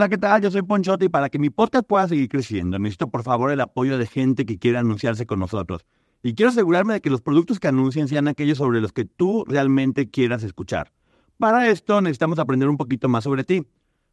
[0.00, 0.40] Hola, ¿qué tal?
[0.40, 3.60] Yo soy Ponchote y para que mi podcast pueda seguir creciendo, necesito por favor el
[3.60, 5.84] apoyo de gente que quiera anunciarse con nosotros.
[6.22, 9.44] Y quiero asegurarme de que los productos que anuncien sean aquellos sobre los que tú
[9.46, 10.90] realmente quieras escuchar.
[11.36, 13.66] Para esto necesitamos aprender un poquito más sobre ti.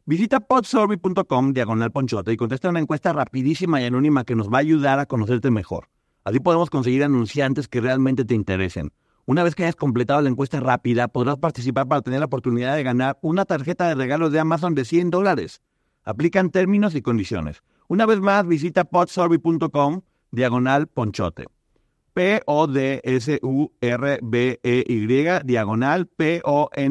[0.04, 4.60] Visita podsurvey.com diagonal ponchote y contesta una encuesta rapidísima y anónima que nos va a
[4.60, 5.88] ayudar a conocerte mejor.
[6.22, 8.92] Así podemos conseguir anunciantes que realmente te interesen.
[9.24, 12.82] Una vez que hayas completado la encuesta rápida, podrás participar para tener la oportunidad de
[12.82, 15.62] ganar una tarjeta de regalo de Amazon de 100 dólares.
[16.08, 17.62] Aplican términos y condiciones.
[17.86, 21.44] Una vez más, visita podsurvey.com diagonal ponchote.
[22.14, 22.66] P-O-D-S-U-R-B-E-Y
[25.44, 26.86] diagonal P-O-N-C-H-O-T-E.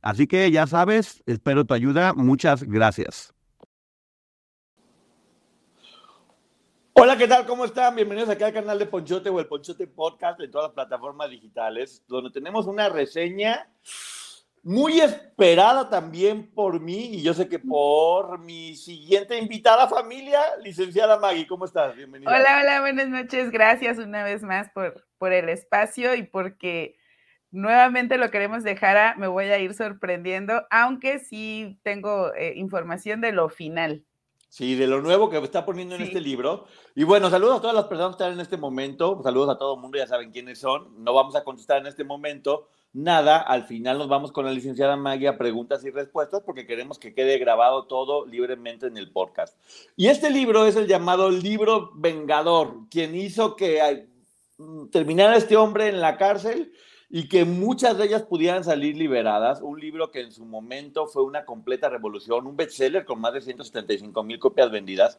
[0.00, 2.14] Así que ya sabes, espero tu ayuda.
[2.14, 3.34] Muchas gracias.
[6.92, 7.46] Hola, ¿qué tal?
[7.46, 7.96] ¿Cómo están?
[7.96, 12.04] Bienvenidos aquí al canal de Ponchote o el Ponchote Podcast de todas las plataformas digitales,
[12.06, 13.68] donde tenemos una reseña
[14.68, 21.18] muy esperada también por mí y yo sé que por mi siguiente invitada familia, licenciada
[21.18, 21.46] Maggie.
[21.46, 21.96] ¿Cómo estás?
[21.96, 22.30] Bienvenida.
[22.30, 23.50] Hola, hola, buenas noches.
[23.50, 26.96] Gracias una vez más por, por el espacio y porque
[27.50, 33.22] nuevamente lo queremos dejar a, me voy a ir sorprendiendo, aunque sí tengo eh, información
[33.22, 34.04] de lo final.
[34.50, 36.66] Sí, de lo nuevo que está poniendo en este libro.
[36.94, 39.22] Y bueno, saludos a todas las personas que están en este momento.
[39.22, 41.02] Saludos a todo el mundo, ya saben quiénes son.
[41.02, 43.38] No vamos a contestar en este momento nada.
[43.38, 47.14] Al final nos vamos con la licenciada Maggie a preguntas y respuestas porque queremos que
[47.14, 49.56] quede grabado todo libremente en el podcast.
[49.96, 54.06] Y este libro es el llamado libro Vengador, quien hizo que
[54.90, 56.72] terminara este hombre en la cárcel
[57.10, 59.62] y que muchas de ellas pudieran salir liberadas.
[59.62, 63.40] Un libro que en su momento fue una completa revolución, un bestseller con más de
[63.40, 65.18] 175 mil copias vendidas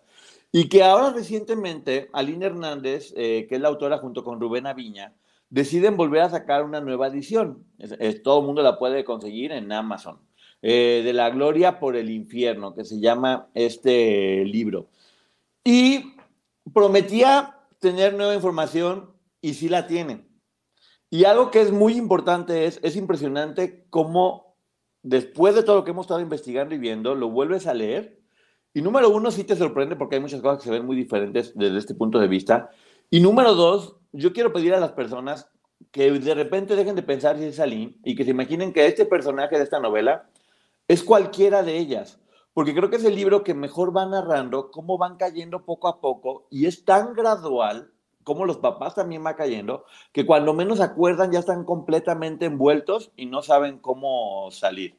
[0.52, 5.14] y que ahora recientemente Aline Hernández, eh, que es la autora junto con Rubén Aviña,
[5.50, 7.66] deciden volver a sacar una nueva edición.
[8.24, 10.20] todo el mundo la puede conseguir en Amazon.
[10.62, 14.90] Eh, de la gloria por el infierno, que se llama este libro.
[15.64, 16.16] Y
[16.74, 20.28] prometía tener nueva información y sí la tiene.
[21.10, 24.58] Y algo que es muy importante es, es impresionante cómo
[25.02, 28.20] después de todo lo que hemos estado investigando y viendo, lo vuelves a leer.
[28.74, 31.54] Y número uno, sí te sorprende porque hay muchas cosas que se ven muy diferentes
[31.56, 32.70] desde este punto de vista.
[33.10, 35.50] Y número dos, yo quiero pedir a las personas
[35.92, 39.06] que de repente dejen de pensar si es Aline y que se imaginen que este
[39.06, 40.30] personaje de esta novela
[40.88, 42.20] es cualquiera de ellas.
[42.54, 46.02] Porque creo que es el libro que mejor va narrando cómo van cayendo poco a
[46.02, 47.92] poco y es tan gradual
[48.24, 53.26] como los papás también va cayendo, que cuando menos acuerdan ya están completamente envueltos y
[53.26, 54.96] no saben cómo salir.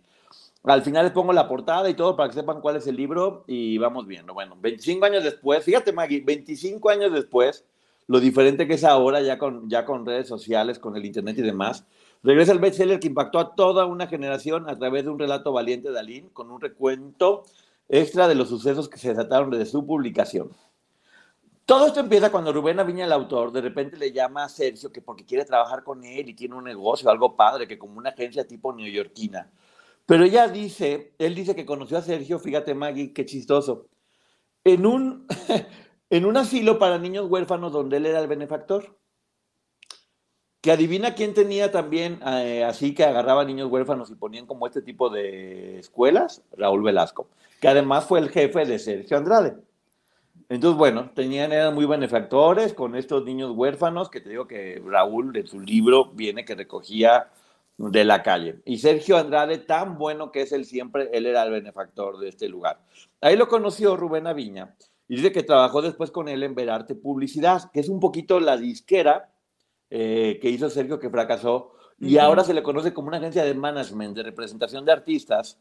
[0.65, 3.45] Al final les pongo la portada y todo para que sepan cuál es el libro
[3.47, 4.35] y vamos viendo.
[4.35, 7.65] Bueno, 25 años después, fíjate Maggie, 25 años después,
[8.07, 11.43] lo diferente que es ahora ya con, ya con redes sociales, con el internet y
[11.43, 11.87] demás,
[12.23, 15.91] regresa el bestseller que impactó a toda una generación a través de un relato valiente
[15.91, 17.45] de Aline con un recuento
[17.89, 20.51] extra de los sucesos que se desataron desde su publicación.
[21.71, 25.01] Todo esto empieza cuando Rubén Aviña, el autor, de repente le llama a Sergio que
[25.01, 28.45] porque quiere trabajar con él y tiene un negocio, algo padre, que como una agencia
[28.45, 29.53] tipo neoyorquina.
[30.05, 33.87] Pero ella dice, él dice que conoció a Sergio, fíjate Maggie, qué chistoso,
[34.65, 35.27] en un,
[36.11, 38.97] en un asilo para niños huérfanos donde él era el benefactor.
[40.61, 44.83] Que adivina quién tenía también eh, así que agarraba niños huérfanos y ponían como este
[44.83, 47.29] tipo de escuelas, Raúl Velasco,
[47.63, 49.57] que además fue el jefe de Sergio Andrade.
[50.51, 55.33] Entonces, bueno, tenían, eran muy benefactores con estos niños huérfanos, que te digo que Raúl
[55.33, 57.31] de su libro viene que recogía
[57.79, 58.61] de la calle.
[58.67, 62.49] Y Sergio Andrade, tan bueno que es él siempre, él era el benefactor de este
[62.49, 62.81] lugar.
[63.23, 64.75] Ahí lo conoció Rubén Aviña
[65.11, 68.57] y dice que trabajó después con él en Verarte Publicidad, que es un poquito la
[68.57, 69.33] disquera
[69.91, 73.53] eh, que hizo Sergio que fracasó y ahora se le conoce como una agencia de
[73.53, 75.59] management, de representación de artistas,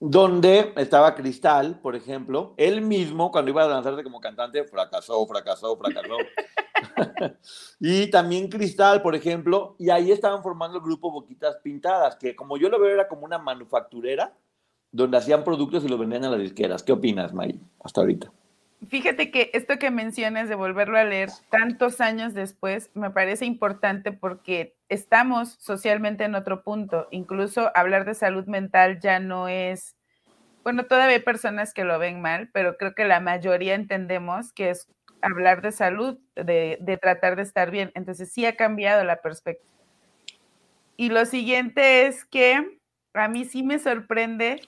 [0.00, 5.76] donde estaba Cristal, por ejemplo, él mismo cuando iba a lanzarse como cantante fracasó, fracasó,
[5.76, 6.16] fracasó.
[7.80, 12.56] y también Cristal, por ejemplo, y ahí estaban formando el grupo Boquitas Pintadas, que como
[12.56, 14.34] yo lo veo era como una manufacturera
[14.90, 16.82] donde hacían productos y los vendían a las disqueras.
[16.82, 18.32] ¿Qué opinas, May, hasta ahorita?
[18.86, 24.12] Fíjate que esto que mencionas de volverlo a leer tantos años después me parece importante
[24.12, 27.08] porque estamos socialmente en otro punto.
[27.10, 29.96] Incluso hablar de salud mental ya no es,
[30.62, 34.70] bueno, todavía hay personas que lo ven mal, pero creo que la mayoría entendemos que
[34.70, 34.86] es
[35.22, 37.90] hablar de salud, de, tratar de estar bien.
[37.96, 39.68] Entonces sí ha cambiado la perspectiva.
[40.96, 42.78] Y lo siguiente es que
[43.12, 44.60] a mí sí me sorprende,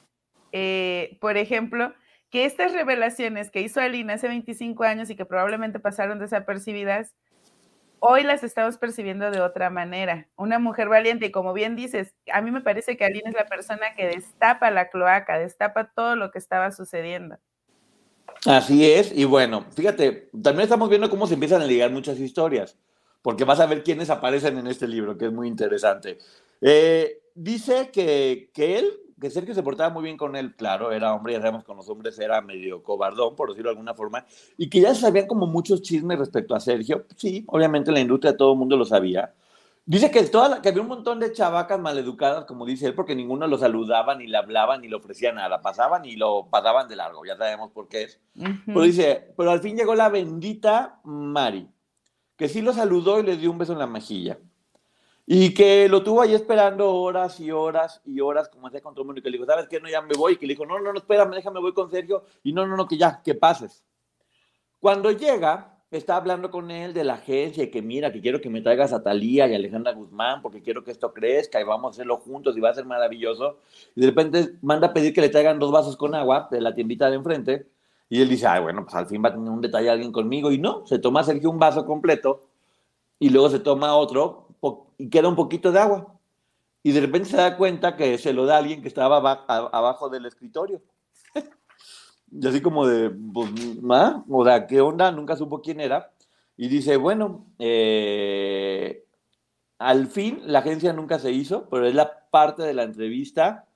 [0.52, 1.94] eh, por ejemplo,
[2.30, 7.14] que estas revelaciones que hizo Alina hace 25 años y que probablemente pasaron desapercibidas,
[7.98, 10.28] hoy las estamos percibiendo de otra manera.
[10.36, 13.46] Una mujer valiente, y como bien dices, a mí me parece que Aline es la
[13.46, 17.36] persona que destapa la cloaca, destapa todo lo que estaba sucediendo.
[18.46, 22.78] Así es, y bueno, fíjate, también estamos viendo cómo se empiezan a ligar muchas historias,
[23.22, 26.18] porque vas a ver quiénes aparecen en este libro, que es muy interesante.
[26.60, 28.86] Eh, dice que, que él,
[29.20, 31.88] que Sergio se portaba muy bien con él, claro, era hombre, ya sabemos con los
[31.88, 34.24] hombres era medio cobardón, por decirlo de alguna forma,
[34.56, 37.06] y que ya sabían como muchos chismes respecto a Sergio.
[37.16, 39.32] Sí, obviamente la industria todo el mundo lo sabía.
[39.84, 43.46] Dice que, toda que había un montón de chavacas maleducadas, como dice él, porque ninguno
[43.46, 45.62] lo saludaba, ni le hablaba, ni le ofrecía nada.
[45.62, 48.20] Pasaban y lo pasaban de largo, ya sabemos por qué es.
[48.66, 51.68] Pero dice, pero al fin llegó la bendita Mari,
[52.36, 54.38] que sí lo saludó y le dio un beso en la mejilla.
[55.26, 59.04] Y que lo tuvo ahí esperando horas y horas y horas, como hacía con todo
[59.04, 59.80] mundo, y que le dijo, ¿sabes qué?
[59.80, 60.32] No, ya me voy.
[60.32, 62.24] Y que le dijo, no, no, no, espérame, déjame, voy con Sergio.
[62.42, 63.84] Y no, no, no, que ya, que pases.
[64.80, 68.48] Cuando llega, está hablando con él de la agencia y que mira, que quiero que
[68.48, 71.90] me traigas a Talía y a Alejandra Guzmán porque quiero que esto crezca y vamos
[71.90, 73.58] a hacerlo juntos y va a ser maravilloso.
[73.96, 76.74] Y de repente manda a pedir que le traigan dos vasos con agua de la
[76.74, 77.66] tiendita de enfrente.
[78.08, 80.52] Y él dice, ay, bueno, pues al fin va a tener un detalle alguien conmigo.
[80.52, 82.42] Y no, se toma Sergio un vaso completo
[83.18, 84.49] y luego se toma otro
[84.98, 86.14] y queda un poquito de agua.
[86.82, 90.26] Y de repente se da cuenta que se lo da alguien que estaba abajo del
[90.26, 90.80] escritorio.
[92.30, 93.50] y así como de, pues,
[94.28, 95.12] O sea, ¿qué onda?
[95.12, 96.12] Nunca supo quién era.
[96.56, 99.04] Y dice, bueno, eh,
[99.78, 103.66] al fin la agencia nunca se hizo, pero es la parte de la entrevista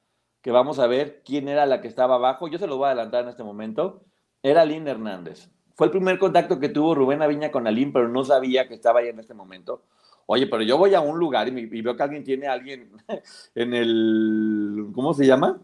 [0.42, 2.48] que vamos a ver quién era la que estaba abajo.
[2.48, 4.02] Yo se lo voy a adelantar en este momento.
[4.42, 5.48] Era Aline Hernández.
[5.74, 9.00] Fue el primer contacto que tuvo Rubén Aviña con Aline, pero no sabía que estaba
[9.00, 9.82] ahí en este momento.
[10.26, 12.90] Oye, pero yo voy a un lugar y, veo que alguien tiene a alguien
[13.54, 15.60] en el, ¿cómo se llama?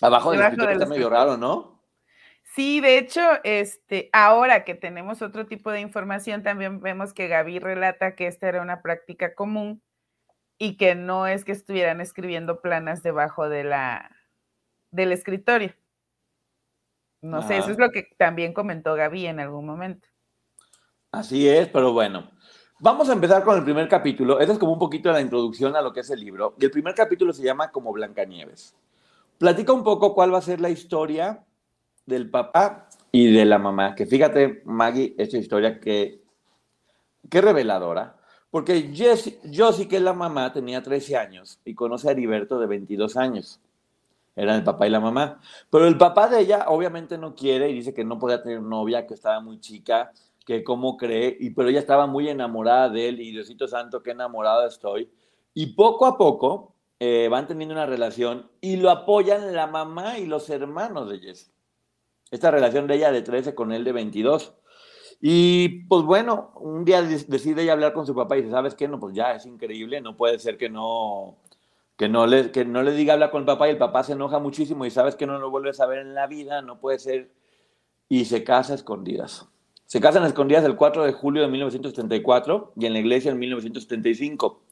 [0.00, 1.80] Abajo del escritorio, está medio raro, ¿no?
[2.54, 7.60] Sí, de hecho, este, ahora que tenemos otro tipo de información, también vemos que Gaby
[7.60, 9.82] relata que esta era una práctica común
[10.58, 14.10] y que no es que estuvieran escribiendo planas debajo de la,
[14.90, 15.74] del escritorio.
[17.22, 20.08] No sé, eso es lo que también comentó Gaby en algún momento.
[21.12, 22.30] Así es, pero bueno,
[22.82, 24.40] Vamos a empezar con el primer capítulo.
[24.40, 26.54] Esa es como un poquito la introducción a lo que es el libro.
[26.58, 28.74] Y el primer capítulo se llama como Blancanieves.
[29.36, 31.44] Platica un poco cuál va a ser la historia
[32.06, 33.94] del papá y de la mamá.
[33.94, 36.22] Que fíjate, Maggie, esta historia que,
[37.28, 38.16] qué reveladora.
[38.50, 43.14] Porque Josie, que es la mamá, tenía 13 años y conoce a Heriberto de 22
[43.18, 43.60] años.
[44.34, 45.38] Eran el papá y la mamá.
[45.70, 49.06] Pero el papá de ella obviamente no quiere y dice que no podía tener novia,
[49.06, 50.10] que estaba muy chica
[50.50, 54.10] que cómo cree, y, pero ella estaba muy enamorada de él, y Diosito Santo, qué
[54.10, 55.08] enamorada estoy.
[55.54, 60.26] Y poco a poco eh, van teniendo una relación y lo apoyan la mamá y
[60.26, 61.52] los hermanos de Jesse.
[62.32, 64.56] Esta relación de ella de 13 con él de 22.
[65.20, 68.88] Y pues bueno, un día decide ella hablar con su papá y dice, ¿sabes qué?
[68.88, 71.36] No, pues ya es increíble, no puede ser que no,
[71.96, 74.14] que no le, que no le diga hablar con el papá y el papá se
[74.14, 76.98] enoja muchísimo y sabes que no lo vuelves a ver en la vida, no puede
[76.98, 77.30] ser.
[78.08, 79.49] Y se casa escondidas.
[79.90, 84.62] Se casan escondidas el 4 de julio de 1974 y en la iglesia en 1975.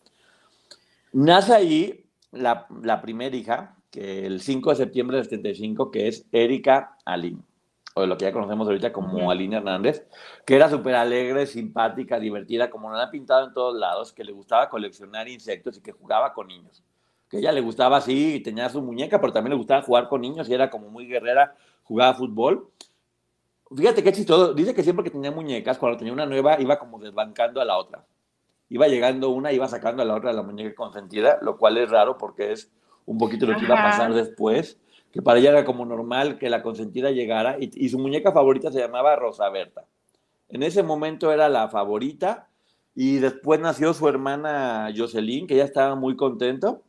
[1.12, 2.68] Nace ahí la,
[3.02, 7.40] primera hija, que el 5 de septiembre del 75, que es Erika Aline,
[7.94, 10.06] o lo que ya conocemos ahorita como Aline Hernández,
[10.46, 14.30] que era súper alegre, simpática, divertida, como la han pintado en todos lados, que le
[14.30, 16.84] gustaba coleccionar insectos y que jugaba con niños.
[17.28, 20.20] Que ella le gustaba así, y tenía su muñeca, pero también le gustaba jugar con
[20.20, 22.70] niños y era como muy guerrera, jugaba fútbol.
[23.74, 24.54] Fíjate qué chistoso.
[24.54, 27.76] Dice que siempre que tenía muñecas, cuando tenía una nueva, iba como desbancando a la
[27.76, 28.04] otra.
[28.70, 31.90] Iba llegando una, iba sacando a la otra de la muñeca consentida, lo cual es
[31.90, 32.70] raro porque es
[33.06, 34.78] un poquito lo que iba a pasar después.
[35.12, 38.78] Que para ella era como normal que la consentida llegara y, su muñeca favorita se
[38.78, 39.84] llamaba Rosa Berta.
[40.48, 42.48] En ese momento era la favorita
[42.94, 46.82] y después nació su hermana Jocelyn, que ya estaba muy contento.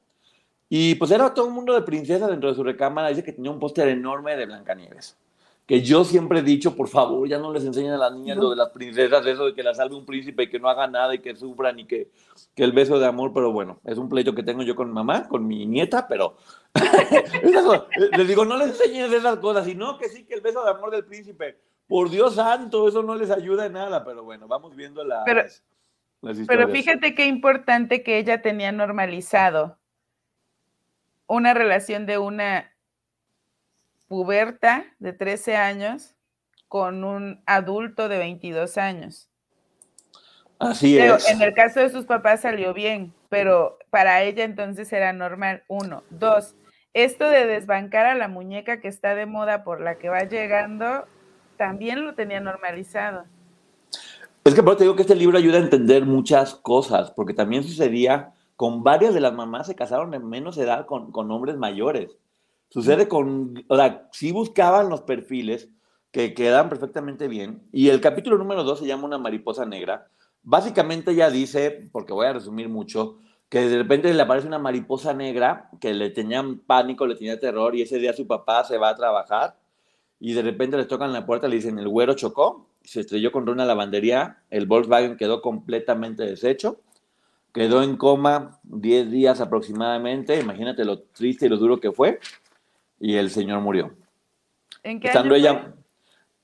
[0.70, 3.10] Y pues era todo un mundo de princesa dentro de su recámara.
[3.10, 5.18] Dice que tenía un póster enorme de Blancanieves
[5.70, 8.50] que yo siempre he dicho, por favor, ya no les enseñen a las niñas lo
[8.50, 11.14] de las princesas, eso de que la salve un príncipe y que no haga nada
[11.14, 12.10] y que sufran y que,
[12.56, 14.96] que el beso de amor, pero bueno, es un pleito que tengo yo con mi
[14.96, 16.38] mamá, con mi nieta, pero
[18.18, 20.90] les digo, no les enseñen esas cosas, sino que sí, que el beso de amor
[20.90, 25.04] del príncipe, por Dios santo, eso no les ayuda en nada, pero bueno, vamos viendo
[25.04, 25.44] las, pero,
[26.48, 29.78] Pero fíjate qué importante que ella tenía normalizado
[31.28, 32.74] una relación de una
[34.10, 36.16] puberta de 13 años
[36.68, 39.30] con un adulto de 22 años.
[40.60, 41.30] Así es.
[41.30, 45.63] En el caso de sus papás salió bien, pero para ella entonces era normal.
[45.70, 46.04] Uno.
[46.10, 46.56] Dos,
[46.94, 51.06] esto de desbancar a la muñeca que está de moda por la que va llegando,
[51.56, 53.24] también lo tenía normalizado.
[54.44, 57.63] Es que por te digo que este libro ayuda a entender muchas cosas, porque también
[57.63, 62.18] sucedía con varias de las mamás se casaron en menos edad con, con hombres mayores.
[62.70, 65.70] Sucede con, o sea, sí buscaban los perfiles
[66.12, 67.64] que quedan perfectamente bien.
[67.72, 70.08] Y el capítulo número dos se llama Una mariposa negra.
[70.44, 73.18] Básicamente ya dice, porque voy a resumir mucho,
[73.50, 77.76] que de repente le aparece una mariposa negra que le tenían pánico, le tenía terror
[77.76, 79.58] y ese día su papá se va a trabajar
[80.20, 83.54] y de repente le tocan la puerta, le dicen, el güero chocó, se estrelló contra
[83.54, 86.82] una lavandería, el Volkswagen quedó completamente deshecho,
[87.54, 92.20] quedó en coma 10 días aproximadamente, imagínate lo triste y lo duro que fue,
[93.00, 93.96] y el señor murió.
[94.84, 95.74] ¿En qué Estando año ella,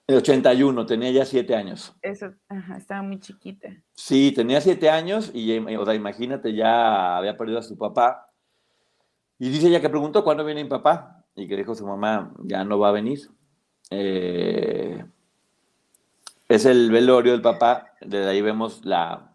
[0.07, 1.95] en 81, tenía ya 7 años.
[2.01, 3.69] Eso, ajá, estaba muy chiquita.
[3.93, 8.29] Sí, tenía 7 años y, o sea, imagínate, ya había perdido a su papá.
[9.39, 12.63] Y dice ella que preguntó cuándo viene mi papá y que dijo su mamá, ya
[12.63, 13.19] no va a venir.
[13.89, 15.03] Eh,
[16.47, 19.33] es el velorio del papá, desde ahí vemos la,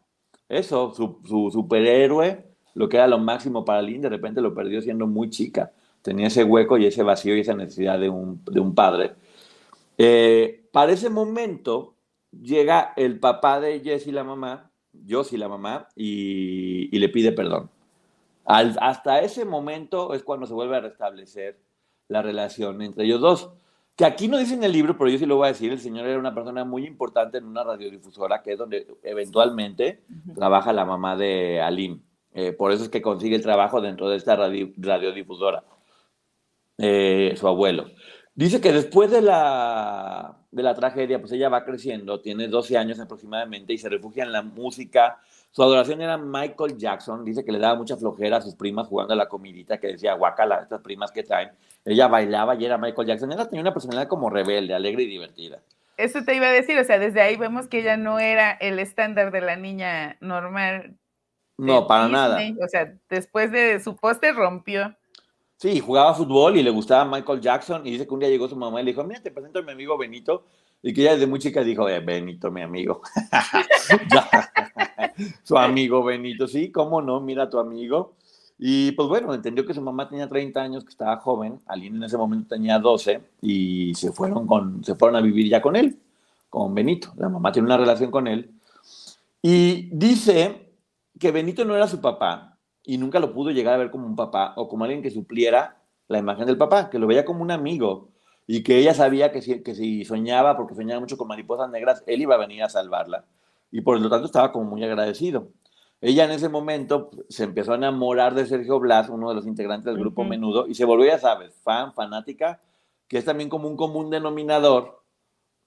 [0.48, 4.80] eso, su, su, superhéroe, lo que era lo máximo para Lynn, de repente lo perdió
[4.80, 5.72] siendo muy chica
[6.02, 9.12] tenía ese hueco y ese vacío y esa necesidad de un, de un padre.
[9.98, 11.94] Eh, para ese momento
[12.30, 14.70] llega el papá de Jessie, la mamá,
[15.08, 17.70] Josie, la mamá, y, y le pide perdón.
[18.44, 21.58] Al, hasta ese momento es cuando se vuelve a restablecer
[22.08, 23.50] la relación entre ellos dos.
[23.96, 25.78] Que aquí no dice en el libro, pero yo sí lo voy a decir, el
[25.78, 30.00] señor era una persona muy importante en una radiodifusora, que es donde eventualmente
[30.34, 32.00] trabaja la mamá de Alim.
[32.32, 35.64] Eh, por eso es que consigue el trabajo dentro de esta radiodifusora.
[36.80, 37.90] Eh, su abuelo.
[38.34, 42.98] Dice que después de la, de la tragedia, pues ella va creciendo, tiene 12 años
[42.98, 45.18] aproximadamente y se refugia en la música.
[45.50, 47.24] Su adoración era Michael Jackson.
[47.24, 50.14] Dice que le daba mucha flojera a sus primas jugando a la comidita que decía
[50.14, 51.50] guacala, estas primas que traen.
[51.84, 53.32] Ella bailaba y era Michael Jackson.
[53.32, 55.60] Ella tenía una personalidad como rebelde, alegre y divertida.
[55.96, 58.78] Eso te iba a decir, o sea, desde ahí vemos que ella no era el
[58.78, 60.96] estándar de la niña normal.
[61.58, 62.40] No, para nada.
[62.62, 64.96] O sea, después de su póster rompió.
[65.60, 68.56] Sí, jugaba fútbol y le gustaba Michael Jackson y dice que un día llegó su
[68.56, 70.46] mamá y le dijo, mira, te presento a mi amigo Benito.
[70.82, 73.02] Y que ella desde muy chica dijo, eh, Benito, mi amigo.
[75.42, 78.14] su amigo Benito, sí, cómo no, mira a tu amigo.
[78.58, 82.04] Y pues bueno, entendió que su mamá tenía 30 años, que estaba joven, Aline en
[82.04, 85.98] ese momento tenía 12 y se fueron, con, se fueron a vivir ya con él,
[86.48, 87.12] con Benito.
[87.18, 88.50] La mamá tiene una relación con él.
[89.42, 90.72] Y dice
[91.18, 92.49] que Benito no era su papá,
[92.84, 95.76] y nunca lo pudo llegar a ver como un papá o como alguien que supliera
[96.08, 98.08] la imagen del papá, que lo veía como un amigo
[98.46, 102.02] y que ella sabía que si, que si soñaba, porque soñaba mucho con mariposas negras,
[102.06, 103.24] él iba a venir a salvarla
[103.70, 105.48] y por lo tanto estaba como muy agradecido.
[106.00, 109.84] Ella en ese momento se empezó a enamorar de Sergio Blas, uno de los integrantes
[109.84, 112.60] del grupo Menudo, y se volvió, ya sabes, fan, fanática,
[113.06, 115.02] que es también como un común denominador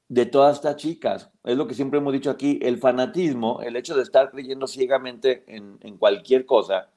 [0.09, 1.31] de todas estas chicas.
[1.43, 5.43] Es lo que siempre hemos dicho aquí, el fanatismo, el hecho de estar creyendo ciegamente
[5.47, 6.89] en, en cualquier cosa,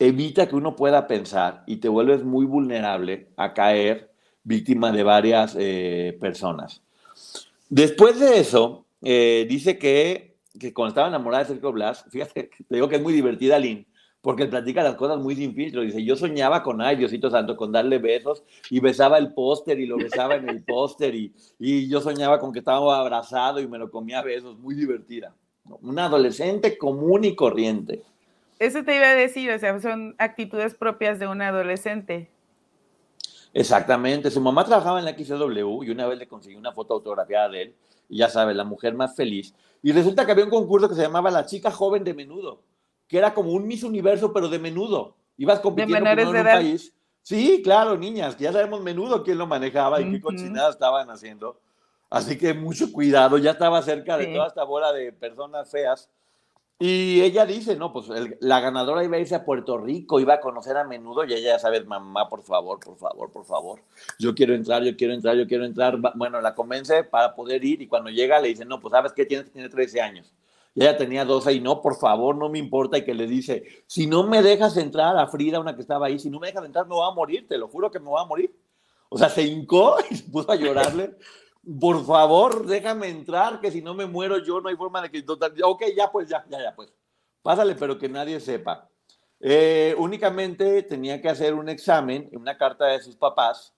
[0.00, 4.10] evita que uno pueda pensar y te vuelves muy vulnerable a caer
[4.42, 6.82] víctima de varias eh, personas.
[7.68, 12.74] Después de eso, eh, dice que, que, cuando estaba enamorada de Sergio Blas, fíjate, te
[12.74, 13.86] digo que es muy divertida, Lynn,
[14.22, 15.82] porque platica las cosas muy sin filtro.
[15.82, 19.86] Dice, yo soñaba con, ay, Diosito Santo, con darle besos y besaba el póster y
[19.86, 23.78] lo besaba en el póster y, y yo soñaba con que estaba abrazado y me
[23.78, 25.34] lo comía a besos, muy divertida.
[25.82, 28.02] Una adolescente común y corriente.
[28.60, 32.30] Eso te iba a decir, o sea, son actitudes propias de un adolescente.
[33.54, 34.30] Exactamente.
[34.30, 37.62] Su mamá trabajaba en la XW y una vez le conseguí una foto autografiada de
[37.62, 37.74] él.
[38.10, 39.54] Y ya sabes, la mujer más feliz.
[39.82, 42.62] Y resulta que había un concurso que se llamaba La Chica Joven de Menudo,
[43.08, 45.16] que era como un Miss Universo, pero de menudo.
[45.38, 46.94] Ibas compitiendo con un país.
[47.22, 51.58] Sí, claro, niñas, que ya sabemos menudo quién lo manejaba y qué cochinadas estaban haciendo.
[52.10, 56.10] Así que mucho cuidado, ya estaba cerca de toda esta bola de personas feas
[56.82, 58.08] y ella dice, no, pues
[58.40, 61.52] la ganadora iba a irse a Puerto Rico, iba a conocer a menudo y ella
[61.52, 63.82] ya sabe, mamá, por favor, por favor, por favor,
[64.18, 65.98] yo quiero entrar, yo quiero entrar, yo quiero entrar.
[66.14, 69.26] Bueno, la convence para poder ir y cuando llega le dice, no, pues sabes que
[69.26, 70.32] tienes que tener 13 años.
[70.74, 72.96] Y ella tenía 12 y no, por favor, no me importa.
[72.96, 76.18] Y que le dice, si no me dejas entrar a Frida, una que estaba ahí,
[76.18, 78.22] si no me dejas entrar, me voy a morir, te lo juro que me voy
[78.22, 78.56] a morir.
[79.10, 81.14] O sea, se hincó y se puso a llorarle
[81.78, 85.24] por favor, déjame entrar, que si no me muero yo, no hay forma de que...
[85.62, 86.92] Ok, ya pues, ya, ya, ya, pues.
[87.42, 88.88] Pásale, pero que nadie sepa.
[89.40, 93.74] Eh, únicamente tenía que hacer un examen, una carta de sus papás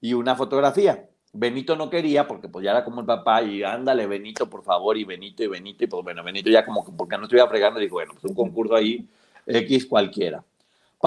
[0.00, 1.08] y una fotografía.
[1.32, 4.96] Benito no quería porque pues ya era como el papá y ándale Benito por favor
[4.96, 7.78] y Benito y Benito y pues bueno, Benito ya como que porque no estuviera fregando
[7.78, 9.06] dijo, bueno, pues un concurso ahí
[9.46, 10.42] X cualquiera.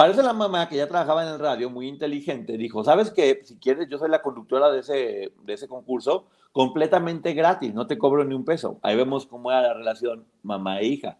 [0.00, 3.42] Parece la mamá que ya trabajaba en el radio, muy inteligente, dijo, ¿sabes qué?
[3.44, 7.98] Si quieres, yo soy la conductora de ese, de ese concurso, completamente gratis, no te
[7.98, 8.78] cobro ni un peso.
[8.80, 11.18] Ahí vemos cómo era la relación mamá e hija.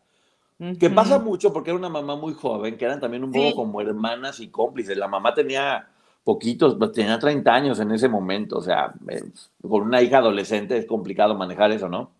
[0.78, 3.82] Que pasa mucho porque era una mamá muy joven, que eran también un poco como
[3.82, 4.96] hermanas y cómplices.
[4.96, 5.86] La mamá tenía
[6.24, 9.24] poquitos, pues, tenía 30 años en ese momento, o sea, eh,
[9.60, 12.12] con una hija adolescente es complicado manejar eso, ¿no?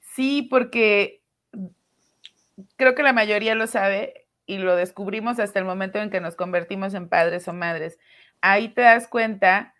[0.00, 1.22] Sí, porque
[2.74, 4.19] creo que la mayoría lo sabe
[4.50, 8.00] y lo descubrimos hasta el momento en que nos convertimos en padres o madres.
[8.40, 9.74] Ahí te das cuenta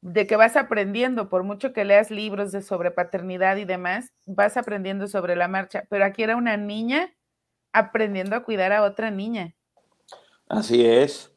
[0.00, 4.56] de que vas aprendiendo, por mucho que leas libros de sobre paternidad y demás, vas
[4.56, 5.84] aprendiendo sobre la marcha.
[5.90, 7.14] Pero aquí era una niña
[7.74, 9.54] aprendiendo a cuidar a otra niña.
[10.48, 11.30] Así es.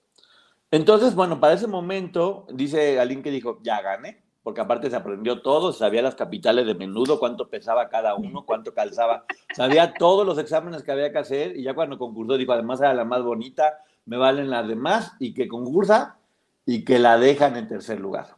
[0.72, 5.44] Entonces, bueno, para ese momento, dice alguien que dijo, ya gané, porque aparte se aprendió
[5.44, 9.26] todo, sabía las capitales de menudo, cuánto pesaba cada uno, cuánto calzaba,
[9.56, 12.96] sabía todos los exámenes que había que hacer y ya cuando concursó dijo, además era
[12.96, 13.78] la más bonita,
[14.08, 16.18] me valen las demás y que concursa
[16.66, 18.38] y que la dejan en tercer lugar.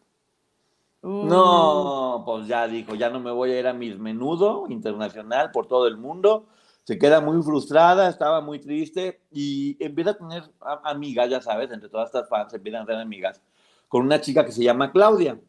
[1.01, 2.25] No, uh.
[2.25, 5.87] pues ya dijo, ya no me voy a ir a mis menudo internacional por todo
[5.87, 6.47] el mundo.
[6.83, 10.43] Se queda muy frustrada, estaba muy triste y empieza a tener
[10.83, 13.41] amigas, ya sabes, entre todas estas fans empiezan a tener amigas,
[13.87, 15.39] con una chica que se llama Claudia.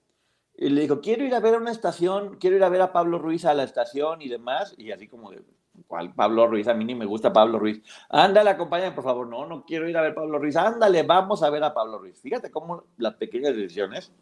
[0.56, 2.92] Y le dijo, quiero ir a ver a una estación, quiero ir a ver a
[2.92, 4.74] Pablo Ruiz a la estación y demás.
[4.76, 5.42] Y así como de,
[5.86, 6.68] ¿cuál Pablo Ruiz?
[6.68, 7.82] A mí ni me gusta Pablo Ruiz.
[8.10, 9.26] Ándale, acompáñame, por favor.
[9.26, 10.56] No, no quiero ir a ver a Pablo Ruiz.
[10.56, 12.20] Ándale, vamos a ver a Pablo Ruiz.
[12.20, 14.12] Fíjate cómo las pequeñas decisiones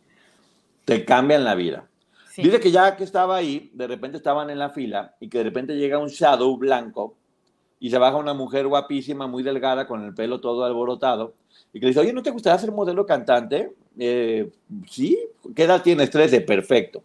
[0.84, 1.88] te cambian la vida.
[2.36, 5.44] Dice que ya que estaba ahí, de repente estaban en la fila y que de
[5.44, 7.16] repente llega un shadow blanco
[7.78, 11.34] y se baja una mujer guapísima, muy delgada, con el pelo todo alborotado,
[11.72, 13.74] y que le dice, oye, ¿no te gustaría ser modelo cantante?
[14.02, 14.50] Eh,
[14.88, 15.18] sí,
[15.54, 16.08] ¿qué edad tienes?
[16.08, 17.02] 13, perfecto.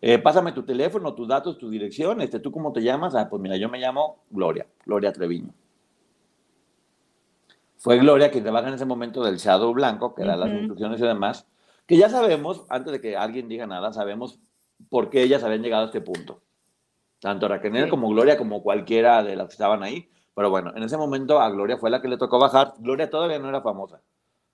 [0.00, 3.14] Eh, pásame tu teléfono, tus datos, tu dirección, este, ¿tú cómo te llamas?
[3.14, 5.52] Ah, pues mira, yo me llamo Gloria, Gloria Treviño.
[7.76, 11.04] Fue Gloria quien trabaja en ese momento del shadow blanco, que da las instrucciones y
[11.04, 11.46] demás,
[11.86, 14.40] que ya sabemos, antes de que alguien diga nada, sabemos
[14.88, 16.40] por qué ellas habían llegado a este punto.
[17.20, 20.08] Tanto Raquel como Gloria, como cualquiera de las que estaban ahí.
[20.34, 22.72] Pero bueno, en ese momento a Gloria fue la que le tocó bajar.
[22.78, 24.00] Gloria todavía no era famosa,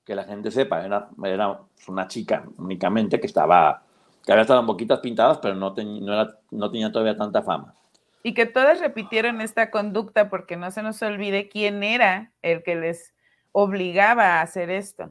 [0.05, 3.83] que la gente sepa, era, era una chica únicamente que estaba,
[4.25, 7.75] que había estado en boquitas pintadas, pero no, no, era, no tenía todavía tanta fama.
[8.23, 12.75] Y que todas repitieron esta conducta porque no se nos olvide quién era el que
[12.75, 13.15] les
[13.53, 15.11] obligaba a hacer esto.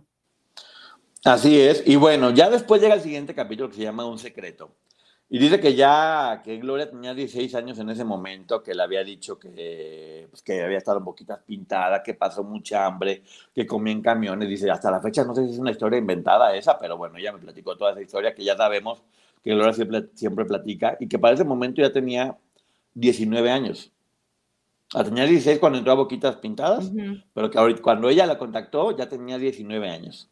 [1.23, 1.83] Así es.
[1.85, 4.71] Y bueno, ya después llega el siguiente capítulo que se llama Un secreto.
[5.29, 9.03] Y dice que ya, que Gloria tenía 16 años en ese momento, que le había
[9.03, 13.93] dicho que, pues, que había estado en boquitas pintadas, que pasó mucha hambre, que comía
[13.93, 14.47] en camiones.
[14.47, 17.31] Dice, hasta la fecha no sé si es una historia inventada esa, pero bueno, ya
[17.31, 19.01] me platicó toda esa historia que ya sabemos
[19.43, 22.37] que Gloria siempre, siempre platica y que para ese momento ya tenía
[22.93, 23.91] 19 años.
[24.93, 26.91] Ah, tenía 16 cuando entró a Boquitas Pintadas,
[27.33, 30.29] pero que ahorita, cuando ella la contactó ya tenía 19 años.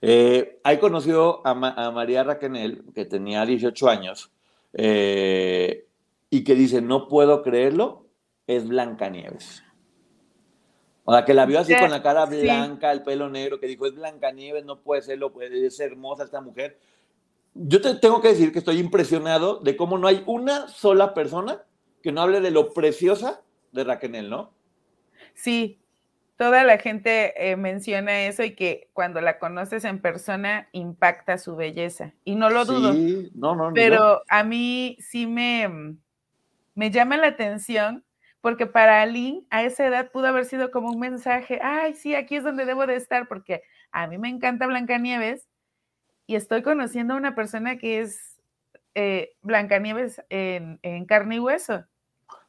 [0.00, 4.32] Eh, ahí conoció a, María Raquenel, que tenía 18 años,
[4.72, 5.86] eh,
[6.30, 8.06] y que dice, no puedo creerlo,
[8.46, 9.62] es Blancanieves.
[11.04, 13.86] O sea, que la vio así con la cara blanca, el pelo negro, que dijo,
[13.86, 16.78] es Blancanieves, no puede serlo, puede ser hermosa esta mujer.
[17.54, 21.62] Yo te tengo que decir que estoy impresionado de cómo no hay una sola persona
[22.02, 24.50] que no hable de lo preciosa de Raquenel, ¿no?
[25.34, 25.78] Sí,
[26.36, 31.56] toda la gente eh, menciona eso y que cuando la conoces en persona impacta su
[31.56, 32.12] belleza.
[32.24, 32.92] Y no lo dudo.
[32.92, 35.98] Sí, no, no, pero a mí sí me, mm,
[36.74, 38.04] me llama la atención
[38.40, 42.36] porque para Aline a esa edad pudo haber sido como un mensaje, ay, sí, aquí
[42.36, 45.48] es donde debo de estar porque a mí me encanta Blancanieves
[46.26, 48.38] y estoy conociendo a una persona que es
[48.94, 51.84] eh, Blancanieves en, en carne y hueso.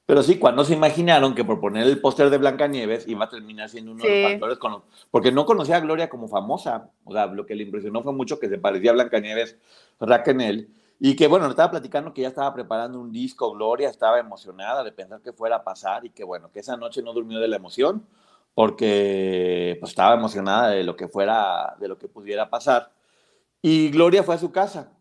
[0.06, 3.70] Pero sí, cuando se imaginaron que por poner el póster de Blancanieves iba a terminar
[3.70, 6.92] siendo uno de los factores, con, porque no conocía a Gloria como famosa.
[7.06, 9.58] O sea, lo que le impresionó fue mucho que se parecía a Blancanieves
[10.00, 10.70] Raquel.
[11.00, 14.92] Y que bueno, estaba platicando que ya estaba preparando un disco, Gloria estaba emocionada de
[14.92, 17.58] pensar que fuera a pasar y que bueno, que esa noche no durmió de la
[17.58, 18.06] emoción
[18.56, 22.92] porque pues, estaba emocionada de lo que fuera, de lo que pudiera pasar.
[23.62, 24.95] Y Gloria fue a su casa.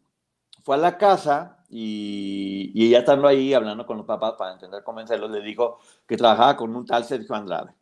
[0.65, 4.83] Fue a la casa y, y, ella estando ahí hablando con los papás para intentar
[4.83, 7.73] convencerlos, le dijo que trabajaba con un tal Sergio Andrade.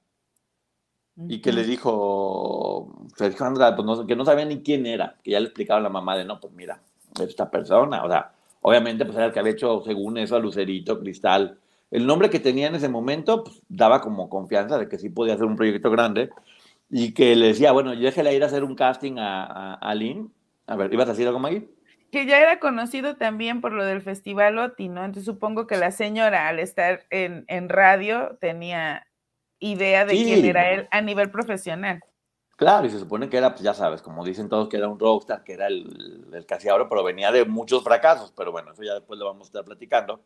[1.29, 5.31] Y que le dijo, Sergio Andrade, pues no, que no sabía ni quién era, que
[5.31, 6.81] ya le explicaba a la mamá de, no, pues mira,
[7.21, 10.99] esta persona, o sea, obviamente pues era el que había hecho, según eso, a Lucerito,
[10.99, 11.59] Cristal.
[11.91, 15.35] El nombre que tenía en ese momento pues, daba como confianza de que sí podía
[15.35, 16.31] hacer un proyecto grande
[16.91, 20.33] y que le decía, bueno, déjale ir a hacer un casting a, a, a Lynn.
[20.67, 21.69] A ver, ¿ibas a decir algo, Maggie?
[22.13, 25.03] Que ya era conocido también por lo del Festival OTI, ¿no?
[25.03, 29.07] Entonces supongo que la señora al estar en, radio tenía
[29.59, 32.05] idea de quién era él a nivel profesional.
[32.57, 34.99] Claro, y se supone que era, pues ya sabes, como dicen todos, que era un
[34.99, 38.83] rockstar, que era el, el casi ahora, pero venía de muchos fracasos, pero bueno, eso
[38.83, 40.23] ya después lo vamos a estar platicando.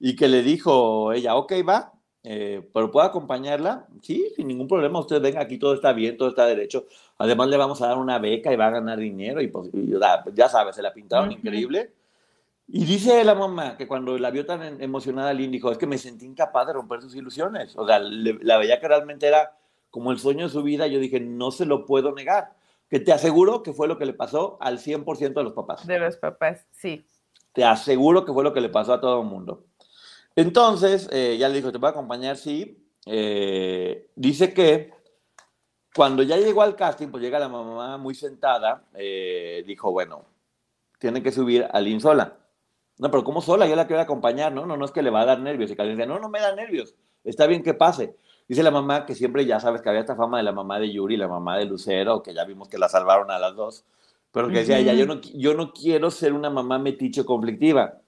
[0.00, 1.92] Y que le dijo ella, ok, va,
[2.28, 6.30] eh, pero puedo acompañarla, sí, sin ningún problema, usted venga aquí, todo está bien, todo
[6.30, 6.86] está derecho.
[7.18, 9.70] Además le vamos a dar una beca y va a ganar dinero y, pues,
[10.34, 11.92] ya sabes, se la pintaron increíble.
[12.66, 15.98] Y dice la mamá que cuando la vio tan emocionada, Lynn dijo, es que me
[15.98, 17.76] sentí incapaz de romper sus ilusiones.
[17.76, 19.56] O sea, la veía que realmente era
[19.90, 20.88] como el sueño de su vida.
[20.88, 22.54] Yo dije, no se lo puedo negar.
[22.90, 25.86] Que te aseguro que fue lo que le pasó al 100% de los papás.
[25.86, 27.06] De los papás, sí.
[27.52, 29.65] Te aseguro que fue lo que le pasó a todo el mundo.
[30.36, 32.86] Entonces, eh, ya le dijo, te voy a acompañar, sí.
[33.06, 34.92] Eh, dice que
[35.94, 40.26] cuando ya llegó al casting, pues llega la mamá muy sentada, eh, dijo, bueno,
[40.98, 42.36] tiene que subir a Lynn sola.
[42.98, 43.66] No, pero ¿cómo sola?
[43.66, 44.66] Yo la quiero acompañar, ¿no?
[44.66, 45.70] No, no es que le va a dar nervios.
[45.70, 46.94] Y Karen dice, no, no me da nervios.
[47.24, 48.16] Está bien que pase.
[48.48, 50.92] Dice la mamá que siempre ya sabes que había esta fama de la mamá de
[50.92, 53.84] Yuri, la mamá de Lucero, que ya vimos que la salvaron a las dos.
[54.32, 58.00] Pero que decía ella, yo no, yo no quiero ser una mamá metiche conflictiva.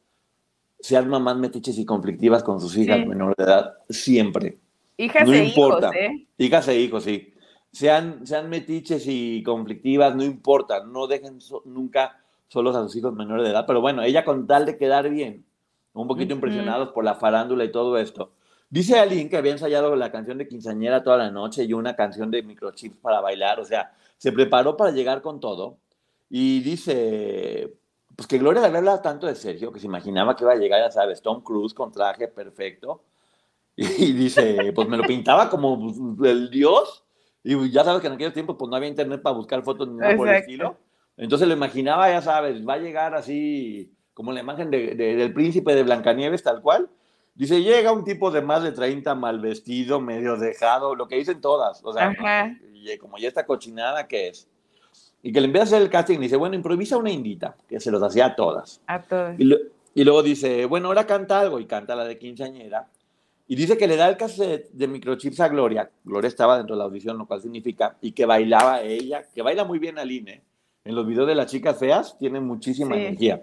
[0.80, 4.58] Sean mamás metiches y conflictivas con sus hijas menores de edad, siempre.
[4.96, 5.88] Hijas no e importa.
[5.88, 6.26] hijos, ¿eh?
[6.38, 7.34] Hijas e hijos, sí.
[7.72, 10.84] Sean, sean metiches y conflictivas, no importa.
[10.84, 14.66] No dejen nunca solos a sus hijos menores de edad, pero bueno, ella con tal
[14.66, 15.44] de quedar bien,
[15.92, 18.32] un poquito impresionados por la farándula y todo esto.
[18.70, 22.30] Dice Aline que había ensayado la canción de quinceañera toda la noche y una canción
[22.30, 25.78] de microchips para bailar, o sea, se preparó para llegar con todo
[26.28, 27.74] y dice,
[28.18, 30.80] pues que Gloria le habla tanto de Sergio que se imaginaba que iba a llegar,
[30.80, 33.04] ya sabes, Tom Cruise con traje perfecto
[33.76, 35.78] y dice, pues me lo pintaba como
[36.16, 37.04] pues, el dios
[37.44, 39.98] y ya sabes que en aquellos tiempos pues no había internet para buscar fotos ni
[39.98, 40.78] nada por el estilo.
[41.16, 45.76] Entonces lo imaginaba, ya sabes, va a llegar así como la imagen de, del príncipe
[45.76, 46.90] de Blancanieves, tal cual.
[47.36, 51.40] Dice, llega un tipo de más de 30 mal vestido, medio dejado, lo que dicen
[51.40, 51.84] todas.
[51.84, 52.12] O sea,
[53.00, 54.48] como ya está cochinada, ¿qué es?
[55.22, 57.80] Y que le empieza a hacer el casting y dice, bueno, improvisa una indita, que
[57.80, 58.80] se los hacía a todas.
[58.86, 59.38] A todas.
[59.38, 59.52] Y,
[59.94, 62.88] y, luego dice, bueno, ahora canta algo, y canta la de quinceañera.
[63.48, 65.90] Y dice que le da el cassette de microchips a Gloria.
[66.04, 69.64] Gloria estaba dentro de la audición, lo cual significa, y que bailaba ella, que baila
[69.64, 70.42] muy bien Aline,
[70.84, 73.42] en los videos de las chicas feas tienen muchísima energía.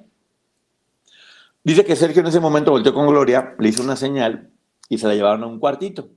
[1.63, 4.51] Dice que Sergio en ese momento volteó con Gloria, le hizo una señal
[4.87, 6.09] y se la llevaron a un cuartito.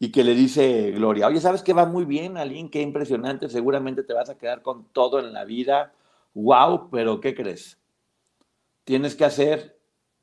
[0.00, 2.70] Y que le dice Gloria, oye, ¿sabes qué va muy bien, Aline?
[2.70, 5.92] Qué impresionante, seguramente te vas a quedar con todo en la vida.
[6.34, 7.78] Wow, pero ¿qué crees?
[8.84, 9.76] Tienes que hacer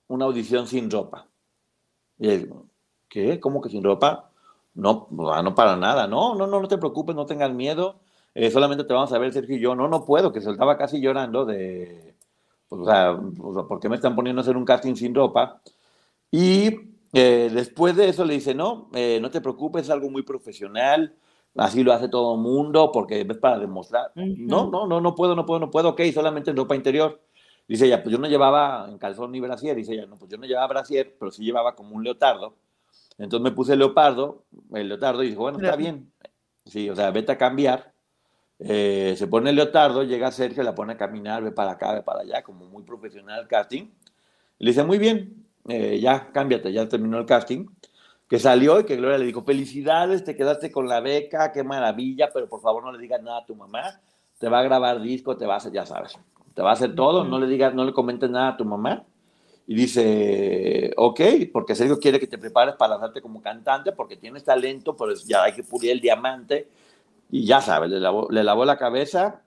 [0.07, 1.27] una audición sin ropa.
[2.17, 2.53] Y él,
[3.09, 3.39] ¿qué?
[3.39, 4.31] ¿Cómo que sin ropa?
[4.75, 6.07] No, no para nada.
[6.07, 7.99] No, no, no, no te preocupes, no tengas miedo.
[8.33, 10.77] Eh, solamente te vamos a ver Sergio y yo, no, no puedo, que se estaba
[10.77, 12.15] casi llorando de,
[12.67, 13.17] pues, o sea,
[13.67, 15.61] ¿por qué me están poniendo a hacer un casting sin ropa?
[16.31, 20.23] Y eh, después de eso le dice, no, eh, no te preocupes, es algo muy
[20.23, 21.15] profesional,
[21.55, 24.11] así lo hace todo el mundo, porque es para demostrar.
[24.15, 27.21] No, no, no, no puedo, no puedo, no puedo, ok, solamente en ropa interior.
[27.67, 30.37] Dice ella, pues yo no llevaba en calzón ni brasier, dice ella, no, pues yo
[30.37, 32.55] no llevaba brasier, pero sí llevaba como un leotardo.
[33.17, 36.11] Entonces me puse el leopardo, el leotardo, y dijo, bueno, está bien.
[36.65, 37.95] Sí, o sea, vete a cambiar
[38.59, 42.01] eh, se pone el leotardo, llega Sergio, la pone a caminar, ve para acá, ve
[42.01, 43.89] para allá, como muy profesional el casting.
[44.59, 47.67] le dice, muy bien, eh, ya cámbiate, ya terminó el casting.
[48.27, 52.29] Que salió y que Gloria le dijo, felicidades, te quedaste con la beca, qué maravilla,
[52.33, 54.01] pero por favor no le digas nada a tu mamá,
[54.39, 56.17] te va a grabar disco, te va a hacer, ya sabes,
[56.55, 59.03] te va a hacer todo, no le digas, no le comentes nada a tu mamá.
[59.67, 64.43] Y dice, ok, porque Sergio quiere que te prepares para lanzarte como cantante, porque tienes
[64.43, 66.67] talento, pero ya hay que pulir el diamante
[67.29, 69.41] y ya sabes, le lavó, le lavó la cabeza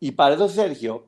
[0.00, 1.06] y para eso Sergio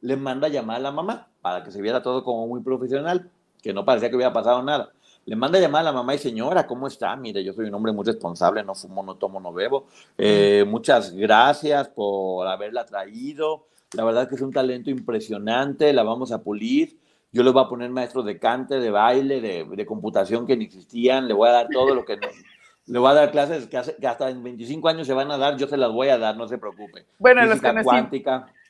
[0.00, 3.30] le manda a llamar a la mamá para que se viera todo como muy profesional,
[3.62, 4.92] que no parecía que hubiera pasado nada.
[5.24, 7.16] Le manda a llamar a la mamá y señora, ¿cómo está?
[7.16, 9.86] Mire, yo soy un hombre muy responsable, no fumo, no tomo, no bebo.
[10.16, 13.66] Eh, muchas gracias por haberla traído.
[13.94, 16.96] La verdad que es un talento impresionante, la vamos a pulir.
[17.32, 20.66] Yo le voy a poner maestros de cante, de baile, de, de computación que ni
[20.66, 21.26] existían.
[21.26, 22.28] Le voy a dar todo lo que no,
[22.86, 25.66] le voy a dar clases que, hasta en 25 años se van a dar, yo
[25.66, 27.04] se las voy a dar, no se preocupe.
[27.18, 27.60] Bueno, los,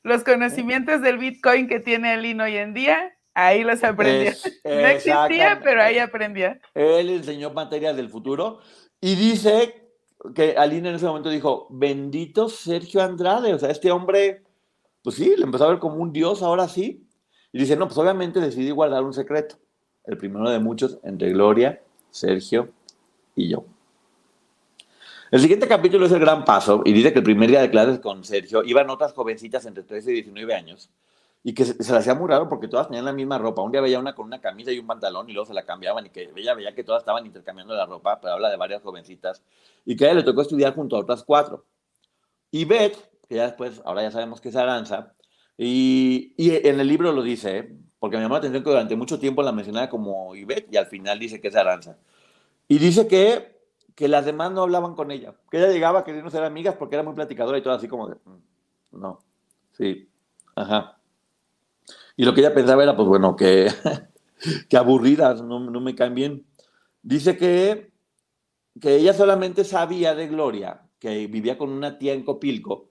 [0.03, 4.33] los, conocimientos del Bitcoin que tiene Aline hoy en día, ahí los aprendió.
[4.64, 6.57] no existía, pero ahí aprendió.
[6.75, 8.61] Él enseñó materias del futuro
[9.01, 9.90] y dice
[10.35, 14.42] que Aline en ese momento dijo, bendito Sergio Andrade, o sea, este hombre,
[15.03, 17.07] pues sí, le empezó a ver como un dios, ahora sí.
[17.53, 19.57] Y dice, no, pues obviamente decidí guardar un secreto,
[20.05, 22.70] el primero de muchos, entre Gloria, Sergio
[23.35, 23.66] y yo.
[25.31, 27.99] El siguiente capítulo es el gran paso y dice que el primer día de clases
[27.99, 30.90] con Sergio iban otras jovencitas entre 13 y 19 años
[31.49, 33.63] y que se, le hacía muy raro porque todas tenían la misma ropa.
[33.63, 36.05] Un día veía una con una camisa y un pantalón y luego se la cambiaban
[36.05, 39.45] y que ella veía que todas estaban intercambiando la ropa, pero habla de varias jovencitas,
[39.85, 41.65] y que a ella le tocó estudiar junto a otras cuatro.
[42.51, 42.97] Y Beth,
[43.29, 45.15] que ya después, ahora ya sabemos que es Aranza,
[45.57, 47.77] y, y en el libro lo dice, ¿eh?
[48.01, 50.87] porque me llamó la atención que durante mucho tiempo la mencionaba como Ivette y al
[50.87, 51.97] final dice que es Aranza.
[52.67, 53.57] Y dice que,
[53.95, 57.05] que las demás no hablaban con ella, que ella llegaba queriendo ser amigas porque era
[57.05, 59.21] muy platicadora y todo así como de, mm, no,
[59.71, 60.09] sí,
[60.57, 60.96] ajá.
[62.16, 63.68] Y lo que ella pensaba era, pues bueno, que,
[64.68, 66.46] que aburridas, no, no, me caen bien.
[67.02, 67.92] Dice que,
[68.81, 72.90] que ella solamente sabía de Gloria, que vivía con una tía en Copilco,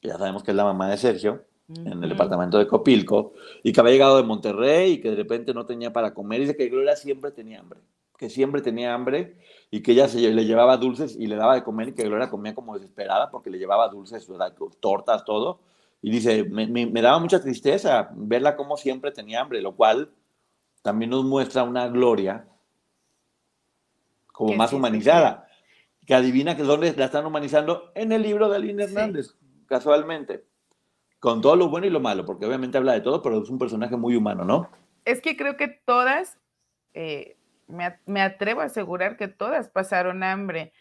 [0.00, 3.72] que ya sabemos que es la mamá de Sergio, en el departamento de Copilco, y
[3.72, 6.40] que había llegado de Monterrey y que de repente no tenía para comer.
[6.40, 7.80] Dice que Gloria siempre tenía hambre,
[8.18, 9.36] que siempre tenía hambre
[9.70, 12.28] y que ella se, le llevaba dulces y le daba de comer y que Gloria
[12.28, 14.26] comía como desesperada porque le llevaba dulces,
[14.80, 15.60] tortas, todo
[16.02, 20.10] y dice, me, me, daba mucha tristeza verla como siempre tenía hambre, lo cual
[20.82, 22.46] también nos muestra una gloria
[24.32, 25.46] como más humanizada,
[26.06, 29.34] que adivina que dónde la están humanizando en el libro de Aline Hernández,
[29.66, 30.44] casualmente,
[31.18, 33.58] con todo lo bueno y lo malo, porque obviamente habla de todo, pero es un
[33.58, 34.70] personaje muy humano, ¿no?
[35.04, 36.38] Es que creo que todas,
[36.94, 37.36] eh,
[37.66, 40.72] me, me atrevo a asegurar que todas pasaron hambre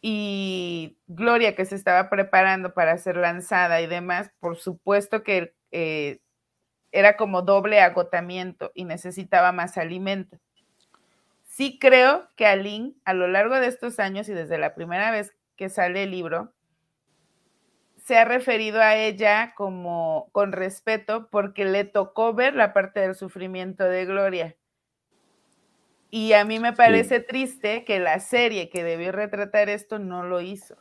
[0.00, 6.20] y Gloria que se estaba preparando para ser lanzada y demás, por supuesto que eh,
[6.92, 10.38] era como doble agotamiento y necesitaba más alimento.
[11.44, 15.34] Sí creo que Aline, a lo largo de estos años y desde la primera vez
[15.56, 16.52] que sale el libro,
[17.96, 23.14] se ha referido a ella como con respeto porque le tocó ver la parte del
[23.14, 24.56] sufrimiento de Gloria.
[26.10, 30.40] Y a mí me parece triste que la serie que debió retratar esto no lo
[30.40, 30.74] hizo.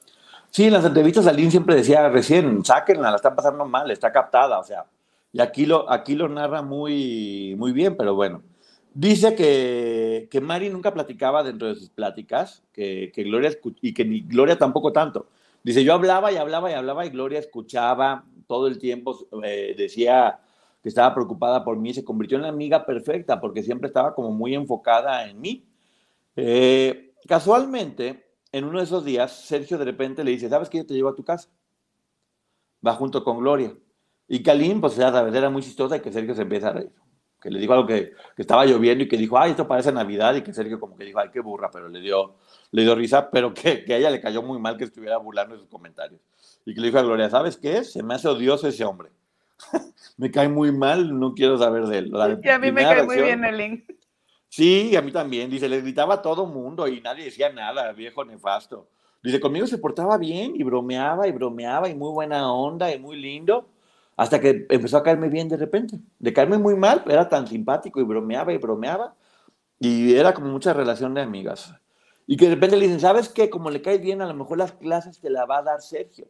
[0.49, 4.59] Sí, en las entrevistas Aline siempre decía recién, sáquenla, la están pasando mal, está captada,
[4.59, 4.85] o sea,
[5.33, 8.41] y aquí lo, aquí lo narra muy, muy bien, pero bueno.
[8.93, 14.05] Dice que, que Mari nunca platicaba dentro de sus pláticas, que, que Gloria, y que
[14.05, 15.27] ni Gloria tampoco tanto.
[15.63, 20.39] Dice, yo hablaba y hablaba y hablaba y Gloria escuchaba todo el tiempo, eh, decía
[20.87, 24.31] que estaba preocupada por mí, se convirtió en la amiga perfecta porque siempre estaba como
[24.31, 25.67] muy enfocada en mí.
[26.37, 30.77] Eh, casualmente, en uno de esos días, Sergio de repente le dice, ¿sabes qué?
[30.77, 31.49] Yo te llevo a tu casa.
[32.85, 33.75] Va junto con Gloria.
[34.29, 36.91] Y Kalim, pues ya sabes, era muy chistosa y que Sergio se empieza a reír.
[37.41, 40.35] Que le dijo algo que, que, estaba lloviendo y que dijo, ay, esto parece Navidad.
[40.35, 42.35] Y que Sergio como que dijo, ay, qué burra, pero le dio,
[42.71, 45.55] le dio risa, pero que, que a ella le cayó muy mal que estuviera burlando
[45.55, 46.21] de sus comentarios.
[46.65, 47.83] Y que le dijo a Gloria, ¿sabes qué?
[47.83, 49.11] Se me hace odioso ese hombre.
[50.17, 52.11] me cae muy mal, no quiero saber de él.
[52.43, 53.91] y a mí me cae muy bien el link.
[54.49, 55.49] Sí, a mí también.
[55.49, 58.87] Dice, le gritaba a todo mundo y nadie decía nada, viejo nefasto.
[59.21, 63.17] Dice, conmigo se portaba bien y bromeaba y bromeaba y muy buena onda y muy
[63.17, 63.67] lindo,
[64.15, 65.99] hasta que empezó a caerme bien de repente.
[66.19, 69.15] De caerme muy mal, era tan simpático y bromeaba y bromeaba
[69.79, 71.73] y era como mucha relación de amigas.
[72.25, 73.49] Y que de repente le dicen, ¿sabes qué?
[73.49, 76.27] Como le cae bien, a lo mejor las clases te la va a dar Sergio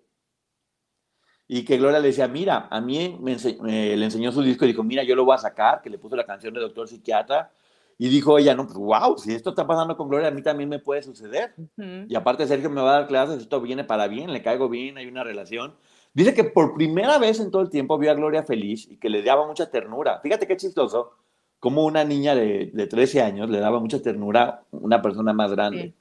[1.47, 4.83] y que Gloria le decía, mira, a mí me le enseñó su disco y dijo,
[4.83, 7.51] mira, yo lo voy a sacar, que le puso la canción de Doctor Psiquiatra,
[7.97, 10.69] y dijo ella, no, pues wow, si esto está pasando con Gloria, a mí también
[10.69, 11.55] me puede suceder.
[11.77, 14.97] Y aparte Sergio me va a dar clases, esto viene para bien, le caigo bien,
[14.97, 15.73] hay una relación.
[16.13, 19.09] Dice que por primera vez en todo el tiempo vio a Gloria feliz y que
[19.09, 20.19] le daba mucha ternura.
[20.21, 21.13] Fíjate qué chistoso,
[21.59, 25.51] como una niña de, de 13 años le daba mucha ternura a una persona más
[25.51, 25.93] grande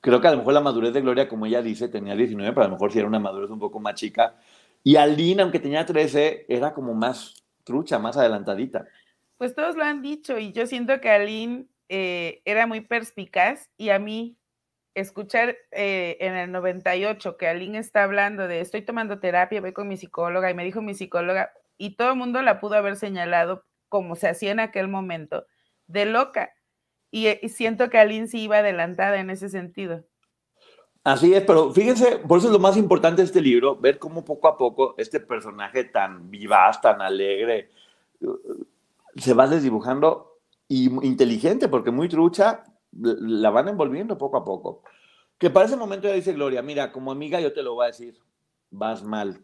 [0.00, 2.64] creo que a lo mejor la madurez de Gloria, como ella dice, tenía 19, pero
[2.64, 4.36] a lo mejor sí era una madurez un poco más chica.
[4.82, 8.86] Y Aline, aunque tenía 13, era como más trucha, más adelantadita.
[9.36, 13.90] Pues todos lo han dicho y yo siento que Aline eh, era muy perspicaz y
[13.90, 14.36] a mí
[14.94, 19.88] escuchar eh, en el 98 que Aline está hablando de estoy tomando terapia, voy con
[19.88, 23.64] mi psicóloga y me dijo mi psicóloga y todo el mundo la pudo haber señalado
[23.88, 25.46] como se hacía en aquel momento,
[25.86, 26.52] de loca.
[27.12, 30.04] Eh, y, siento que Aline sí iba adelantada en ese sentido.
[31.02, 34.24] Así es, pero fíjense, por eso es lo más importante de este libro, ver cómo
[34.24, 37.70] poco a poco este personaje tan vivaz, tan alegre,
[38.20, 38.36] uh,
[39.16, 44.82] se va desdibujando y inteligente, porque muy trucha, la van envolviendo poco a poco.
[45.38, 47.88] Que para ese momento ya dice Gloria, mira, como amiga yo te lo voy a
[47.88, 48.18] decir,
[48.70, 49.42] vas mal.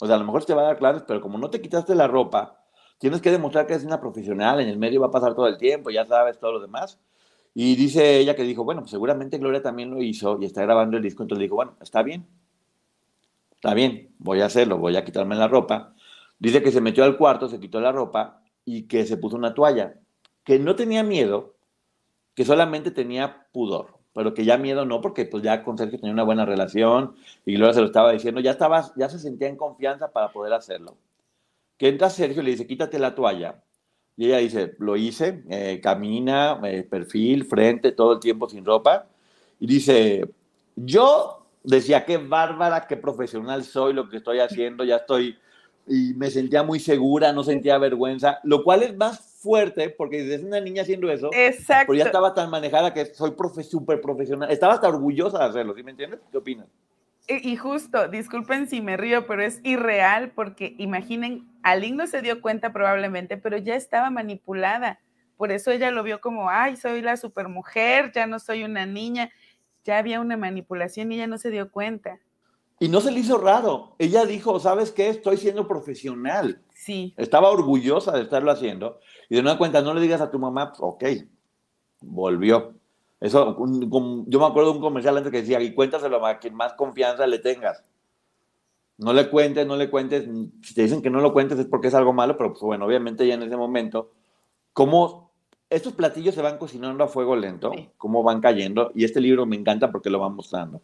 [0.00, 1.94] O sea, a lo mejor te va a dar clases, pero como no te quitaste
[1.94, 2.63] la ropa,
[2.98, 5.58] tienes que demostrar que eres una profesional, en el medio va a pasar todo el
[5.58, 6.98] tiempo, ya sabes todo lo demás.
[7.54, 10.96] Y dice ella que dijo, bueno, pues seguramente Gloria también lo hizo y está grabando
[10.96, 12.26] el disco, entonces dijo, bueno, está bien,
[13.54, 15.94] está bien, voy a hacerlo, voy a quitarme la ropa.
[16.38, 19.54] Dice que se metió al cuarto, se quitó la ropa y que se puso una
[19.54, 19.94] toalla,
[20.42, 21.54] que no tenía miedo,
[22.34, 26.12] que solamente tenía pudor, pero que ya miedo no, porque pues ya con Sergio tenía
[26.12, 27.14] una buena relación
[27.46, 30.52] y Gloria se lo estaba diciendo, ya, estaba, ya se sentía en confianza para poder
[30.52, 30.96] hacerlo.
[31.84, 33.62] Que entra Sergio y le dice, quítate la toalla.
[34.16, 39.06] Y ella dice, lo hice, eh, camina, eh, perfil, frente, todo el tiempo sin ropa.
[39.60, 40.26] Y dice,
[40.76, 45.36] yo decía, qué bárbara, qué profesional soy, lo que estoy haciendo, ya estoy,
[45.86, 50.46] y me sentía muy segura, no sentía vergüenza, lo cual es más fuerte porque desde
[50.46, 51.88] una niña haciendo eso, Exacto.
[51.88, 55.74] pero ya estaba tan manejada que soy profe súper profesional, estaba hasta orgullosa de hacerlo,
[55.74, 56.20] ¿sí me entiendes?
[56.32, 56.66] ¿Qué opinas?
[57.26, 62.42] Y justo, disculpen si me río, pero es irreal porque imaginen, Aline no se dio
[62.42, 65.00] cuenta probablemente, pero ya estaba manipulada.
[65.38, 69.30] Por eso ella lo vio como, ay, soy la supermujer, ya no soy una niña.
[69.84, 72.18] Ya había una manipulación y ella no se dio cuenta.
[72.78, 73.96] Y no se le hizo raro.
[73.98, 75.08] Ella dijo, ¿sabes qué?
[75.08, 76.62] Estoy siendo profesional.
[76.74, 77.14] Sí.
[77.16, 79.00] Estaba orgullosa de estarlo haciendo.
[79.30, 81.04] Y de una cuenta, no le digas a tu mamá, ok,
[82.00, 82.74] volvió.
[83.24, 83.56] Eso,
[84.26, 87.26] yo me acuerdo de un comercial antes que decía, y cuéntaselo a quien más confianza
[87.26, 87.82] le tengas.
[88.98, 90.28] No le cuentes, no le cuentes.
[90.62, 92.84] Si te dicen que no lo cuentes es porque es algo malo, pero pues bueno,
[92.84, 94.12] obviamente ya en ese momento,
[94.74, 95.30] cómo
[95.70, 99.56] estos platillos se van cocinando a fuego lento, cómo van cayendo, y este libro me
[99.56, 100.82] encanta porque lo van mostrando.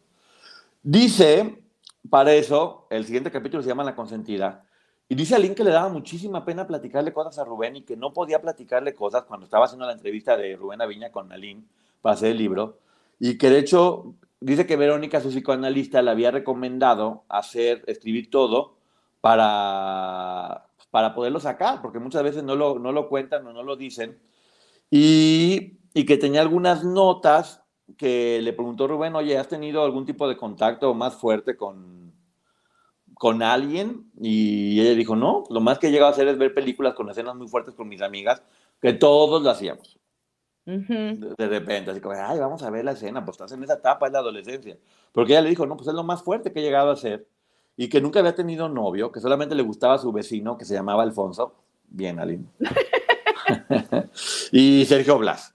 [0.82, 1.62] Dice,
[2.08, 4.64] para eso, el siguiente capítulo se llama La consentida,
[5.10, 7.98] y dice a Lynn que le daba muchísima pena platicarle cosas a Rubén y que
[7.98, 11.64] no podía platicarle cosas cuando estaba haciendo la entrevista de Rubén Aviña con Aline
[12.02, 12.78] hacer el libro.
[13.18, 18.76] Y que de hecho dice que Verónica, su psicoanalista, le había recomendado hacer, escribir todo
[19.20, 23.76] para, para poderlo sacar, porque muchas veces no lo, no lo cuentan o no lo
[23.76, 24.18] dicen.
[24.90, 27.62] Y, y que tenía algunas notas
[27.96, 32.12] que le preguntó Rubén, oye, ¿has tenido algún tipo de contacto más fuerte con,
[33.14, 34.10] con alguien?
[34.20, 37.10] Y ella dijo, no, lo más que he llegado a hacer es ver películas con
[37.10, 38.42] escenas muy fuertes con mis amigas,
[38.80, 39.99] que todos lo hacíamos
[40.64, 44.06] de, repente, así como, ay, vamos a ver la escena, pues estás en esa etapa,
[44.06, 44.78] es la adolescencia.
[45.12, 47.26] Porque ella le dijo, no, pues es lo más fuerte que he llegado a ser.
[47.76, 50.74] Y que nunca había tenido novio, que solamente le gustaba a su vecino, que se
[50.74, 51.54] llamaba Alfonso.
[51.88, 52.46] Bien, Aline.
[54.52, 55.54] y Sergio Blas.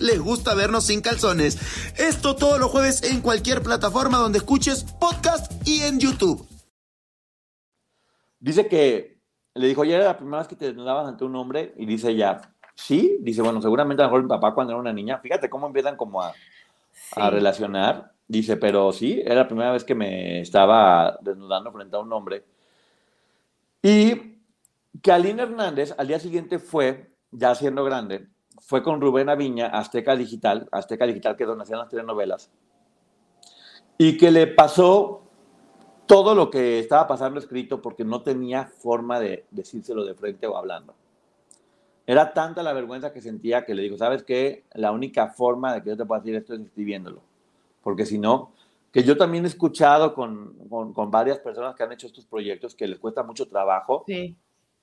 [0.00, 1.58] les gusta vernos sin calzones.
[1.98, 6.46] Esto todos los jueves en cualquier plataforma donde escuches podcast y en YouTube.
[8.40, 9.18] Dice que
[9.54, 12.14] le dijo, ya era la primera vez que te desnudabas ante un hombre y dice
[12.14, 15.48] ya, sí, dice, bueno, seguramente a lo mejor mi papá cuando era una niña, fíjate
[15.48, 16.32] cómo empiezan como a,
[17.16, 22.00] a relacionar, dice, pero sí, era la primera vez que me estaba desnudando frente a
[22.00, 22.44] un hombre.
[23.82, 24.38] Y
[25.02, 28.28] que Aline Hernández al día siguiente fue, ya siendo grande,
[28.66, 32.50] fue con Rubén Aviña, Azteca Digital, Azteca Digital, que donde hacían las telenovelas,
[33.98, 35.22] y que le pasó
[36.06, 40.56] todo lo que estaba pasando escrito porque no tenía forma de decírselo de frente o
[40.56, 40.94] hablando.
[42.06, 44.64] Era tanta la vergüenza que sentía que le dijo, ¿sabes qué?
[44.74, 47.22] La única forma de que yo te pueda decir esto es escribiéndolo.
[47.82, 48.52] Porque si no,
[48.92, 52.74] que yo también he escuchado con, con, con, varias personas que han hecho estos proyectos
[52.74, 54.36] que les cuesta mucho trabajo sí.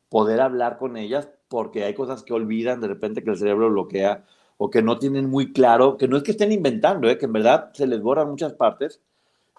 [0.09, 4.23] poder hablar con ellas porque hay cosas que olvidan de repente que el cerebro bloquea
[4.57, 7.17] o que no tienen muy claro, que no es que estén inventando, ¿eh?
[7.17, 9.01] que en verdad se les borran muchas partes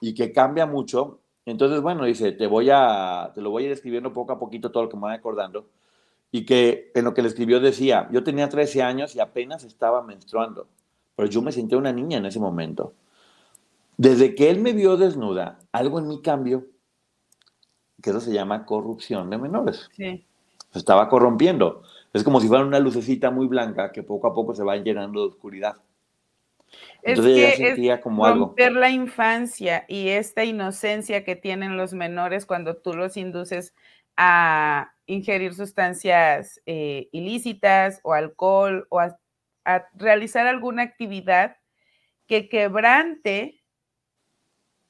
[0.01, 1.21] y que cambia mucho.
[1.45, 4.73] Entonces, bueno, dice, te voy a, te lo voy a ir escribiendo poco a poquito
[4.73, 5.69] todo lo que me voy acordando.
[6.31, 10.03] Y que en lo que le escribió decía, yo tenía 13 años y apenas estaba
[10.03, 10.69] menstruando,
[11.15, 12.95] pero yo me sentía una niña en ese momento.
[13.99, 16.65] Desde que él me vio desnuda, algo en mí cambió,
[18.03, 19.91] que eso se llama corrupción de menores.
[19.95, 20.25] Sí
[20.73, 21.83] se estaba corrompiendo.
[22.13, 25.21] Es como si fuera una lucecita muy blanca que poco a poco se va llenando
[25.21, 25.77] de oscuridad.
[27.03, 28.81] Entonces es que sentía como romper algo.
[28.81, 33.75] la infancia y esta inocencia que tienen los menores cuando tú los induces
[34.17, 39.19] a ingerir sustancias eh, ilícitas o alcohol o a,
[39.65, 41.57] a realizar alguna actividad
[42.27, 43.63] que quebrante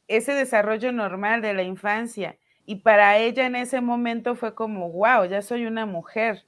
[0.06, 2.38] ese desarrollo normal de la infancia.
[2.64, 6.44] Y para ella en ese momento fue como, wow, ya soy una mujer,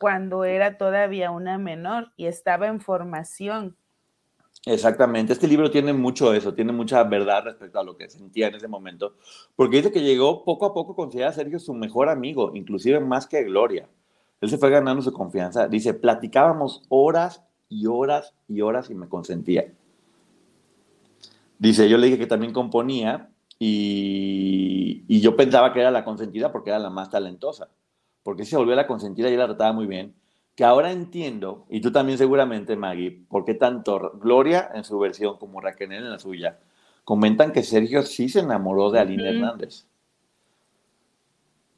[0.00, 3.76] cuando era todavía una menor y estaba en formación.
[4.64, 8.54] Exactamente, este libro tiene mucho eso, tiene mucha verdad respecto a lo que sentía en
[8.54, 9.16] ese momento,
[9.56, 13.26] porque dice que llegó poco a poco, considera a Sergio su mejor amigo, inclusive más
[13.26, 13.88] que Gloria.
[14.40, 15.68] Él se fue ganando su confianza.
[15.68, 19.72] Dice, platicábamos horas y horas y horas y me consentía.
[21.58, 23.30] Dice, yo le dije que también componía
[23.64, 27.68] y, y, yo pensaba que era la consentida porque era la más talentosa.
[28.24, 30.16] porque se volvió a la consentida y la trataba muy bien,
[30.56, 35.38] que ahora entiendo, y tú también seguramente, Maggie, por qué tanto Gloria en su versión
[35.38, 36.58] como Raquel en la suya,
[37.04, 39.86] comentan que Sergio sí se enamoró de Aline Hernández.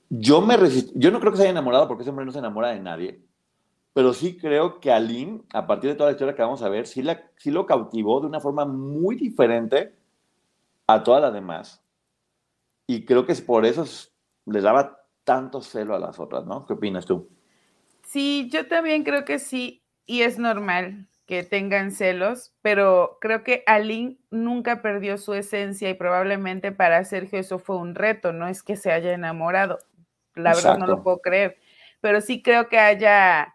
[0.09, 0.57] Yo, me
[0.95, 3.20] yo no creo que se haya enamorado porque ese hombre no se enamora de nadie,
[3.93, 6.87] pero sí creo que Aline, a partir de toda la historia que vamos a ver,
[6.87, 9.93] sí, la, sí lo cautivó de una forma muy diferente
[10.87, 11.82] a todas las demás.
[12.87, 13.85] Y creo que es por eso
[14.47, 16.66] le daba tanto celo a las otras, ¿no?
[16.66, 17.30] ¿Qué opinas tú?
[18.03, 23.62] Sí, yo también creo que sí, y es normal que tengan celos, pero creo que
[23.66, 28.62] Aline nunca perdió su esencia y probablemente para Sergio eso fue un reto, no es
[28.62, 29.78] que se haya enamorado,
[30.35, 31.57] la verdad no lo puedo creer,
[32.03, 33.55] pero sí creo que haya,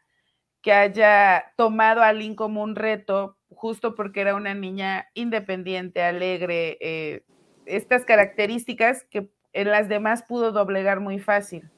[0.64, 6.78] que haya tomado a Aline como un reto justo porque era una niña independiente, alegre,
[6.80, 7.24] eh,
[7.66, 11.70] estas características que en las demás pudo doblegar muy fácil.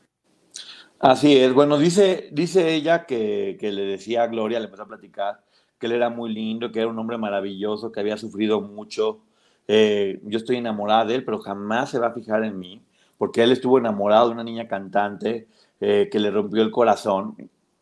[1.00, 5.44] Así es, bueno, dice, dice ella que, le decía a Gloria, le empezó a platicar,
[5.80, 9.22] que él era muy lindo, que era un hombre maravilloso, que había sufrido mucho.
[9.68, 12.80] Eh, yo estoy enamorada de él, pero jamás se va a fijar en mí,
[13.18, 15.48] porque él estuvo enamorado de una niña cantante
[15.80, 17.36] eh, que le rompió el corazón,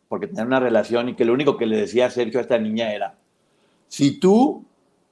[0.08, 2.94] porque tenía una relación y que lo único que le decía Sergio a esta niña
[2.94, 3.19] era,
[3.90, 4.64] si tú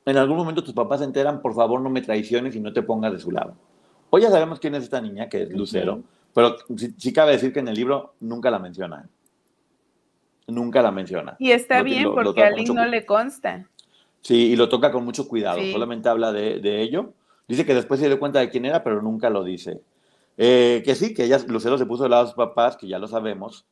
[0.06, 2.80] en algún momento tus papás se enteran, por favor no me traiciones y no te
[2.82, 3.54] pongas de su lado.
[4.08, 6.00] Hoy ya sabemos quién es esta niña, que es Lucero,
[6.32, 6.56] pero
[6.96, 9.06] sí, cabe decir que en el libro nunca la menciona.
[10.46, 11.36] Nunca la menciona.
[11.40, 13.66] Y está bien, porque a Link no le consta.
[14.20, 17.12] Sí, y lo toca con mucho cuidado, solamente habla de, ello.
[17.48, 19.82] Dice que después se dio cuenta de quién era, pero nunca lo dice.
[20.36, 23.00] Eh, que sí, que ella, Lucero se puso del lado de sus papás, que ya
[23.00, 23.66] lo sabemos,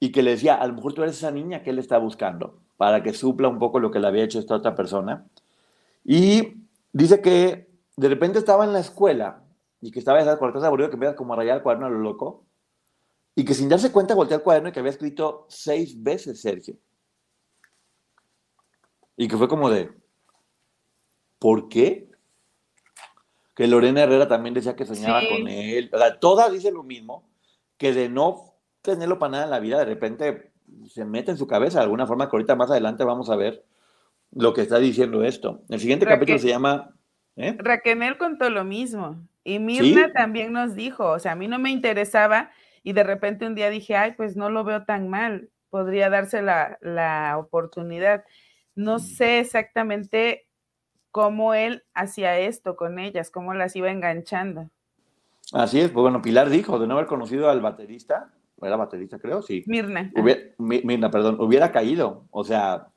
[0.00, 2.58] y que le decía, a lo mejor tú eres esa niña que él está buscando,
[2.78, 5.26] para que supla un poco lo que le había hecho esta otra persona.
[6.02, 6.54] Y
[6.90, 9.44] dice que de repente estaba en la escuela
[9.82, 11.98] y que estaba cuando estás aburrido que empiezas como a rayar el cuaderno a lo
[11.98, 12.46] loco
[13.34, 16.76] y que sin darse cuenta voltea el cuaderno y que había escrito seis veces Sergio.
[19.18, 19.92] Y que fue como de,
[21.38, 22.10] ¿por qué?
[23.54, 25.90] Que Lorena Herrera también decía que soñaba con él.
[25.92, 27.28] O sea, todas dicen lo mismo,
[27.76, 28.49] que de no
[28.82, 30.52] tenerlo para nada en la vida, de repente
[30.88, 33.64] se mete en su cabeza de alguna forma, que ahorita más adelante vamos a ver
[34.32, 35.62] lo que está diciendo esto.
[35.68, 36.94] El siguiente capítulo se llama...
[37.36, 37.56] ¿eh?
[37.58, 39.20] Raquel contó lo mismo.
[39.42, 42.50] Y Mirna también nos dijo, o sea, a mí no me interesaba
[42.82, 46.42] y de repente un día dije, ay, pues no lo veo tan mal, podría darse
[46.42, 48.24] la, oportunidad.
[48.74, 49.00] No mm.
[49.00, 50.46] sé exactamente
[51.10, 54.70] cómo él hacía esto con ellas, cómo las iba enganchando.
[55.52, 58.30] Así es, pues bueno, Pilar dijo, de no haber conocido al baterista,
[58.62, 59.62] era baterista creo, sí.
[59.66, 60.12] Mirna.
[60.58, 62.88] Mirna, perdón, hubiera caído, o sea,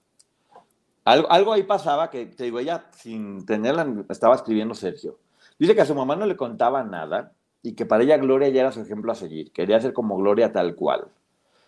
[1.05, 5.17] algo, algo ahí pasaba que, te digo, ella sin tenerla, estaba escribiendo Sergio
[5.59, 8.61] Dice que a su mamá no le contaba nada y que para ella Gloria ya
[8.61, 9.51] era su ejemplo a seguir.
[9.51, 11.07] Quería ser como Gloria tal cual.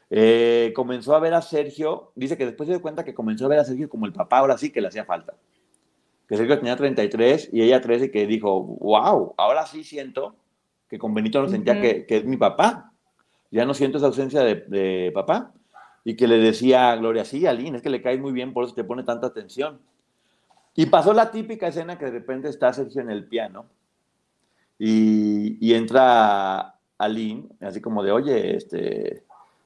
[0.10, 3.50] Eh, comenzó a ver a Sergio, dice que después se dio cuenta que comenzó a
[3.50, 5.34] ver a Sergio como el papá, ahora sí que le hacía falta.
[6.28, 10.36] Que Sergio tenía 33 y ella 13 y que dijo, wow, ahora sí siento
[10.90, 12.92] que con Benito no sentía que, es mi papá.
[13.52, 15.54] Ya no siento esa ausencia de, papá.
[16.04, 18.66] Y que le decía a Gloria, sí, Aline, es que le cae muy bien, por
[18.66, 19.80] eso te pone tanta atención.
[20.76, 23.66] Y pasó la típica escena que de repente está Sergio en el piano
[24.78, 29.24] y, entra Aline, así como de, oye, este,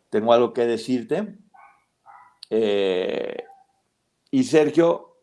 [0.10, 1.36] tengo algo que decirte.
[2.50, 3.44] Eh,
[4.32, 5.18] y Sergio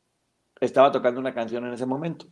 [0.61, 2.27] estaba tocando una canción en ese momento.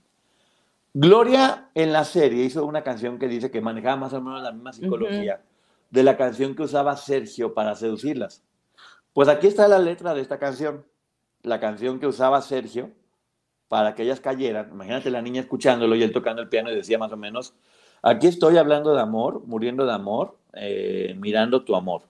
[0.92, 4.52] Gloria en la serie hizo una canción que dice que manejaba más o menos la
[4.52, 5.40] misma psicología
[5.94, 8.42] de la canción que usaba Sergio para seducirlas.
[9.12, 10.84] Pues aquí está la letra de esta canción,
[11.44, 12.90] la canción que usaba Sergio
[13.68, 14.70] para que ellas cayeran.
[14.72, 17.54] Imagínate la niña escuchándolo y él tocando el piano y decía más o menos,
[18.02, 22.02] aquí estoy hablando de amor, muriendo de amor, eh, mirando tu amor,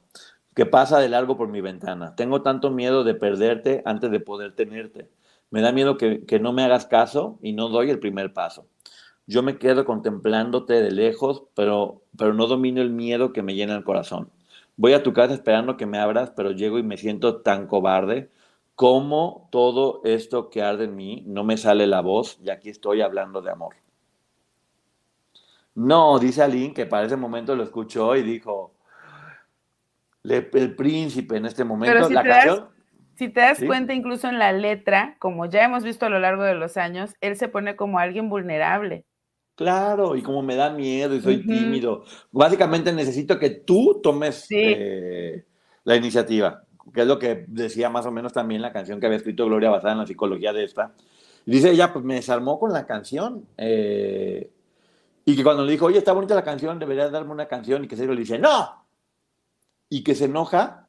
[0.55, 2.17] que pasa de largo por mi ventana.
[2.17, 5.11] Tengo tanto miedo de perderte antes de poder tenerte.
[5.51, 8.67] Me da miedo que, que no me hagas caso y no doy el primer paso.
[9.27, 13.75] Yo me quedo contemplándote de lejos, pero, pero no domino el miedo que me llena
[13.75, 14.31] el corazón.
[14.77, 18.31] Voy a tu casa esperando que me abras, pero llego y me siento tan cobarde
[18.75, 23.01] cómo todo esto que arde en mí no me sale la voz y aquí estoy
[23.01, 23.77] hablando de amor.
[25.75, 28.75] No, dice Aline que para ese momento lo escuchó y dijo,
[30.23, 32.59] el príncipe en este momento, si la te canción...
[32.59, 32.69] Das,
[33.17, 36.43] si te das cuenta, incluso en la letra, como ya hemos visto a lo largo
[36.43, 39.05] de los años, él se pone como alguien vulnerable.
[39.55, 42.05] Claro, y como me da miedo y soy tímido.
[42.33, 45.45] Básicamente necesito que tú tomes eh,
[45.85, 49.19] la iniciativa que es lo que decía más o menos también la canción que había
[49.19, 50.93] escrito Gloria basada en la psicología de esta.
[51.47, 53.47] dice ella, pues me desarmó con la canción.
[53.57, 54.51] Eh,
[55.25, 57.89] y que cuando le dijo, oye, está bonita la canción, deberías darme una canción, y
[57.89, 58.85] que Sergio le dice, no.
[59.89, 60.89] y que se enoja.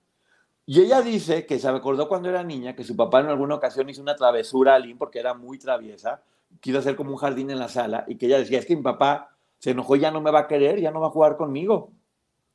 [0.65, 3.89] Y ella dice que se acordó cuando era niña que su papá en alguna ocasión
[3.89, 6.23] hizo una travesura a Lynn porque era muy traviesa,
[6.59, 8.81] quiso hacer como un jardín en la sala y que ella decía, es que mi
[8.81, 11.91] papá se enojó, ya no me va a querer, ya no va a jugar conmigo.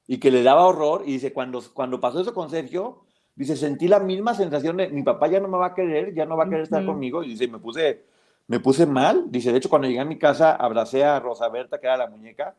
[0.06, 3.88] Y que le daba horror y dice, cuando, cuando pasó eso con Sergio, dice, sentí
[3.88, 6.44] la misma sensación de, mi papá ya no me va a querer, ya no va
[6.44, 7.22] a querer estar conmigo.
[7.22, 8.04] Y dice, me puse,
[8.46, 9.30] me puse mal.
[9.30, 12.08] Dice, de hecho, cuando llegué a mi casa, abracé a Rosa Berta, que era la
[12.08, 12.54] muñeca,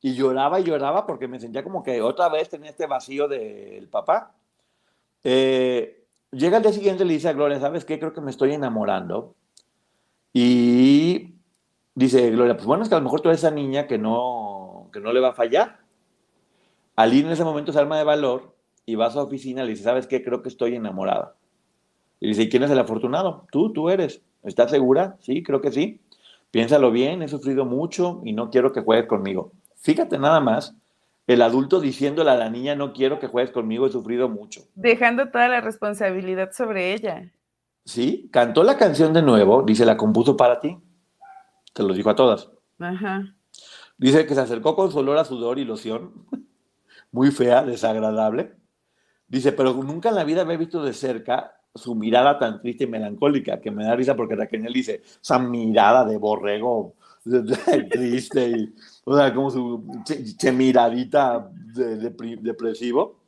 [0.00, 3.88] y lloraba y lloraba porque me sentía como que otra vez tenía este vacío del
[3.88, 4.34] papá.
[5.22, 7.98] Eh, llega el día siguiente y le dice a Gloria, ¿sabes qué?
[7.98, 9.34] Creo que me estoy enamorando.
[10.34, 11.36] Y
[11.94, 15.00] dice Gloria, pues bueno, es que a lo mejor tú esa niña que no, que
[15.00, 15.78] no le va a fallar.
[16.96, 18.54] Ali en ese momento se arma de valor
[18.84, 20.22] y va a su oficina y le dice, ¿sabes qué?
[20.22, 21.36] Creo que estoy enamorada.
[22.18, 23.46] Y dice, ¿y quién es el afortunado?
[23.52, 24.22] Tú, tú eres.
[24.42, 25.16] ¿Estás segura?
[25.20, 26.00] Sí, creo que sí.
[26.50, 29.52] Piénsalo bien, he sufrido mucho y no quiero que juegues conmigo.
[29.76, 30.74] Fíjate nada más,
[31.28, 34.62] el adulto diciéndole a la niña, no quiero que juegues conmigo, he sufrido mucho.
[34.74, 37.30] Dejando toda la responsabilidad sobre ella.
[37.84, 40.78] Sí, cantó la canción de nuevo, dice, la compuso para ti.
[41.72, 42.50] Te lo dijo a todas.
[42.78, 43.34] Ajá.
[43.98, 46.26] Dice que se acercó con su olor a sudor y loción,
[47.12, 48.56] muy fea, desagradable.
[49.28, 52.86] Dice, pero nunca en la vida había visto de cerca su mirada tan triste y
[52.86, 56.94] melancólica, que me da risa porque Raquel dice, esa mirada de borrego
[57.90, 58.74] triste y,
[59.04, 62.10] o sea, como su che, miradita de,
[62.40, 63.23] depresivo.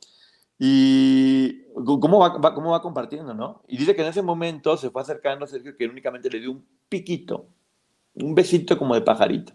[0.59, 3.61] Y cómo va, cómo va compartiendo, ¿no?
[3.67, 6.51] Y dice que en ese momento se fue acercando a Sergio que únicamente le dio
[6.51, 7.47] un piquito,
[8.15, 9.53] un besito como de pajarito.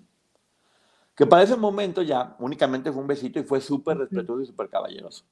[1.15, 4.69] Que para ese momento ya únicamente fue un besito y fue súper respetuoso y súper
[4.69, 5.25] caballeroso.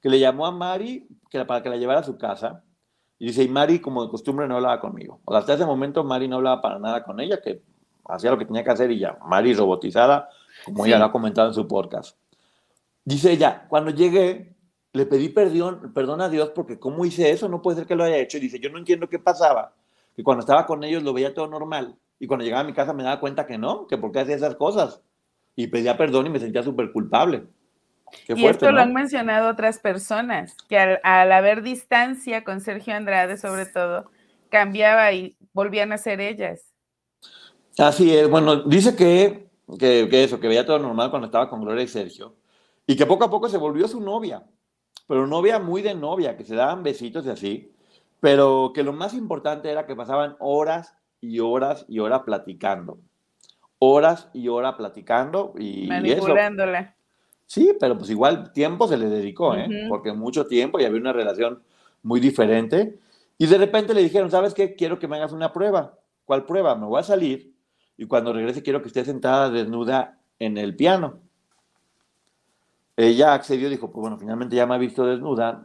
[0.00, 2.64] Que le llamó a Mari que, para que la llevara a su casa.
[3.18, 5.20] Y dice, y Mari, como de costumbre, no hablaba conmigo.
[5.24, 7.62] O sea, hasta ese momento Mari no hablaba para nada con ella, que
[8.04, 9.18] hacía lo que tenía que hacer y ya.
[9.26, 10.28] Mari robotizada,
[10.64, 12.16] como ella lo ha comentado en su podcast.
[13.04, 14.56] Dice ella, cuando llegué,
[14.92, 17.48] le pedí perdón, perdón a Dios porque ¿cómo hice eso?
[17.48, 18.38] No puede ser que lo haya hecho.
[18.38, 19.74] Y dice, yo no entiendo qué pasaba.
[20.16, 21.96] Que cuando estaba con ellos lo veía todo normal.
[22.18, 24.36] Y cuando llegaba a mi casa me daba cuenta que no, que por qué hacía
[24.36, 25.00] esas cosas.
[25.54, 27.44] Y pedía perdón y me sentía súper culpable.
[28.28, 33.36] y esto lo han mencionado otras personas, que al, al, haber distancia con Sergio Andrade
[33.36, 34.10] sobre todo,
[34.48, 36.62] cambiaba y volvían a ser ellas.
[37.76, 41.60] Así es, bueno, dice que, que, que, eso, que veía todo normal cuando estaba con
[41.60, 42.34] Gloria y Sergio,
[42.86, 44.44] y que poco a poco se volvió su novia,
[45.08, 47.72] pero novia muy de novia, que se daban besitos y así,
[48.20, 52.98] pero que lo más importante era que pasaban horas y horas y horas platicando,
[53.80, 56.80] horas y horas platicando y manipulándola.
[56.80, 56.92] Eso.
[57.46, 59.66] Sí, pero pues igual tiempo se le dedicó, ¿eh?
[59.66, 59.88] Uh -huh.
[59.88, 61.62] porque mucho tiempo y había una relación
[62.02, 62.98] muy diferente.
[63.38, 64.74] Y de repente le dijeron, ¿sabes qué?
[64.74, 65.94] Quiero que me hagas una prueba.
[66.26, 66.74] ¿Cuál prueba?
[66.74, 67.54] Me voy a salir
[67.96, 71.20] y cuando regrese quiero que esté sentada desnuda en el piano.
[72.98, 75.64] Ella accedió, dijo, pues bueno, finalmente ya me ha visto desnuda,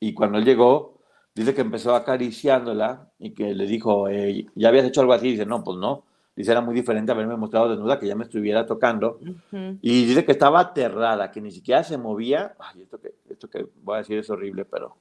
[0.00, 0.98] y cuando él llegó,
[1.34, 5.32] dice que empezó acariciándola y que le dijo, eh, ¿ya habías hecho algo así?
[5.32, 6.04] Dice, no, pues no.
[6.34, 9.18] Dice, era muy diferente haberme mostrado desnuda, que ya me estuviera tocando.
[9.20, 9.78] Uh -huh.
[9.82, 12.54] Y dice que estaba aterrada, que ni siquiera se movía.
[12.58, 14.96] Ay, esto que, esto que voy a decir es horrible, pero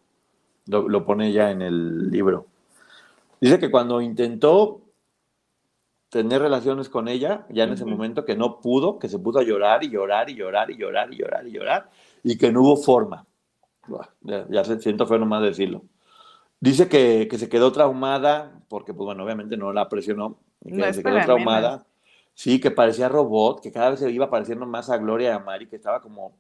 [0.68, 2.48] lo, lo pone ya en el libro.
[3.40, 4.82] Dice que cuando intentó
[6.10, 9.44] tener relaciones con ella, ya en ese momento que no pudo, que se puso a
[9.44, 11.90] llorar y llorar y llorar y llorar y llorar y llorar,
[12.24, 13.26] y que no hubo forma.
[14.22, 15.84] Ya, ya se siento feo nomás decirlo.
[16.60, 20.94] Dice que, que, se quedó traumada, porque, pues bueno, obviamente no la presionó, que no
[20.94, 21.70] se quedó traumada.
[21.70, 21.86] Menos.
[22.34, 25.40] Sí, que parecía robot, que cada vez se iba pareciendo más a Gloria y a
[25.40, 26.34] Mari, que estaba como,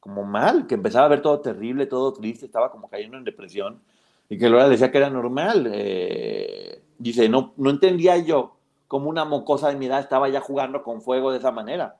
[0.00, 3.82] como mal, que empezaba a ver todo terrible, todo triste, estaba como cayendo en depresión,
[4.28, 5.68] y que Gloria decía que era normal.
[5.72, 8.56] Eh, dice, no, no entendía yo
[8.92, 11.96] como una mocosa de mi edad estaba ya jugando con fuego de esa manera.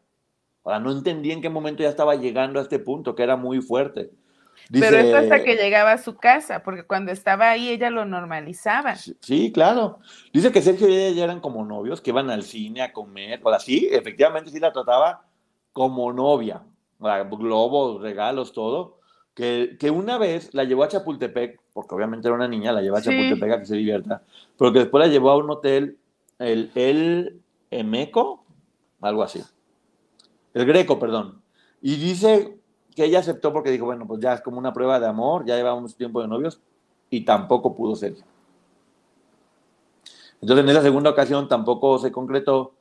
[0.62, 3.62] Ahora, no entendí en qué momento ya estaba llegando a este punto, que era muy
[3.62, 4.11] fuerte.
[4.68, 8.05] Dice, Pero esto hasta que llegaba a su casa, porque cuando estaba ahí ella lo
[8.05, 8.97] normalizaba.
[8.97, 10.01] Sí, sí, claro.
[10.34, 13.40] Dice que Sergio y ella ya eran como novios, que iban al cine a comer,
[13.43, 15.24] o así, efectivamente sí la trataba
[15.72, 16.61] como novia.
[17.01, 18.99] Globos, regalos, todo.
[19.32, 22.99] Que, que, una vez la llevó a Chapultepec, porque obviamente era una niña, la llevó
[22.99, 23.55] a Chapultepec sí.
[23.55, 24.22] a que se divierta,
[24.59, 25.97] pero que después la llevó a un hotel
[26.43, 27.40] el, el
[27.70, 28.45] Emeco,
[29.01, 29.43] algo así.
[30.55, 31.43] El Greco, perdón.
[31.80, 32.59] Y dice
[32.95, 35.57] que ella aceptó porque dijo, bueno, pues ya es como una prueba de amor, ya
[35.57, 36.61] llevamos tiempo de novios,
[37.11, 38.16] y tampoco pudo ser.
[40.40, 42.74] Entonces en esa segunda ocasión tampoco se concretó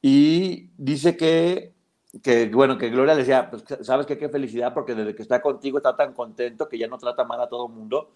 [0.00, 1.74] y dice que,
[2.22, 5.42] que bueno, que Gloria le decía, pues sabes que qué felicidad porque desde que está
[5.42, 8.12] contigo está tan contento que ya no trata mal a todo mundo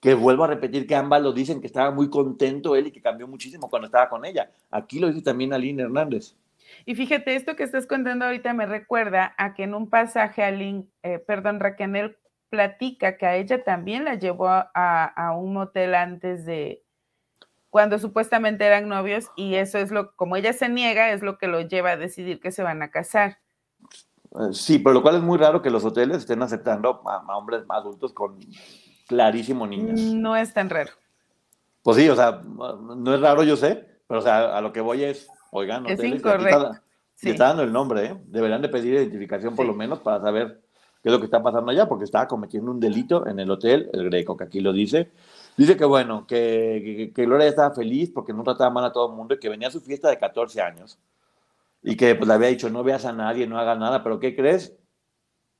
[0.00, 3.02] que vuelvo a repetir que ambas lo dicen, que estaba muy contento él y que
[3.02, 4.50] cambió muchísimo cuando estaba con ella.
[4.70, 6.34] Aquí lo dice también Aline Hernández.
[6.86, 10.86] Y fíjate, esto que estás contando ahorita me recuerda a que en un pasaje Aline,
[11.02, 12.16] eh, perdón, Raquel
[12.48, 16.82] platica que a ella también la llevó a, un motel antes de
[17.70, 21.46] cuando supuestamente eran novios y eso es lo, como ella se niega, es lo que
[21.46, 23.38] lo lleva a decidir que se van a casar.
[24.32, 27.62] Eh, sí, pero lo cual es muy raro que los hoteles estén aceptando a, hombres
[27.68, 28.38] adultos con
[29.10, 29.98] clarísimo niñas.
[30.00, 30.92] No es tan raro.
[31.82, 34.80] Pues sí, o sea, no es raro, yo sé, pero o sea, a lo que
[34.80, 36.74] voy es, oigan, es incorrecto.
[37.16, 38.16] Está, está, dando el nombre, ¿eh?
[38.26, 40.60] Deberían de pedir identificación por lo menos para saber
[41.02, 43.90] qué es lo que está pasando allá, porque estaba cometiendo un delito en el hotel,
[43.92, 45.10] el Greco, que aquí lo dice.
[45.56, 49.16] Dice que bueno, que, que, Gloria estaba feliz porque no trataba mal a todo el
[49.16, 51.00] mundo y que venía a su fiesta de 14 años
[51.82, 54.36] y que pues le había dicho no veas a nadie, no hagas nada, pero ¿qué
[54.36, 54.76] crees?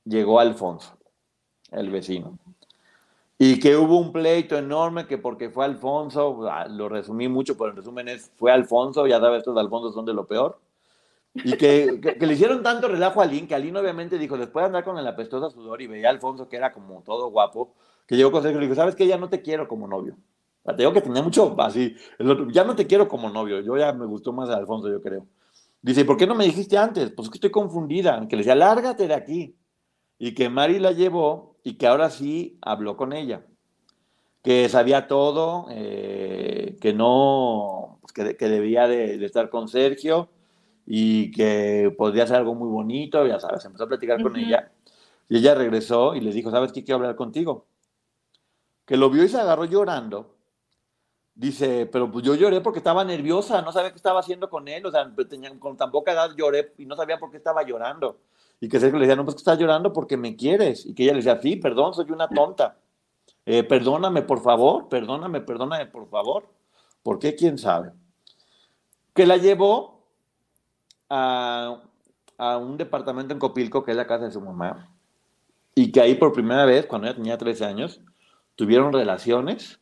[0.05, 0.97] Llegó Alfonso,
[1.71, 2.39] el vecino.
[3.43, 7.71] Y que hubo un pleito enorme que porque fue Alfonso, ah, lo resumí mucho, pero
[7.71, 10.59] el resumen es, fue Alfonso, ya sabes, estos Alfonso son de lo peor.
[11.33, 14.67] Y que, que, le hicieron tanto relajo a Aline, que Aline obviamente dijo, después de
[14.67, 17.73] andar con el apestoso sudor y veía a Alfonso que era como todo guapo,
[18.05, 19.07] que llegó con Sergio y le dijo, ¿sabes qué?
[19.07, 20.15] Ya no te quiero como novio.
[20.63, 21.95] Te digo que tenía mucho así,
[22.51, 25.25] ya no te quiero como novio, yo ya me gustó más a Alfonso, yo creo.
[25.81, 27.09] Dice, ¿por qué no me dijiste antes?
[27.09, 28.27] Pues es que estoy confundida.
[28.27, 29.55] Que le decía, lárgate de aquí.
[30.19, 33.45] Y que Mari la llevó y que ahora sí habló con ella.
[34.43, 40.29] Que sabía todo, eh, que no, pues que, que, debía de, estar con Sergio
[40.85, 44.71] y que podría ser algo muy bonito, ya sabes, empezó a platicar con ella.
[45.29, 47.67] Y ella regresó y le dijo, ¿sabes qué quiero hablar contigo?
[48.85, 50.35] Que lo vio y se agarró llorando
[51.33, 54.85] Dice, pero pues yo lloré porque estaba nerviosa, no sabía qué estaba haciendo con él,
[54.85, 58.19] o sea, tenía, con tan poca edad lloré y no sabía por qué estaba llorando.
[58.61, 60.85] Y que Sergio le decía, no, pues que estás llorando porque me quieres.
[60.85, 62.77] Y que ella le decía, sí, perdón, soy una tonta.
[63.45, 66.47] Eh, perdóname, por favor, perdóname, perdóname, por favor.
[67.01, 67.35] ¿Por qué?
[67.35, 67.91] ¿Quién sabe?
[69.13, 70.05] Que la llevó
[71.09, 71.81] a,
[72.37, 74.89] a un departamento en Copilco, que es la casa de su mamá,
[75.73, 78.01] y que ahí por primera vez, cuando ella tenía 13 años,
[78.55, 79.79] tuvieron relaciones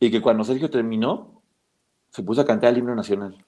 [0.00, 1.42] y que cuando Sergio terminó,
[2.10, 3.46] se puso a cantar el himno nacional.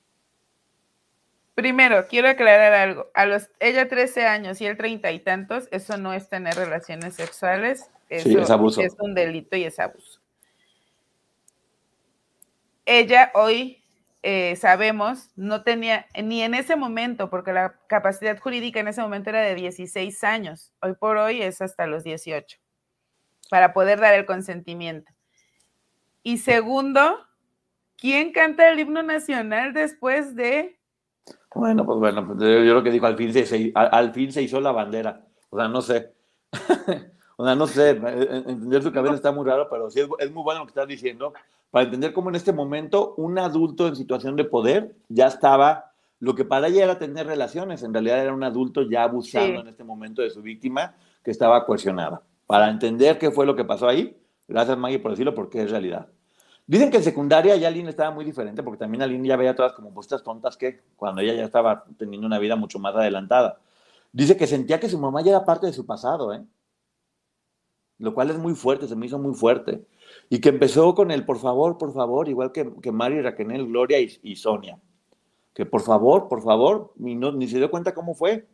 [1.54, 3.10] Primero, quiero aclarar algo.
[3.14, 7.14] A los, ella 13 años y él 30 y tantos, eso no es tener relaciones
[7.14, 7.90] sexuales.
[8.10, 8.80] sí, es abuso.
[8.80, 10.20] Es un delito y es abuso.
[12.86, 13.82] Ella hoy,
[14.22, 19.30] eh, sabemos, no tenía, ni en ese momento, porque la capacidad jurídica en ese momento
[19.30, 20.72] era de 16 años.
[20.82, 22.58] Hoy por hoy es hasta los 18,
[23.48, 25.12] para poder dar el consentimiento.
[26.24, 27.18] Y segundo,
[27.96, 30.80] ¿quién canta el himno nacional después de...
[31.54, 34.60] Bueno, pues bueno, pues yo lo que digo, al fin se, al, fin se hizo
[34.60, 35.24] la bandera.
[35.50, 36.12] O sea, no sé.
[37.36, 40.30] o sea, no sé, eh, eh, entender su cabeza está muy raro, pero sí es,
[40.32, 41.32] muy bueno lo que estás diciendo,
[41.70, 46.34] para entender cómo en este momento un adulto en situación de poder ya estaba, lo
[46.34, 49.84] que para ella era tener relaciones, en realidad era un adulto ya abusando en este
[49.84, 52.22] momento de su víctima que estaba coercionada.
[52.46, 56.08] Para entender qué fue lo que pasó ahí, gracias Maggie por decirlo, porque es realidad.
[56.66, 59.72] Dicen que en secundaria ya Aline estaba muy diferente, porque también Aline ya veía todas
[59.72, 63.60] como postas tontas que cuando ella ya estaba teniendo una vida mucho más adelantada.
[64.12, 66.42] Dice que sentía que su mamá ya era parte de su pasado, ¿eh?
[67.98, 69.84] Lo cual es muy fuerte, se me hizo muy fuerte.
[70.30, 73.98] Y que empezó con el por favor, por favor, igual que, que Mari, Raquel, Gloria
[74.00, 74.78] y, Sonia.
[75.52, 78.46] Que por favor, por favor, y no, ni se dio cuenta cómo fue.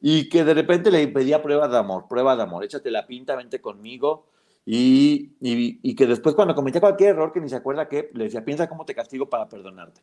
[0.00, 3.36] Y que de repente le pedía pruebas de amor, pruebas de amor, échate la pinta,
[3.36, 4.26] vente conmigo,
[4.66, 8.68] y, que después cuando cometía cualquier error que ni se acuerda que le decía, piensa
[8.68, 10.00] cómo te castigo para perdonarte.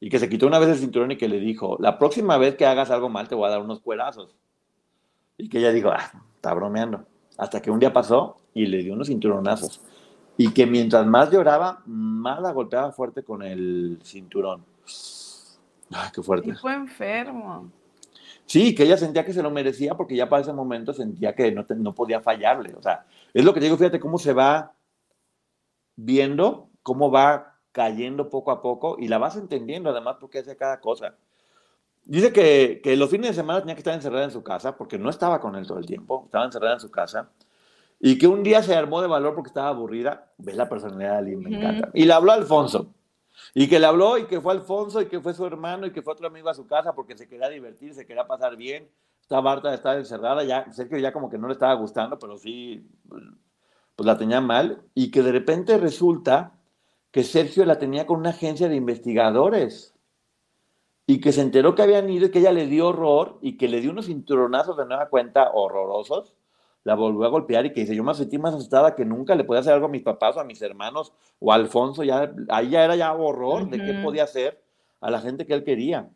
[0.00, 2.56] Y que se quitó una vez el cinturón y que le dijo, la próxima vez
[2.56, 4.36] que hagas algo mal te voy a dar unos cuerazos.
[5.36, 7.04] Y que ella dijo, ah, está bromeando.
[7.36, 9.80] Hasta que un día pasó y le dio unos cinturonazos.
[10.36, 14.64] Y que mientras más lloraba, más la golpeaba fuerte con el cinturón.
[15.90, 16.50] Ay, qué fuerte.
[16.50, 17.70] Y fue enfermo.
[18.46, 21.50] Sí, que ella sentía que se lo merecía porque ya para ese momento sentía que
[21.52, 22.74] no, no podía fallarle.
[22.74, 24.74] O sea, es lo que digo, fíjate cómo se va
[25.96, 30.80] viendo, cómo va cayendo poco a poco y la vas entendiendo además porque hace cada
[30.80, 31.16] cosa.
[32.04, 34.98] Dice que, que, los fines de semana tenía que estar encerrada en su casa porque
[34.98, 37.30] no estaba con él todo el tiempo, estaba encerrada en su casa
[37.98, 40.30] y que un día se armó de valor porque estaba aburrida.
[40.36, 41.90] Ves la personalidad de alguien, me encanta.
[41.94, 42.92] Y le habló a Alfonso.
[43.54, 46.02] Y que le habló y que fue Alfonso y que fue su hermano y que
[46.02, 48.88] fue otro amigo a su casa porque se quería divertir, se quería pasar bien.
[49.20, 52.36] Estaba harta de estar encerrada, ya, Sergio ya como que no le estaba gustando, pero
[52.36, 52.86] sí,
[53.96, 56.58] pues la tenía mal, y que de repente resulta
[57.10, 59.94] que Sergio la tenía con una agencia de investigadores,
[61.06, 63.66] y que se enteró que habían ido y que ella le dio horror, y que
[63.66, 66.33] le dio unos cinturonazos de nueva cuenta horrorosos,
[66.84, 69.44] la volvió a golpear y que dice, yo me sentí más asustada que nunca, le
[69.44, 72.70] podía hacer algo a mis papás o a mis hermanos o a Alfonso, ya, ahí
[72.70, 74.62] ya era ya horror de qué podía hacer
[75.00, 76.08] a la gente que él quería.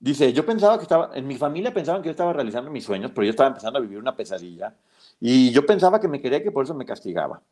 [0.00, 3.12] Dice, yo pensaba que estaba, en mi familia pensaban que yo estaba realizando mis sueños,
[3.14, 4.74] pero yo estaba empezando a vivir una pesadilla.
[5.20, 7.42] Y yo pensaba que me quería que por eso me castigaba.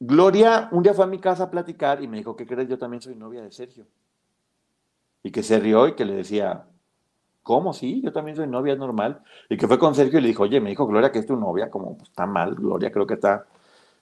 [0.00, 2.68] Gloria un día fue a mi casa a platicar y me dijo, ¿qué crees?
[2.68, 3.86] Yo también soy novia de Sergio.
[5.22, 6.64] Y que se rió y que le decía,
[7.42, 7.72] ¿cómo?
[7.72, 9.22] Sí, yo también soy novia, es normal.
[9.48, 11.36] Y que fue con Sergio y le dijo, oye, me dijo Gloria que es tu
[11.36, 13.46] novia, como pues, está mal, Gloria creo que está.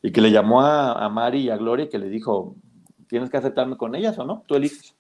[0.03, 2.57] Y que le llamó a, a Mari y a Gloria y que le dijo,
[3.09, 4.95] tienes que aceptarme con ellas o no, tú eliges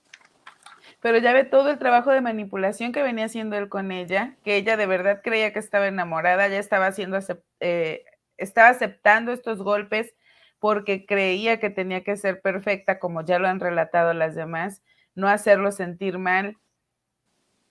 [1.01, 4.57] pero ya ve todo el trabajo de manipulación que venía haciendo él con ella, que
[4.57, 7.19] ella de verdad creía que estaba enamorada, ya estaba haciendo,
[7.61, 8.05] eh,
[8.37, 10.15] estaba aceptando estos golpes
[10.59, 14.83] porque creía que tenía que ser perfecta, como ya lo han relatado las demás,
[15.15, 16.59] no hacerlo sentir mal.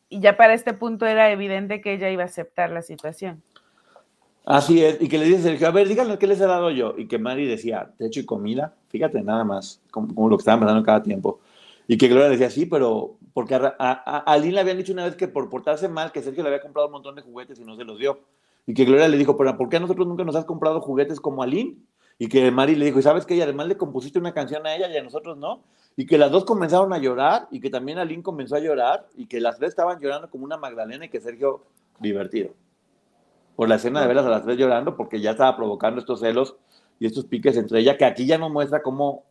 [0.10, 3.44] Y ya para este punto era evidente que ella iba a aceptar la situación.
[4.46, 6.96] Así es, y que le dice Sergio, a ver, díganle qué les he dado yo.
[6.98, 10.84] Y que Mari decía, techo y comida, fíjate nada más, como, lo que estaban pasando
[10.84, 11.40] cada tiempo.
[11.88, 15.28] Y que Gloria decía, sí, pero porque a, a, le habían dicho una vez que
[15.28, 17.84] por portarse mal, que Sergio le había comprado un montón de juguetes y no se
[17.84, 18.22] los dio.
[18.66, 21.20] Y que Gloria le dijo, pero ¿por qué a nosotros nunca nos has comprado juguetes
[21.20, 21.78] como Aline?
[22.18, 23.36] Y que Mari le dijo, ¿y sabes qué?
[23.36, 25.62] Y además le compusiste una canción a ella y a nosotros no.
[25.96, 29.28] Y que las dos comenzaron a llorar y que también Aline comenzó a llorar y
[29.28, 31.66] que las tres estaban llorando como una Magdalena y que Sergio
[32.00, 32.52] divertido.
[33.56, 36.56] Por la escena de verlas a las tres llorando porque ya estaba provocando estos celos
[37.00, 39.26] y estos piques entre ella, que aquí ya no muestra cómo,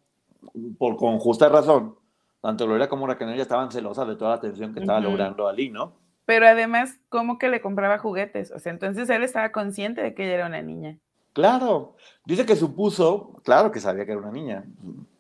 [0.79, 1.97] por, con justa razón,
[2.41, 5.71] tanto Gloria como Raquel ya estaban celosas de toda la atención que estaba logrando Ali,
[5.71, 5.93] ¿no?
[6.25, 8.51] Pero además, ¿cómo que le compraba juguetes?
[8.53, 10.99] O sea, entonces él estaba consciente de que ella era una niña.
[11.33, 14.65] Claro, dice que supuso, claro que sabía que era una niña.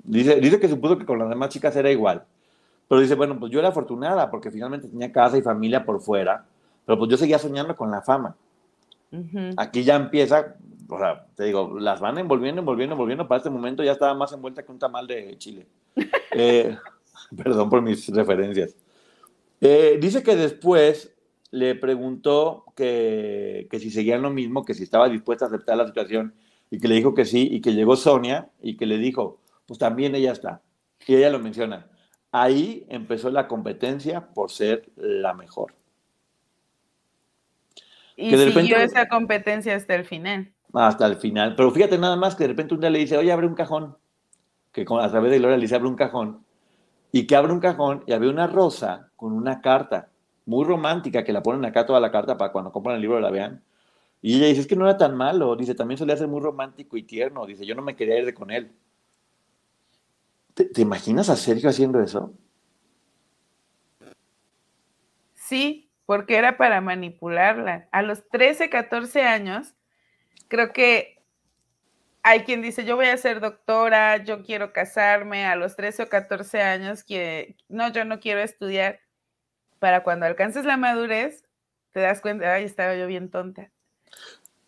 [0.08, 2.24] Dice, dice que supuso que con las demás chicas era igual.
[2.88, 6.46] Pero dice, bueno, pues yo era afortunada porque finalmente tenía casa y familia por fuera,
[6.86, 8.34] pero pues yo seguía soñando con la fama.
[9.56, 10.54] Aquí ya empieza,
[10.88, 13.28] o sea, te digo, las van envolviendo, envolviendo, envolviendo.
[13.28, 15.66] Para este momento ya estaba más envuelta que un tamal de Chile.
[16.32, 16.76] eh,
[17.36, 18.74] Perdón por mis referencias.
[19.60, 21.14] Eh, dice que después
[21.50, 25.86] le preguntó que, que, si seguían lo mismo, que si estaba dispuesta a aceptar la
[25.86, 26.34] situación
[26.70, 29.38] y que le dijo que sí y que llegó Sonia y que le dijo,
[29.68, 30.62] pues también ella está.
[31.06, 31.86] Y ella lo menciona.
[32.32, 35.74] Ahí empezó la competencia por ser la mejor.
[38.16, 40.52] Y que siguió esa competencia hasta el final.
[40.72, 41.54] Hasta el final.
[41.54, 43.96] Pero fíjate nada más que de repente un día le dice, oye, abre un cajón.
[44.72, 46.44] Que a través de Gloria le dice, abre un cajón
[47.12, 50.10] y que abre un cajón y había una rosa con una carta
[50.46, 53.30] muy romántica que la ponen acá toda la carta para cuando compran el libro la
[53.30, 53.62] vean.
[54.20, 56.96] Y ella dice, es que no era tan malo, dice, también solía ser muy romántico
[56.96, 58.72] y tierno, dice, yo no me quería ir de con él.
[60.64, 62.34] ¿Te, imaginas a Sergio haciendo eso?
[65.34, 67.88] Sí, porque era para manipularla.
[67.92, 69.76] A los 13, 14 años,
[70.48, 71.22] creo que
[72.24, 76.08] hay quien dice, yo voy a ser doctora, yo quiero casarme a los 13 o
[76.08, 79.00] 14 años, que no, yo no quiero estudiar.
[79.78, 81.44] Para cuando alcances la madurez,
[81.92, 83.70] te das cuenta, ay, estaba yo bien tonta.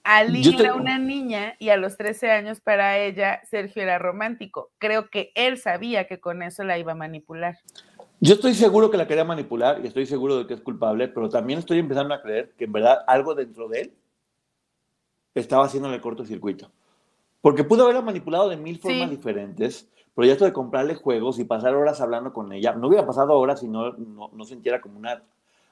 [0.05, 4.71] Ali era una niña y a los 13 años para ella Sergio era romántico.
[4.79, 7.59] Creo que él sabía que con eso la iba a manipular.
[8.21, 11.29] Yo estoy seguro que la quería manipular y estoy seguro de que es culpable, pero
[11.29, 13.95] también estoy empezando a creer que en verdad algo dentro de él
[15.35, 16.71] estaba haciendo el cortocircuito.
[17.41, 21.45] Porque pudo haberla manipulado de mil formas diferentes, pero ya esto de comprarle juegos y
[21.45, 25.23] pasar horas hablando con ella, no hubiera pasado horas si no, no, sintiera como una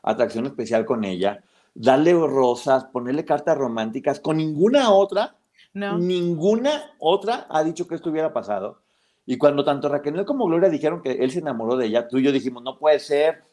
[0.03, 1.43] atracción especial con ella,
[1.79, 5.37] darle rosas, ponerle cartas románticas, con ninguna otra,
[5.73, 8.81] ninguna otra ha dicho que esto hubiera pasado.
[9.25, 12.25] Y cuando tanto Raquel como Gloria dijeron que él se enamoró de ella, tú y
[12.25, 13.45] yo dijimos, no puede ser.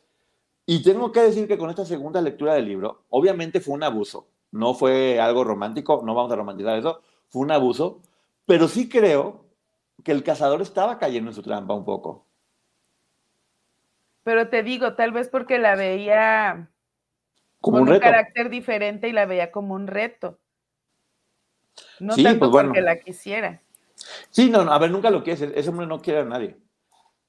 [0.65, 4.28] Y tengo que decir que con esta segunda lectura del libro, obviamente fue un abuso,
[4.51, 8.01] no fue algo romántico, no vamos a romantizar eso, fue un abuso,
[8.47, 9.45] pero sí creo
[10.03, 12.26] que el cazador estaba cayendo en su trampa un poco.
[14.23, 16.71] Pero te digo, tal vez porque la veía
[17.66, 20.39] como con un, carácter diferente y la veía como un reto.
[21.99, 23.61] No tanto pues porque la quisiera.
[24.30, 26.57] Sí, no, no, a ver, nunca lo quiere, ese hombre no quiere a nadie.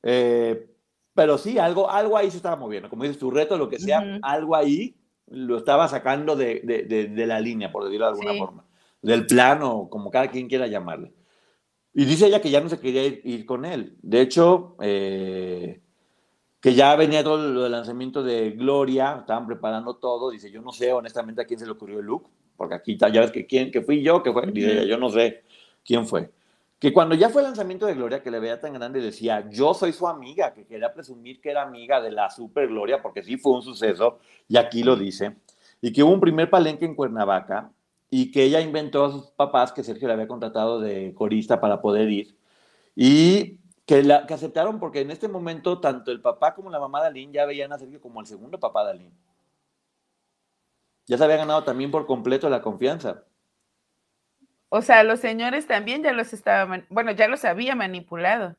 [0.02, 0.68] Eh,
[1.14, 2.90] pero sí, algo, algo ahí se estaba moviendo.
[2.90, 4.94] Como dices, tu reto, lo que sea, algo ahí
[5.28, 8.66] lo estaba sacando de, de, la línea, por decirlo de alguna forma
[9.00, 11.12] del plano, como cada quien quiera llamarle.
[11.94, 13.96] Y dice ella que ya no se quería ir, con él.
[14.02, 15.80] De hecho, eh,
[16.66, 20.30] que ya venía todo lo del lanzamiento de Gloria, estaban preparando todo.
[20.30, 23.20] Dice, yo no sé honestamente a quién se le ocurrió el look, porque aquí ya
[23.20, 24.50] ves que quién, que fui yo, que fue.
[24.50, 25.44] Dice yo no sé
[25.84, 26.28] quién fue.
[26.80, 29.74] Que cuando ya fue el lanzamiento de Gloria, que le veía tan grande, decía, yo
[29.74, 33.36] soy su amiga, que quería presumir que era amiga de la super Gloria, porque sí
[33.36, 35.36] fue un suceso, y aquí lo dice.
[35.80, 37.70] Y que hubo un primer palenque en Cuernavaca,
[38.10, 41.80] y que ella inventó a sus papás que Sergio le había contratado de corista para
[41.80, 42.36] poder ir.
[42.96, 47.00] Y que, la, que aceptaron porque en este momento tanto el papá como la mamá
[47.00, 49.14] de Aline ya veían a Sergio como el segundo papá de Aline.
[51.06, 53.22] Ya se había ganado también por completo la confianza.
[54.68, 58.56] O sea, los señores también ya los estaban, bueno, ya los había manipulado.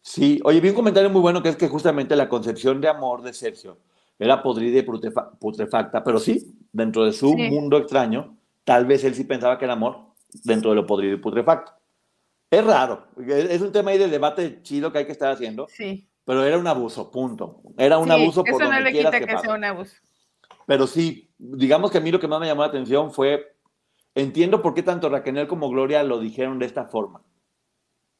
[0.00, 3.22] Sí, oye, vi un comentario muy bueno que es que justamente la concepción de amor
[3.22, 3.78] de Sergio
[4.18, 9.24] era podrida y putrefacta, pero sí, dentro de su mundo extraño, tal vez él sí
[9.24, 9.98] pensaba que era amor
[10.44, 11.72] dentro de lo podrido y putrefacto.
[12.50, 15.68] Es raro, es un tema ahí de debate chido que hay que estar haciendo.
[15.68, 16.08] Sí.
[16.24, 17.62] Pero era un abuso, punto.
[17.78, 19.96] Era un abuso por eso no le quita que, sea un abuso.
[20.66, 23.54] Pero sí, digamos que a mí lo que más me llamó la atención fue,
[24.14, 27.22] entiendo por qué tanto Raquel como Gloria lo dijeron de esta forma.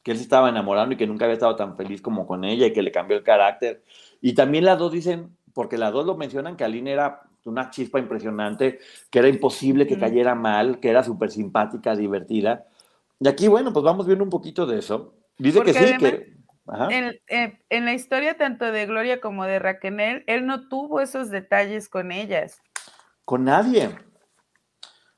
[0.03, 2.65] Que él se estaba enamorando y que nunca había estado tan feliz como con ella
[2.67, 3.83] y que le cambió el carácter.
[4.19, 7.99] Y también las dos dicen, porque las dos lo mencionan, que Aline era una chispa
[7.99, 8.79] impresionante,
[9.09, 12.65] que era imposible que cayera mal, que era súper simpática, divertida.
[13.21, 15.13] Y aquí, bueno, pues vamos viendo un poquito de eso.
[15.37, 16.33] Dice que sí, que...
[16.89, 17.19] En,
[17.69, 22.11] en, la historia tanto de Gloria como de Raquel, él no tuvo esos detalles con
[22.11, 22.59] ellas.
[23.23, 23.95] Con nadie.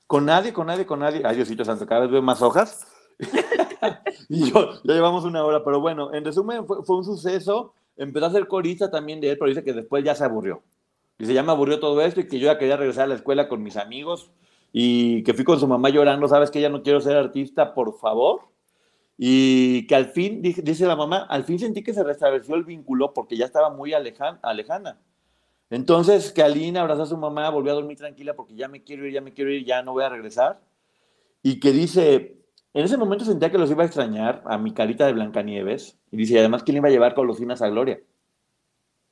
[0.05, 1.21] Con nadie, con nadie, con nadie.
[1.23, 2.85] Ay, Diosito Santo, cada vez veo más hojas.
[4.29, 7.73] y yo, ya llevamos una hora, pero bueno, en resumen, fue, fue, un suceso.
[7.95, 10.61] Empezó a ser corista también de él, pero dice que después ya se aburrió.
[11.17, 13.47] Dice, ya me aburrió todo esto y que yo ya quería regresar a la escuela
[13.47, 14.31] con mis amigos
[14.75, 17.95] y que fui con su mamá llorando, sabes que ya no quiero ser artista, por
[17.99, 18.41] favor.
[19.15, 23.13] Y que al fin, dice la mamá, al fin sentí que se restableció el vínculo
[23.13, 24.99] porque ya estaba muy alejana.
[25.69, 29.05] Entonces, que Aline abrazó a su mamá, volvió a dormir tranquila porque ya me quiero
[29.05, 30.59] ir, ya me quiero ir, ya no voy a regresar.
[31.43, 32.37] Y que dice,
[32.73, 35.99] en ese momento sentía que los iba a extrañar a mi carita de Blancanieves.
[36.09, 38.01] Y dice, además, ¿quién iba a llevar golosinas a Gloria?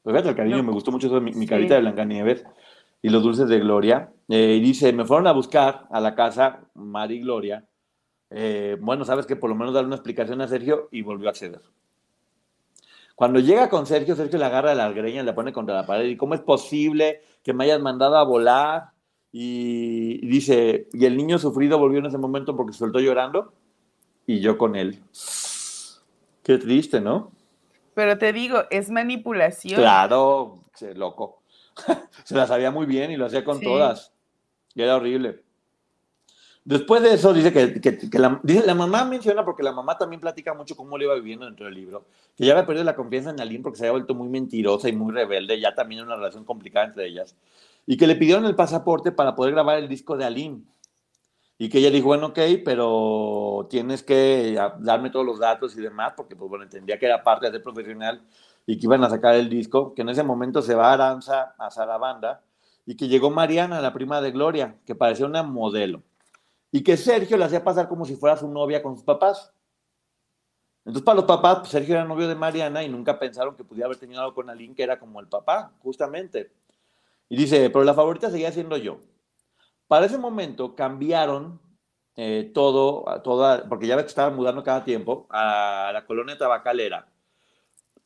[0.02, 2.44] Pues fíjate el cariño, me gustó mucho eso, mi, mi carita de Blancanieves
[3.02, 4.12] y los dulces de Gloria.
[4.28, 7.66] Eh, y dice, me fueron a buscar a la casa Mari y Gloria.
[8.30, 11.32] Eh, bueno, sabes que por lo menos darle una explicación a Sergio y volvió a
[11.32, 11.62] acceder.
[13.16, 16.06] Cuando llega con Sergio, Sergio le agarra la greña, le pone contra la pared.
[16.06, 18.92] ¿Y cómo es posible que me hayas mandado a volar?
[19.32, 23.54] Y, dice, y el niño sufrido volvió en ese momento porque se soltó llorando
[24.26, 25.04] y yo con él.
[26.44, 27.32] Qué triste, ¿no?
[27.94, 29.80] Pero te digo, es manipulación.
[29.80, 30.64] Claro,
[30.96, 31.41] loco.
[32.24, 34.14] se las sabía muy bien y lo hacía con todas.
[34.74, 35.44] Y era horrible.
[36.64, 40.54] Después de eso, dice que, la, dice, la mamá menciona, porque la mamá también platica
[40.54, 42.06] mucho cómo le iba viviendo dentro del libro,
[42.38, 44.94] que ya había perdido la confianza en Aline porque se había vuelto muy mentirosa y
[44.94, 47.36] muy rebelde, ya también una relación complicada entre ellas,
[47.88, 50.62] y que le pidieron el pasaporte para poder grabar el disco de Aline.
[51.58, 56.14] Y que ella dijo, bueno, ok, pero tienes que darme todos los datos y demás,
[56.16, 58.22] porque pues bueno, entendía que era parte de ser profesional
[58.66, 61.56] y que iban a sacar el disco, que en ese momento se va a Aranza
[61.58, 62.44] a Sarabanda
[62.86, 66.04] y que llegó Mariana, la prima de Gloria, que parecía una modelo,
[66.72, 69.54] y que Sergio le hacía pasar como si fuera su novia con sus papás.
[70.80, 73.86] Entonces, para los papás, pues, Sergio era novio de Mariana y nunca pensaron que pudiera
[73.86, 76.52] haber tenido algo con Aline, que era como el papá, justamente.
[77.30, 79.00] Y dice, pero la favorita seguía siendo yo.
[79.88, 81.60] Para ese momento cambiaron
[82.16, 87.11] eh, todo, toda, porque ya ves que estaban mudando cada tiempo, a la colonia tabacalera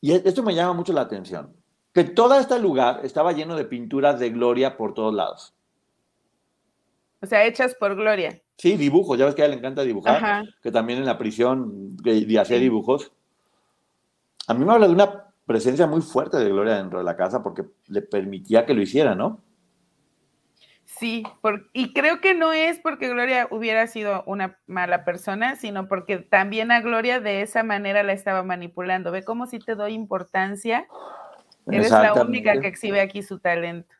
[0.00, 1.54] y e, esto me llama mucho la atención,
[1.92, 5.54] que todo este lugar estaba lleno de pinturas de Gloria por todos lados.
[7.22, 8.40] O sea, hechas por Gloria.
[8.58, 11.96] Sí, dibujos, ya ves que a ella le encanta dibujar, que también en la prisión
[11.96, 13.12] de, hacía dibujos.
[14.46, 17.42] A mí me habla de una presencia muy fuerte de Gloria dentro de la casa
[17.42, 19.40] porque le permitía que lo hiciera, ¿no?
[20.98, 21.24] Sí,
[21.74, 26.72] y creo que no es porque Gloria hubiera sido una mala persona, sino porque también
[26.72, 29.12] a Gloria de esa manera la estaba manipulando.
[29.12, 30.86] Ve cómo si te doy importancia.
[31.66, 33.94] Eres la única que exhibe aquí su talento.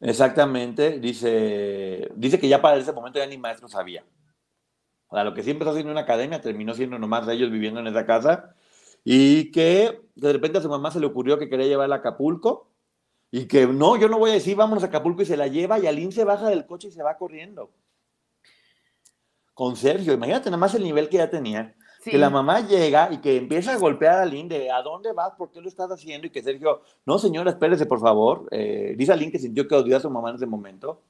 [0.00, 4.04] Exactamente, dice, dice que ya para ese momento ya ni maestro sabía.
[5.08, 7.80] O sea, lo que siempre empezó siendo una academia terminó siendo nomás de ellos viviendo
[7.80, 8.54] en esa casa
[9.04, 12.70] y que de repente a su mamá se le ocurrió que quería llevarla a Acapulco
[13.30, 15.78] y que no, yo no voy a decir vámonos a Acapulco y se la lleva
[15.78, 17.70] y Aline se baja del coche y se va corriendo.
[19.52, 21.74] Con Sergio, imagínate nada más el nivel que ya tenía.
[22.04, 25.32] Que la mamá llega y que empieza a golpear a Aline de ¿a dónde vas?
[25.36, 26.26] ¿Por qué lo estás haciendo?
[26.26, 28.48] Y que Sergio, no señora, espérese por favor.
[28.50, 31.02] Eh, dice Aline que sintió que odió a su mamá en ese momento.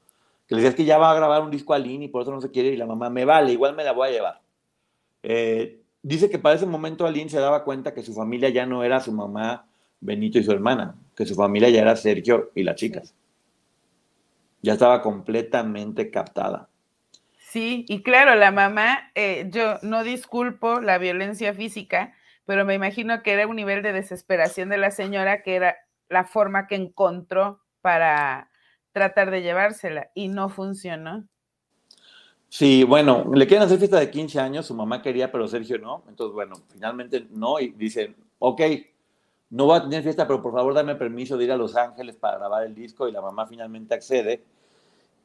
[0.48, 2.32] Que le decía que ya va a grabar un disco a Aline y por eso
[2.32, 2.70] no se quiere.
[2.70, 4.40] Y la mamá, me vale, igual me la voy a llevar.
[5.22, 8.82] Eh, dice que para ese momento Aline se daba cuenta que su familia ya no
[8.82, 9.66] era su mamá
[10.00, 13.12] Benito y su hermana, que su familia ya era Sergio y las chicas.
[14.62, 16.68] Ya estaba completamente captada.
[17.40, 22.14] Sí, y claro, la mamá, eh, yo no disculpo la violencia física,
[22.46, 25.76] pero me imagino que era un nivel de desesperación de la señora que era
[26.08, 28.48] la forma que encontró para
[28.92, 31.26] tratar de llevársela y no funcionó.
[32.48, 36.04] Sí, bueno, le quieren hacer fiesta de 15 años, su mamá quería, pero Sergio no.
[36.08, 38.60] Entonces, bueno, finalmente no, y dicen, ok,
[39.50, 42.16] no voy a tener fiesta, pero por favor dame permiso de ir a Los Ángeles
[42.16, 44.44] para grabar el disco, y la mamá finalmente accede.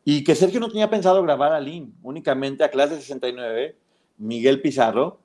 [0.05, 3.78] Y que Sergio no tenía pensado grabar a Lynn, únicamente a clase 69,
[4.17, 5.19] Miguel Pizarro,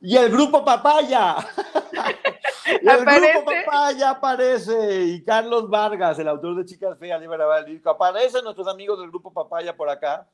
[0.00, 1.36] y el grupo Papaya.
[2.82, 7.38] y el grupo Papaya aparece, y Carlos Vargas, el autor de Chicas Feas, iba a
[7.38, 10.28] grabar el disco, aparecen nuestros amigos del grupo Papaya por acá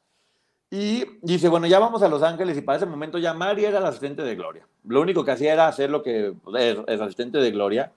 [0.77, 3.79] y dice, bueno, ya vamos a Los Ángeles y para ese momento ya Mari era
[3.79, 4.67] la asistente de Gloria.
[4.83, 7.93] Lo único que hacía era hacer lo que es, asistente de Gloria.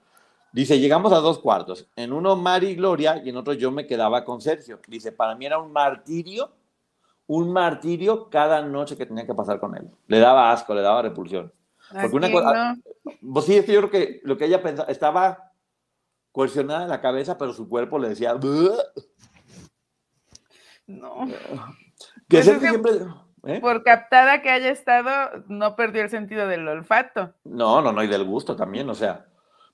[0.52, 1.88] Dice, llegamos a dos cuartos.
[1.96, 4.80] En uno Mari y Gloria y en otro yo me quedaba con Sergio.
[4.88, 6.52] Dice, para mí era un martirio,
[7.26, 9.90] un martirio cada noche que tenía que pasar con él.
[10.06, 11.52] Le daba asco, le daba repulsión.
[11.92, 12.78] Porque una cosa,
[13.34, 15.52] pues sí, es que yo creo que lo que ella pensaba, estaba
[16.32, 18.36] coercionada en la cabeza, pero su cuerpo le decía,
[20.86, 21.28] no.
[22.30, 22.92] Que pues siempre,
[23.46, 23.60] ¿eh?
[23.62, 27.34] Por captada que haya estado, no perdió el sentido del olfato.
[27.46, 29.26] No, no, no, y del gusto también, o sea.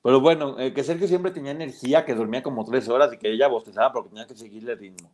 [0.04, 3.32] Pero bueno, eh, que Sergio siempre tenía energía, que dormía como tres horas y que
[3.32, 5.12] ella bostezaba porque tenía que seguirle el ritmo.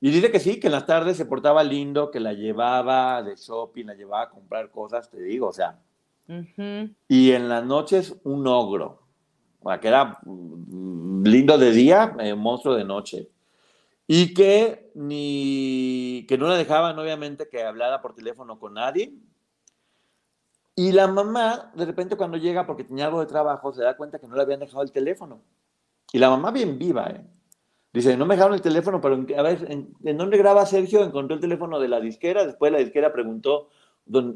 [0.00, 3.36] Y dice que sí, que en las tardes se portaba lindo, que la llevaba de
[3.36, 5.78] shopping, la llevaba a comprar cosas, te digo, o sea.
[7.08, 9.02] Y en las noches, un ogro.
[9.80, 13.28] que era mm, lindo de día, eh, monstruo de noche
[14.12, 19.14] y que ni que no la dejaban obviamente que hablara por teléfono con nadie.
[20.74, 24.18] Y la mamá, de repente cuando llega porque tenía algo de trabajo, se da cuenta
[24.18, 25.44] que no le habían dejado el teléfono.
[26.12, 27.24] Y la mamá bien viva, ¿eh?
[27.92, 31.04] Dice, no me dejaron el teléfono, pero a ver, ¿en, dónde graba Sergio?
[31.04, 33.68] Encontró el teléfono de la disquera, después la disquera preguntó,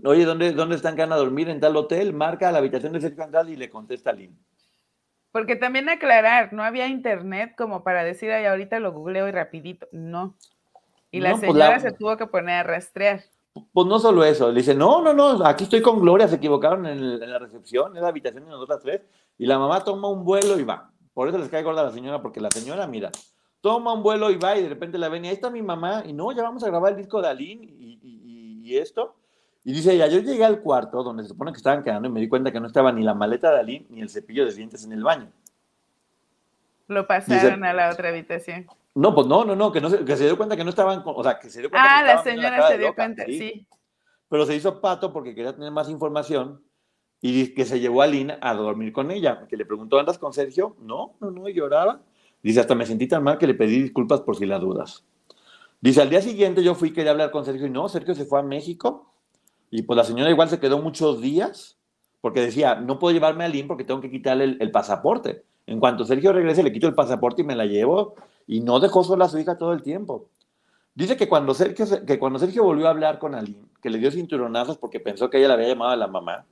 [0.04, 1.48] oye, ¿dónde, dónde están que van a dormir?
[1.48, 4.38] En tal hotel, marca la habitación de Sergio Andrade y le contesta Lynn.
[5.34, 9.88] Porque también aclarar, no había internet como para decir, ay, ahorita lo googleo y rapidito.
[9.90, 10.36] No.
[11.10, 13.20] Y la pues señora se tuvo que poner a rastrear.
[13.72, 16.86] Pues no solo eso, le dice, no, no, no, aquí estoy con Gloria, se equivocaron
[16.86, 19.00] en, la recepción, en la habitación de nosotras tres,
[19.36, 20.92] y la mamá toma un vuelo y va.
[21.12, 23.10] Por eso les cae gorda a la señora, porque la señora, mira,
[23.60, 26.04] toma un vuelo y va, y de repente la ven, y ahí está mi mamá,
[26.06, 29.16] y no, ya vamos a grabar el disco de Aline y, y, esto.
[29.64, 32.20] Y dice ella, yo llegué al cuarto donde se supone que estaban quedando y me
[32.20, 34.84] di cuenta que no estaba ni la maleta de Aline ni el cepillo de dientes
[34.84, 35.32] en el baño.
[36.86, 38.66] Lo pasaron a la otra habitación.
[38.94, 41.02] No, pues no, no, no, que, no se, que se dio cuenta que no estaban,
[41.04, 41.98] o sea, que se dio cuenta.
[41.98, 43.66] Ah, la señora se dio cuenta, ¿sí?
[44.28, 46.62] Pero se hizo pato porque quería tener más información
[47.22, 49.46] y que se llevó a Aline a dormir con ella.
[49.48, 50.76] Que le preguntó, ¿andas con Sergio?
[50.80, 52.02] No, no, no, y lloraba.
[52.42, 55.04] Dice, hasta me sentí tan mal que le pedí disculpas por si las dudas.
[55.80, 58.40] Dice, al día siguiente yo fui, quería hablar con Sergio y no, Sergio se fue
[58.40, 59.13] a México
[59.74, 61.76] y pues la señora igual se quedó muchos días
[62.20, 65.42] porque decía, no puedo llevarme a Lynn porque tengo que quitarle el, pasaporte.
[65.66, 68.14] En cuanto Sergio regrese, le quito el pasaporte y me la llevo.
[68.46, 70.28] Y no dejó sola a su hija todo el tiempo.
[70.94, 74.12] Dice que cuando Sergio, que cuando Sergio volvió a hablar con Aline, que le dio
[74.12, 76.46] cinturonazos porque pensó que ella le había llamado a la mamá,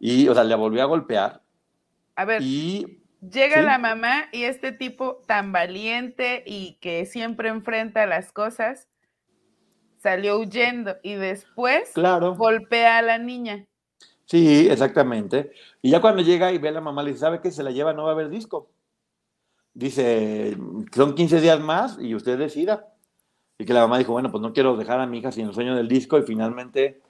[0.00, 1.42] y, o sea, le volvió a golpear.
[2.16, 8.06] A ver, y, llega la mamá y este tipo tan valiente y que siempre enfrenta
[8.06, 8.88] las cosas,
[10.06, 11.92] salió huyendo y después
[12.36, 13.66] golpea a la niña.
[14.24, 15.50] Sí, exactamente.
[15.82, 17.50] Y ya cuando llega y ve a la mamá, le dice, ¿sabe qué?
[17.50, 18.70] Se la lleva, no va a haber disco.
[19.74, 20.56] Dice,
[20.94, 22.86] son 15 días más y usted decida.
[23.58, 25.54] Y que la mamá dijo, bueno, pues no quiero dejar a mi hija sin el
[25.54, 27.00] sueño del disco y finalmente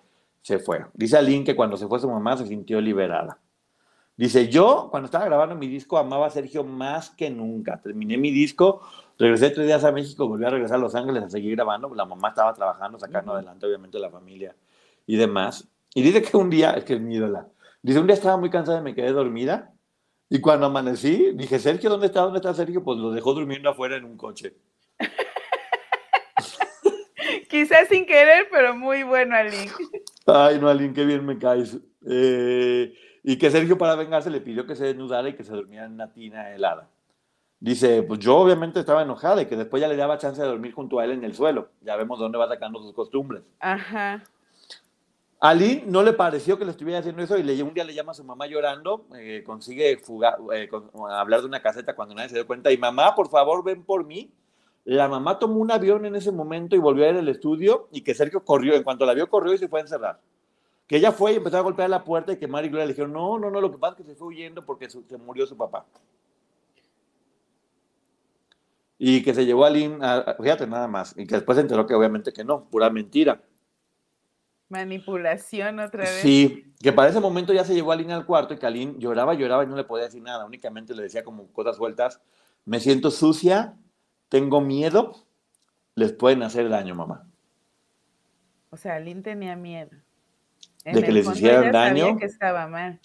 [0.40, 0.86] se fue.
[0.94, 3.38] Dice Aline que cuando se fue su mamá se sintió liberada.
[4.16, 7.78] Dice, yo cuando estaba grabando mi disco amaba a Sergio más que nunca.
[7.82, 8.80] Terminé mi disco,
[9.19, 11.93] regresé tres días a México, volví a regresar a Los Ángeles a seguir grabando.
[11.95, 14.55] La mamá estaba trabajando, sacando adelante obviamente la familia
[15.07, 15.69] y demás.
[15.95, 17.49] Y dice que un día, es que es mi ídola,
[17.83, 19.73] dice, un día estaba muy cansada y me quedé dormida.
[20.29, 22.23] Y cuando amanecí, dije, Sergio, ¿dónde está?
[22.23, 22.83] ¿Dónde está Sergio?
[22.83, 24.57] Pues lo dejó durmiendo afuera en un coche.
[27.49, 29.71] Quizás sin querer, pero muy bueno, Aline.
[30.27, 31.79] Ay, no, Aline, qué bien me caes.
[32.05, 32.93] Eh,
[33.23, 35.93] y que Sergio para vengarse le pidió que se desnudara y que se durmiera en
[35.93, 36.91] una tina helada.
[37.59, 40.73] Dice, pues yo obviamente estaba enojada y que después ya le daba chance de dormir
[40.73, 41.69] junto a él en el suelo.
[41.81, 43.43] Ya vemos dónde va sacando sus costumbres.
[43.61, 44.23] Ajá.
[45.41, 47.95] A Lynn no le pareció que le estuviera haciendo eso y le, un día le
[47.95, 50.69] llama a su mamá llorando, eh, consigue fugar, eh,
[51.11, 54.05] hablar de una caseta cuando nadie se dio cuenta y mamá, por favor, ven por
[54.05, 54.31] mí.
[54.85, 58.03] La mamá tomó un avión en ese momento y volvió a ir al estudio y
[58.03, 60.21] que Sergio corrió, en cuanto la vio corrió y se fue a encerrar
[60.87, 63.13] que ella fue y empezó a golpear la puerta y que Mari Gloria le dijeron,
[63.13, 65.57] no, no, no, lo que pasa es que se fue huyendo porque se murió su
[65.57, 65.85] papá.
[68.99, 70.01] Y que se llevó a Lynn,
[70.40, 73.42] fíjate nada más, y que después se enteró que obviamente que no, pura mentira.
[74.68, 76.20] Manipulación otra vez.
[76.22, 78.94] Sí, que para ese momento ya se llevó a Lynn al cuarto y que Aline
[78.99, 82.20] lloraba, lloraba y no le podía decir nada, únicamente le decía como cosas sueltas,
[82.64, 83.76] me siento sucia,
[84.28, 85.26] tengo miedo,
[85.94, 87.26] les pueden hacer daño, mamá.
[88.70, 89.90] O sea, Aline tenía miedo.
[90.84, 92.16] de que les hicieran daño.
[92.16, 93.01] que estaba mal.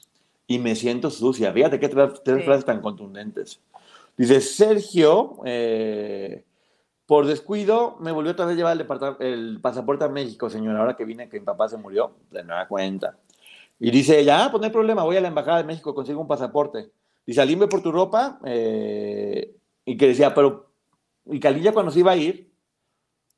[0.47, 1.53] Y me siento sucia.
[1.53, 3.61] Fíjate qué tres frases tan contundentes.
[4.21, 6.45] Dice, Sergio, eh,
[7.07, 11.05] por descuido, me volvió otra vez a llevar el, pasaporte a México, señora, ahora que
[11.05, 13.17] vine que mi papá se murió, de nueva cuenta.
[13.79, 16.27] Y dice ya, pues no hay problema, voy a la Embajada de México, consigo un
[16.27, 16.91] pasaporte.
[17.25, 18.37] Dice, Aline, por tu ropa.
[18.45, 19.55] Eh,
[19.85, 20.69] y que decía, pero,
[21.25, 22.51] y Calilla cuando se iba a ir,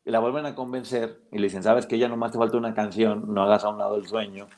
[0.04, 3.34] la vuelven a convencer y le dicen, sabes que ya nomás te falta una canción,
[3.34, 4.50] no hagas a un lado el sueño.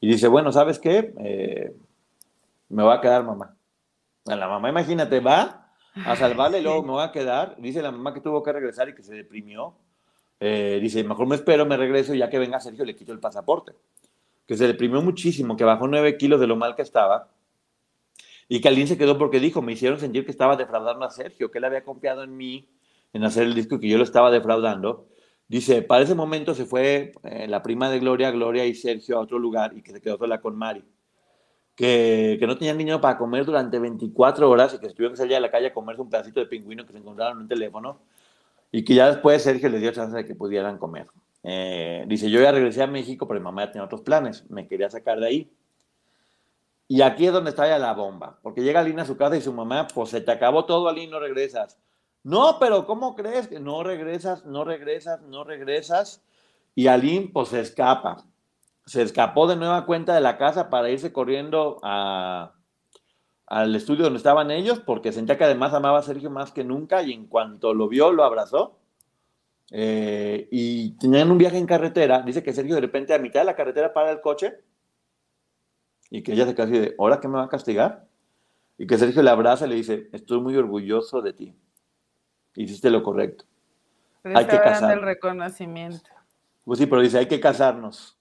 [0.00, 1.14] Y dice, bueno, ¿sabes qué?
[1.18, 1.76] Eh,
[2.70, 3.54] me va a quedar mamá.
[4.24, 5.59] La mamá, imagínate, va
[5.94, 7.56] a salvarle y luego me va a quedar.
[7.58, 9.74] Dice la mamá que tuvo que regresar y que se deprimió.
[10.38, 13.20] Eh, dice, mejor me espero, me regreso y ya que venga Sergio le quito el
[13.20, 13.72] pasaporte
[14.50, 17.28] que se deprimió muchísimo, que bajó nueve kilos de lo mal que estaba,
[18.48, 21.52] y que Aline se quedó porque dijo, me hicieron sentir que estaba defraudando a Sergio,
[21.52, 22.68] que él había confiado en mí
[23.12, 25.06] en hacer el disco y que yo lo estaba defraudando.
[25.46, 29.20] Dice, para ese momento se fue eh, la prima de Gloria, Gloria y Sergio a
[29.20, 30.82] otro lugar y que se quedó sola con Mari.
[31.80, 35.34] Que, que no tenían dinero para comer durante 24 horas y que estuvieron que salir
[35.34, 37.98] a la calle a comerse un pedacito de pingüino que se encontraron en un teléfono
[38.70, 41.06] y que ya después Sergio les dio chance de que pudieran comer.
[41.42, 44.68] Eh, dice, yo ya regresé a México, pero mi mamá ya tenía otros planes, me
[44.68, 45.52] quería sacar de ahí.
[46.86, 49.40] Y aquí es donde está ya la bomba, porque llega Alina a su casa y
[49.40, 51.78] su mamá, pues se te acabó todo, Alina, no regresas.
[52.22, 56.22] No, pero ¿cómo crees que no regresas, no regresas, no regresas?
[56.74, 58.26] Y Aline, pues se escapa.
[58.90, 62.54] Se escapó de nueva cuenta de la casa para irse corriendo a,
[63.46, 67.00] al estudio donde estaban ellos, porque sentía que además amaba a Sergio más que nunca
[67.04, 68.80] y en cuanto lo vio, lo abrazó
[69.70, 72.22] eh, y tenían un viaje en carretera.
[72.22, 74.58] Dice que Sergio de repente a mitad de la carretera para el coche
[76.10, 78.08] y que ella se casi de, ¿ahora qué me va a castigar?
[78.76, 81.54] Y que Sergio le abraza y le dice, estoy muy orgulloso de ti.
[82.56, 83.44] Hiciste lo correcto.
[84.24, 84.98] hay que casar.
[84.98, 86.10] el reconocimiento.
[86.64, 88.19] Pues sí, pero dice, hay que casarnos.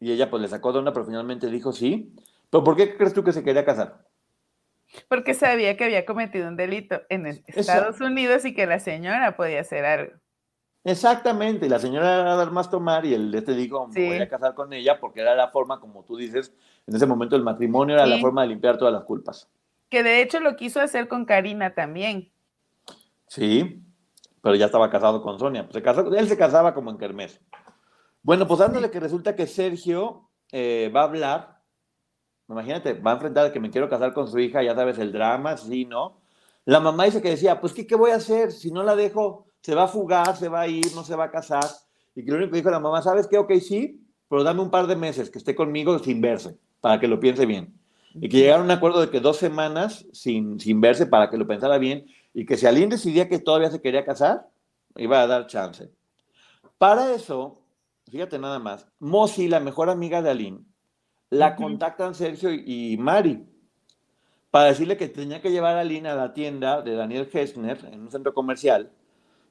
[0.00, 2.14] Y ella pues le sacó de onda, pero finalmente dijo sí.
[2.50, 4.04] ¿Pero por qué crees tú que se quería casar?
[5.08, 9.60] Porque sabía que había cometido un delito en Estados Unidos y que la señora podía
[9.60, 10.12] hacer algo.
[10.84, 14.28] Exactamente, y la señora era dar más tomar y él te dijo, me voy a
[14.28, 16.54] casar con ella porque era la forma, como tú dices,
[16.86, 19.50] en ese momento el matrimonio era la forma de limpiar todas las culpas.
[19.88, 22.30] Que de hecho lo quiso hacer con Karina también.
[23.26, 23.82] Sí,
[24.40, 25.64] pero ya estaba casado con Sonia.
[25.64, 27.40] Pues se casó, él se casaba como en Kermés.
[28.26, 31.62] Bueno, pues dándole que resulta que Sergio eh, va a hablar,
[32.48, 35.56] imagínate, va a enfrentar que me quiero casar con su hija, ya sabes, el drama,
[35.56, 36.20] sí, ¿no?
[36.64, 39.46] La mamá dice que decía, pues, ¿qué, qué voy a hacer si no la dejo?
[39.66, 41.64] se va a fugar, se va a ir, no se va a casar.
[42.14, 43.36] Y que lo único que dijo la mamá, ¿sabes qué?
[43.36, 47.08] Ok, sí, pero dame un par de meses que esté conmigo sin verse, para que
[47.08, 47.74] lo piense bien.
[48.14, 51.36] Y que llegaron a un acuerdo de que dos semanas sin, sin verse para que
[51.36, 54.48] lo pensara bien y que si alguien decidía que todavía se quería casar,
[54.94, 55.90] iba a dar chance.
[56.78, 57.58] Para eso,
[58.10, 60.64] fíjate nada más, Mosi, la mejor amiga de Aline,
[61.30, 63.44] la contactan Sergio y, Mari
[64.50, 68.00] para decirle que tenía que llevar a Aline a la tienda de Daniel Hessner en
[68.00, 68.90] un centro comercial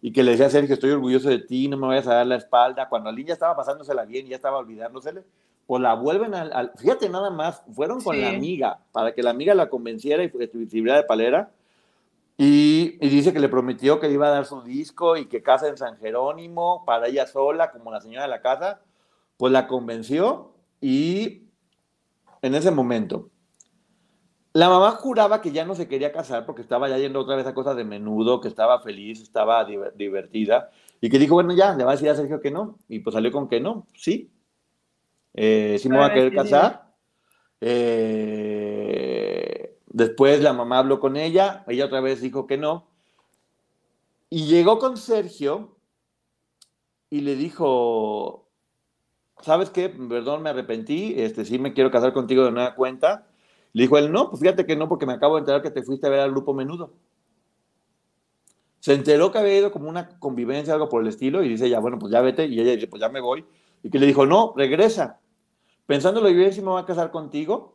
[0.01, 2.27] y que le decía a Sergio, estoy orgulloso de ti, no me vayas a dar
[2.27, 2.89] la espalda.
[2.89, 5.23] Cuando Aline ya estaba pasándosela bien y ya estaba olvidándosele,
[5.67, 9.53] pues la vuelven al, fíjate nada más, fueron con la amiga, para que la amiga
[9.55, 10.29] la convenciera y
[10.67, 11.51] sirviera de palera.
[12.38, 15.41] Y, y, dice que le prometió que le iba a dar su disco y que
[15.41, 18.81] casa en San Jerónimo para ella sola, como la señora de la casa.
[19.38, 21.43] Pues la convenció y
[22.41, 23.29] en ese momento
[24.55, 27.45] la mamá juraba que ya no se quería casar porque estaba ya yendo otra vez
[27.45, 30.69] a cosas de menudo, que estaba feliz, estaba divertida,
[31.01, 33.15] y que dijo, bueno, ya, le va a decir a Sergio que no, y pues
[33.15, 34.31] salió con que no, sí,
[35.33, 36.86] eh, sí me voy a querer casar.
[37.59, 38.94] Eh,
[39.95, 42.87] después la mamá habló con ella, ella otra vez dijo que no,
[44.29, 45.75] y llegó con Sergio
[47.09, 48.47] y le dijo,
[49.41, 49.89] ¿sabes qué?
[49.89, 53.28] Perdón, me arrepentí, este, sí me quiero casar contigo de nueva cuenta
[53.75, 55.83] le dijo él, no, pues fíjate que no, porque me acabo de enterar que te
[55.83, 56.93] fuiste a ver al grupo menudo.
[58.79, 61.82] Se enteró que había ido como una convivencia, algo por el estilo, y dice ya,
[61.82, 63.43] bueno, pues ya vete, y ella dice, pues ya me voy.
[63.83, 65.20] Y que le dijo, no, regresa.
[65.87, 67.74] Pensándolo bien, si me voy a casar contigo,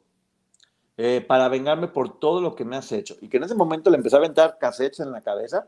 [1.03, 3.17] eh, para vengarme por todo lo que me has hecho.
[3.23, 5.67] Y que en ese momento le empezó a aventar cassettes en la cabeza,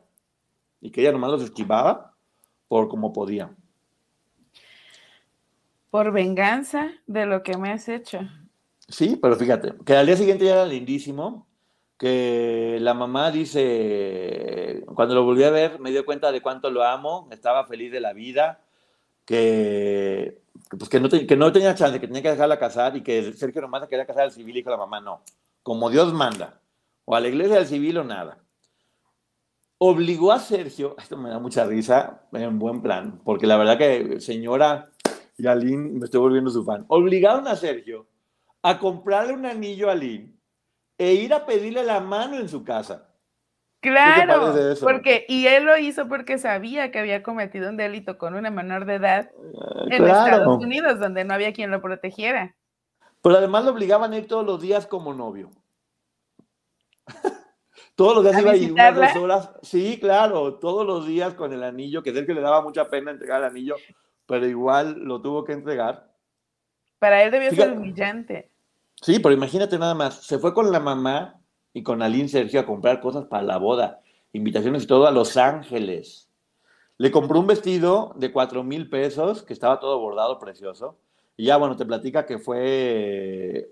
[0.78, 2.14] y que ella nomás los esquivaba
[2.68, 3.50] por como podía.
[5.88, 8.20] Por venganza de lo que me has hecho.
[8.88, 11.46] Sí, pero fíjate, que al día siguiente ya era lindísimo,
[11.96, 16.82] que la mamá dice, cuando lo volví a ver, me dio cuenta de cuánto lo
[16.82, 18.60] amo, estaba feliz de la vida,
[19.24, 23.32] que, pues que, no, que no tenía chance, que tenía que dejarla casar y que
[23.32, 25.23] Sergio nomás quería casar al civil y dijo la mamá, no,
[25.62, 26.61] como Dios manda,
[27.05, 28.39] o a la iglesia del civil o nada.
[29.78, 34.20] obligó a Sergio, esto me da mucha risa, en buen plan, porque la verdad que
[34.20, 34.90] señora
[35.39, 38.07] y Aline, me estoy volviendo su fan, obligaron a Sergio
[38.62, 40.32] a comprarle un anillo a Aline
[40.99, 43.09] e ir a pedirle la mano en su casa.
[43.82, 48.48] Claro, porque y él lo hizo porque sabía que había cometido un delito con una
[48.48, 52.54] menor de edad ah, en Estados Unidos, donde no había quien lo protegiera.
[53.20, 55.50] Pero además lo obligaban a ir todos los días como novio.
[57.96, 59.50] todos los días iba a ir unas dos horas.
[59.62, 62.88] Sí, claro, todos los días con el anillo, que es el que le daba mucha
[62.88, 63.74] pena entregar el anillo,
[64.26, 66.09] pero igual lo tuvo que entregar.
[67.00, 68.52] Para él debió ser humillante.
[69.00, 71.41] Sí, pero imagínate nada más, se fue con la mamá
[71.74, 74.01] y con Aline Sergio a comprar cosas para la boda,
[74.32, 76.28] invitaciones y todo a Los Ángeles.
[76.99, 80.99] Le compró un vestido de cuatro mil pesos, que estaba todo bordado, precioso.
[81.36, 83.70] Y ya, bueno, te platica que fue...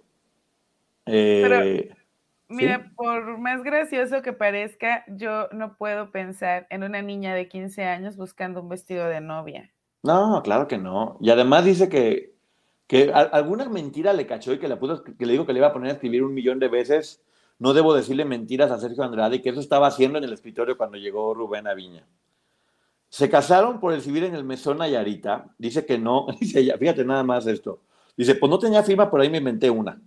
[1.06, 1.94] Eh,
[2.48, 7.84] mira, por más gracioso que parezca, yo no puedo pensar en una niña de 15
[7.84, 9.70] años buscando un vestido de novia.
[10.02, 11.18] No, claro que no.
[11.20, 12.32] Y además dice que,
[12.86, 15.68] que alguna mentira le cachó y que le, puso, que le dijo que le iba
[15.68, 17.22] a poner a escribir un millón de veces
[17.60, 20.78] no debo decirle mentiras a Sergio Andrade y que eso estaba haciendo en el escritorio
[20.78, 22.06] cuando llegó Rubén Aviña.
[23.10, 25.54] Se casaron por el civil en el Mesón Nayarita.
[25.58, 27.82] Dice que no, dice ella, fíjate nada más esto.
[28.16, 30.00] Dice, pues no tenía firma, por ahí me inventé una.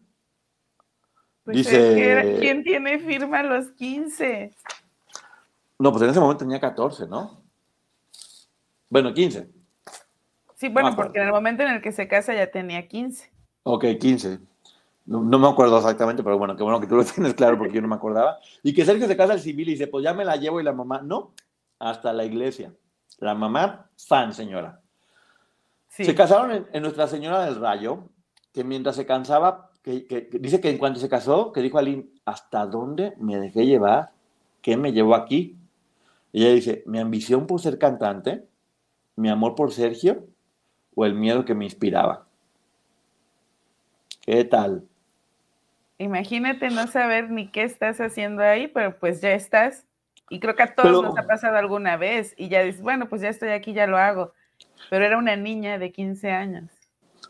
[1.44, 4.52] Pues dice, ¿quién tiene firma a los 15?
[5.78, 7.44] No, pues en ese momento tenía 14, ¿no?
[8.90, 9.48] Bueno, 15.
[10.56, 13.32] Sí, bueno, porque en el momento en el que se casa ya tenía 15.
[13.64, 14.40] Ok, 15.
[15.06, 17.82] No, me acuerdo exactamente, pero bueno, qué bueno que tú lo tienes claro porque yo
[17.82, 18.40] no me acordaba.
[18.62, 20.64] Y que Sergio se casa al civil y dice, pues ya me la llevo y
[20.64, 21.34] la mamá, no,
[21.80, 22.74] hasta la iglesia.
[23.20, 24.80] La mamá, fan, señora.
[25.90, 28.10] Se casaron en, Nuestra Señora del Rayo,
[28.52, 31.84] que mientras se cansaba, que, dice que en cuanto se casó, que dijo a
[32.26, 34.12] ¿hasta dónde me dejé llevar?
[34.62, 35.58] ¿Qué me llevó aquí?
[36.32, 38.48] Y ella dice, mi ambición por ser cantante,
[39.16, 40.26] mi amor por Sergio
[40.96, 42.26] o el miedo que me inspiraba.
[44.22, 44.88] ¿Qué tal?
[46.04, 49.86] Imagínate no saber ni qué estás haciendo ahí, pero pues ya estás.
[50.30, 53.22] Y creo que a todos nos ha pasado alguna vez y ya dices, bueno, pues
[53.22, 54.34] ya estoy aquí, ya lo hago.
[54.90, 56.72] Pero era una niña de 15 años.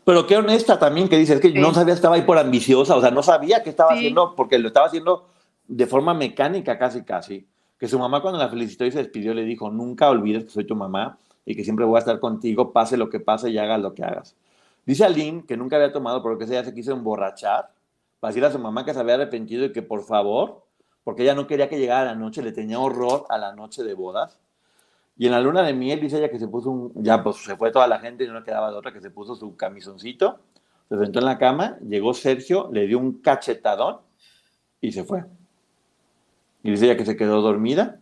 [0.04, 3.10] Pero qué honesta también que dices, que no sabía, estaba ahí por ambiciosa, o sea,
[3.10, 5.28] no sabía qué estaba haciendo, porque lo estaba haciendo
[5.68, 7.46] de forma mecánica casi, casi.
[7.78, 10.64] Que su mamá cuando la felicitó y se despidió le dijo, nunca olvides que soy
[10.64, 13.80] tu mamá y que siempre voy a estar contigo, pase lo que pase y hagas
[13.80, 14.36] lo que hagas.
[14.84, 17.70] Dice Aline que nunca había tomado, pero que ella se quiso emborrachar
[18.24, 20.64] para decirle a su mamá que se había arrepentido y que por favor,
[21.02, 23.92] porque ella no quería que llegara la noche, le tenía horror a la noche de
[23.92, 24.40] bodas.
[25.18, 27.54] Y en la luna de miel dice ella que se puso un, ya pues se
[27.54, 30.38] fue toda la gente y no quedaba de otra, que se puso su camisoncito,
[30.88, 33.98] se sentó en la cama, llegó Sergio, le dio un cachetadón
[34.80, 35.26] y se fue.
[36.62, 38.00] Y dice ella que se quedó dormida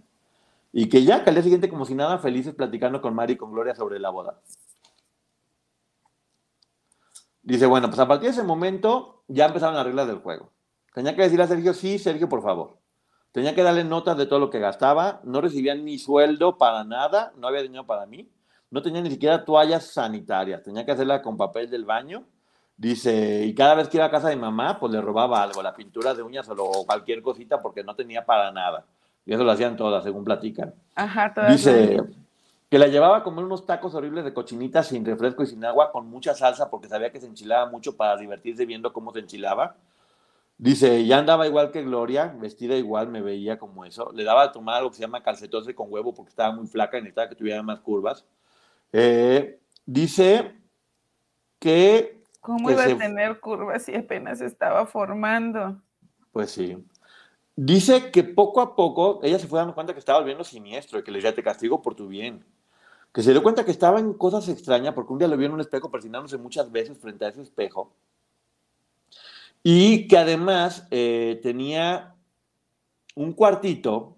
[0.72, 3.36] y que ya, que al día siguiente como si nada, felices platicando con Mari y
[3.36, 4.38] con Gloria sobre la boda.
[7.42, 10.52] Dice, bueno, pues a partir de ese momento ya empezaron las reglas del juego.
[10.94, 12.78] Tenía que decirle a Sergio, sí, Sergio, por favor.
[13.32, 15.20] Tenía que darle notas de todo lo que gastaba.
[15.24, 18.30] No recibía ni sueldo para nada, no había dinero para mí.
[18.70, 20.62] No tenía ni siquiera toallas sanitarias.
[20.62, 22.24] Tenía que hacerla con papel del baño.
[22.76, 25.74] Dice, y cada vez que iba a casa de mamá, pues le robaba algo, la
[25.74, 28.86] pintura de uñas o cualquier cosita, porque no tenía para nada.
[29.24, 30.74] Y eso lo hacían todas, según platican.
[30.94, 31.52] Ajá, todas.
[31.52, 32.02] Dice,
[32.72, 35.92] que la llevaba a comer unos tacos horribles de cochinita sin refresco y sin agua,
[35.92, 39.76] con mucha salsa, porque sabía que se enchilaba mucho para divertirse viendo cómo se enchilaba.
[40.56, 44.10] Dice, ya andaba igual que Gloria, vestida igual, me veía como eso.
[44.14, 46.96] Le daba a tomar algo que se llama calcetose con huevo porque estaba muy flaca
[46.96, 48.24] y necesitaba que tuviera más curvas.
[48.90, 50.56] Eh, dice
[51.58, 52.24] que...
[52.40, 55.78] ¿Cómo iba a tener curvas si apenas estaba formando?
[56.30, 56.82] Pues sí.
[57.54, 61.04] Dice que poco a poco ella se fue dando cuenta que estaba volviendo siniestro y
[61.04, 62.42] que le decía, te castigo por tu bien
[63.12, 65.54] que se dio cuenta que estaba en cosas extrañas, porque un día lo vio en
[65.54, 67.92] un espejo persinándose muchas veces frente a ese espejo,
[69.62, 72.14] y que además eh, tenía
[73.14, 74.16] un cuartito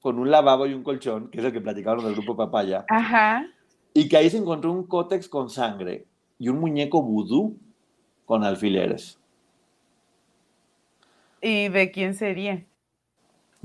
[0.00, 3.46] con un lavabo y un colchón, que es el que platicaron del grupo Papaya, Ajá.
[3.94, 6.06] y que ahí se encontró un cótex con sangre
[6.38, 7.56] y un muñeco vudú
[8.24, 9.18] con alfileres.
[11.40, 12.64] ¿Y de quién sería?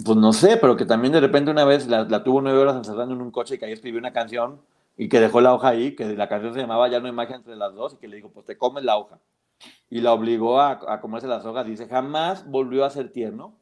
[0.03, 3.15] Pues no sé, pero que también de repente una vez la, tuvo nueve horas encerrando
[3.15, 4.61] en un coche y que ahí escribió una canción
[4.95, 7.35] y que dejó la hoja ahí, que la canción se llamaba Ya no hay magia
[7.35, 9.17] entre las dos y que le dijo, pues te comes la hoja.
[9.89, 11.65] Y la obligó a, comerse las hojas.
[11.65, 13.55] Dice, jamás volvió a ser tierno.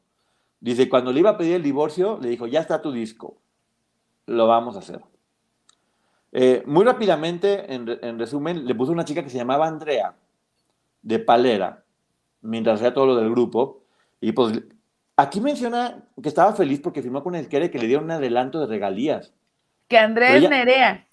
[0.60, 3.38] Dice, cuando le iba a pedir el divorcio, le dijo, ya está tu disco,
[4.26, 5.00] lo vamos a hacer.
[6.32, 10.14] Eh, muy rápidamente, en, en, resumen, le puso una chica que se llamaba Andrea,
[11.00, 11.84] de Palera,
[12.42, 13.82] mientras hacía todo lo del grupo,
[14.20, 14.62] y pues
[15.16, 18.66] Aquí menciona que estaba feliz porque firmó con el que le dieron un adelanto de
[18.66, 19.32] regalías.
[19.88, 21.06] Que Andrés Nerea.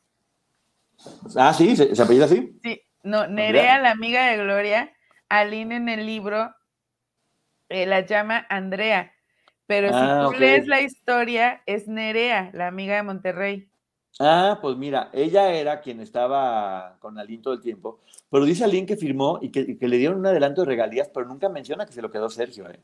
[1.35, 2.59] Ah, sí, ¿se, apellida así?
[2.63, 4.93] Sí, no, Nerea, la amiga de Gloria,
[5.29, 6.53] Aline en el libro
[7.69, 9.13] eh, la llama Andrea,
[9.65, 13.69] pero si ah, tú lees la historia, es Nerea, la amiga de Monterrey.
[14.19, 18.85] Ah, pues mira, ella era quien estaba con Aline todo el tiempo, pero dice Aline
[18.85, 22.01] que firmó y que, le dieron un adelanto de regalías, pero nunca menciona que se
[22.01, 22.69] lo quedó Sergio.
[22.69, 22.79] ¿eh?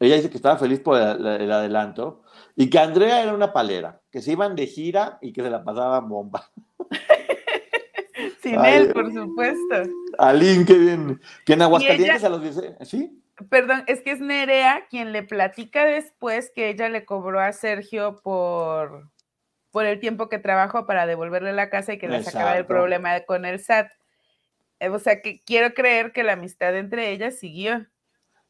[0.00, 2.22] Ella dice que estaba feliz por el, adelanto
[2.56, 5.64] y que Andrea era una palera, que se iban de gira y que se la
[5.64, 6.50] pasaban bomba.
[8.42, 9.90] Sin él, por supuesto.
[10.18, 11.20] Aline, qué bien.
[11.46, 13.22] Que en Aguascalientes a los dice, ¿sí?
[13.48, 18.20] Perdón, es que es Nerea quien le platica después que ella le cobró a Sergio
[18.22, 19.10] por,
[19.72, 23.18] por el tiempo que trabajó para devolverle la casa y que le sacaba el problema
[23.22, 23.90] con el SAT.
[24.78, 27.86] Eh, o sea, que quiero creer que la amistad entre ellas siguió.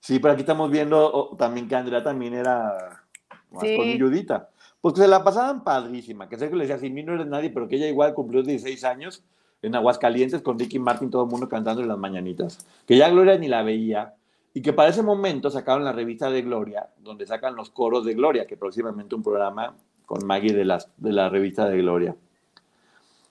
[0.04, 3.02] Sí, pero aquí estamos viendo también que Andrea también era
[3.50, 4.50] más con Judita.
[4.82, 7.66] Porque se la pasaban padrísima, que Sergio le decía, si mí no eres nadie, pero
[7.66, 9.24] que ella igual cumplió 16 años
[9.62, 12.66] en Aguascalientes con Ricky Martin, todo el mundo cantando en las mañanitas.
[12.86, 14.12] Que ya Gloria ni la veía,
[14.52, 18.12] y que para ese momento sacaron la revista de Gloria, donde sacan los coros de
[18.12, 19.74] Gloria, que próximamente un programa
[20.04, 22.14] con Maggie de, las, de la revista de Gloria.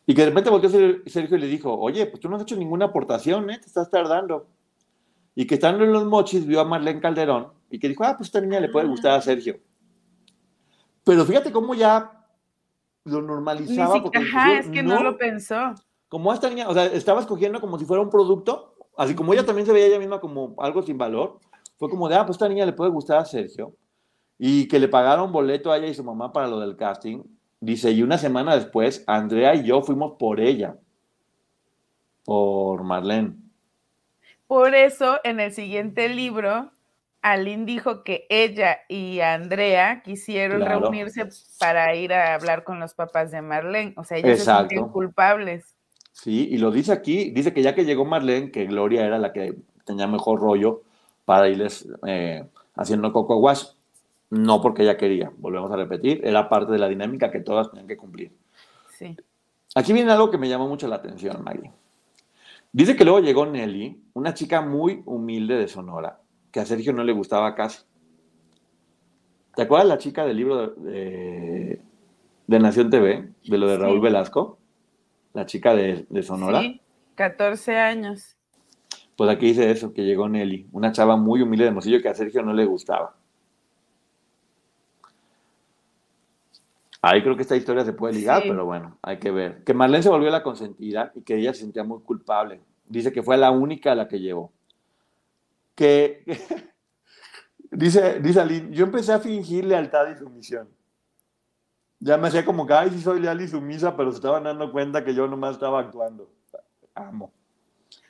[0.08, 0.72] Y que de repente volvió
[1.06, 3.60] Sergio y le dijo, oye, pues tú no has hecho ninguna aportación, ¿eh?
[3.60, 4.48] Te estás tardando.
[5.36, 8.28] Y que estando en los mochis vio a Marlene Calderón y que dijo, ah, pues
[8.28, 9.60] esta niña le puede gustar a Sergio.
[11.04, 12.28] Pero fíjate cómo ya
[13.06, 14.02] lo normalizaba.
[14.02, 15.74] porque ajá, es que no, no, lo pensó.
[16.08, 19.46] Como esta niña, o sea, estaba escogiendo como si fuera un producto así como ella
[19.46, 21.40] también se veía ella misma como algo sin valor,
[21.78, 23.76] fue como de, ah, pues esta niña le puede gustar a Sergio.
[24.38, 27.24] Y que le pagaron boleto a ella y su mamá para lo del casting.
[27.60, 30.78] Dice, y una semana después, Andrea y yo fuimos por ella,
[32.26, 33.36] por Marlene.
[34.54, 36.70] Por eso, en el siguiente libro,
[37.24, 41.28] Aline dijo que ella y Andrea quisieron reunirse
[41.60, 43.96] para ir a hablar con los papás de Marlene.
[43.98, 45.74] O sea, ellos se sienten culpables.
[46.12, 49.34] Sí, y lo dice aquí, dice que ya que llegó Marlene, que Gloria era la
[49.34, 49.56] que
[49.86, 50.84] tenía mejor rollo
[51.26, 53.64] para irles eh, haciendo coco wash,
[54.30, 57.88] no porque ella quería, volvemos a repetir, era parte de la dinámica que todas tenían
[57.88, 58.32] que cumplir.
[59.00, 59.18] Sí.
[59.74, 61.72] Aquí viene algo que me llamó mucho la atención, Maggie.
[62.74, 66.20] Dice que luego llegó Nelly, una chica muy humilde de Sonora,
[66.52, 67.84] que a Sergio no le gustaba casi.
[69.56, 71.80] ¿Te acuerdas la chica del libro de,
[72.48, 74.58] de Nación TV, de lo de Raúl Velasco?
[75.34, 76.62] la chica de, Sonora.
[76.62, 76.82] Sí,
[77.16, 78.38] 14 años.
[79.16, 82.16] Pues aquí dice eso, que llegó Nelly, una chava muy humilde de Mosillo que a
[82.16, 83.16] Sergio no le gustaba.
[87.04, 89.64] Ahí creo que esta historia se puede ligar, pero bueno, hay que ver.
[89.64, 92.62] Que Marlene se volvió la consentida y que ella se sentía muy culpable.
[92.86, 94.52] Dice que fue la única a la que llevó.
[95.76, 96.24] Que,
[97.72, 100.68] dice, dice Aline, yo empecé a fingir lealtad y sumisión
[102.04, 104.74] ya me hacía como que, ay, sí soy leal y sumisa, pero se estaban dando
[104.74, 106.30] cuenta que yo nomás estaba actuando.
[106.96, 107.32] Amo.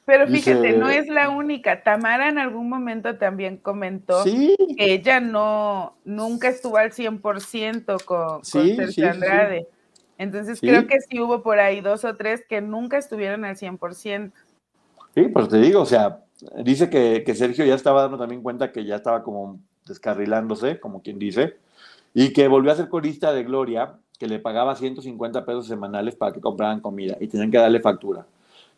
[0.06, 1.82] Pero fíjate, no es la única.
[1.82, 8.44] Tamara en algún momento también comentó que ella no, nunca estuvo al 100% con, con
[8.44, 9.68] Sergio Andrade.
[10.18, 14.32] Entonces creo que sí hubo por ahí dos o tres que nunca estuvieron al 100%.
[15.16, 16.20] Sí, pues te digo, o sea,
[16.64, 21.02] dice que, que Sergio ya estaba dando también cuenta que ya estaba como descarrilándose, como
[21.02, 21.58] quien dice,
[22.14, 26.34] y que volvió a ser corista de Gloria, que le pagaba 150 pesos semanales para
[26.34, 28.26] que compraran comida y tenían que darle factura.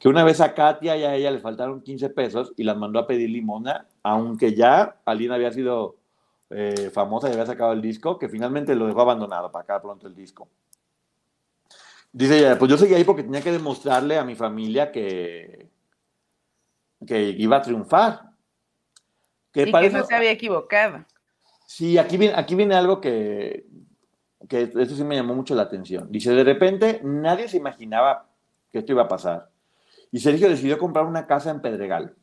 [0.06, 3.00] Que una vez a Katia y a ella le faltaron 15 pesos y las mandó
[3.00, 5.96] a pedir limona, aunque ya Alina había sido
[6.52, 10.06] eh, famosa y había sacado el disco, que finalmente lo dejó abandonado para acá pronto
[10.06, 10.48] el disco.
[12.14, 15.72] Dice ella, pues yo seguí ahí porque tenía que demostrarle a mi familia que,
[17.08, 18.30] que iba a triunfar.
[19.52, 21.04] Que y que no se había equivocado.
[21.66, 23.66] Sí, aquí viene, aquí viene algo que,
[24.48, 26.12] que esto sí me llamó mucho la atención.
[26.12, 28.30] Dice, de repente nadie se imaginaba
[28.72, 29.55] que esto iba a pasar.
[30.16, 32.16] Y Sergio decidió comprar una casa en Pedregal.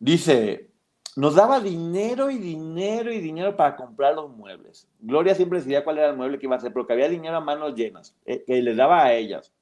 [0.00, 0.72] Dice,
[1.14, 4.88] nos daba dinero y dinero y dinero para comprar los muebles.
[4.98, 7.40] Gloria siempre decía cuál era el mueble que iba a hacer, porque había dinero a
[7.40, 9.52] manos llenas, eh, que le daba a ellas.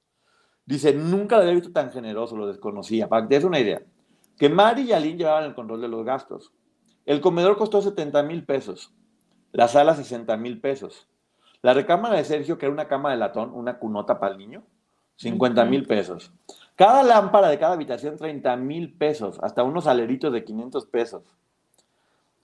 [0.65, 3.11] Dice, nunca lo había visto tan generoso, lo desconocía.
[3.11, 3.83] Para que te des una idea,
[4.39, 6.55] que Mari y Aline llevaban el control de los gastos.
[7.05, 8.95] El comedor costó 70 mil pesos,
[9.53, 11.07] la sala 60 mil pesos.
[11.61, 14.65] La recámara de Sergio, que era una cama de latón, una cunota para el niño,
[15.17, 16.33] 50 mil pesos.
[16.77, 21.23] Cada lámpara de cada habitación, 30 mil pesos, hasta unos aleritos de 500 pesos.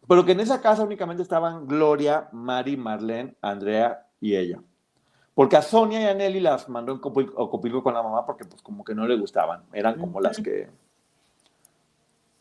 [0.08, 4.60] Pero que en esa casa únicamente estaban Gloria, Mari, Marlene, Andrea y ella.
[5.34, 8.60] Porque a Sonia y a Nelly las mandó en Copilco con la mamá porque pues
[8.62, 9.62] como que no le gustaban.
[9.72, 10.68] Eran como las que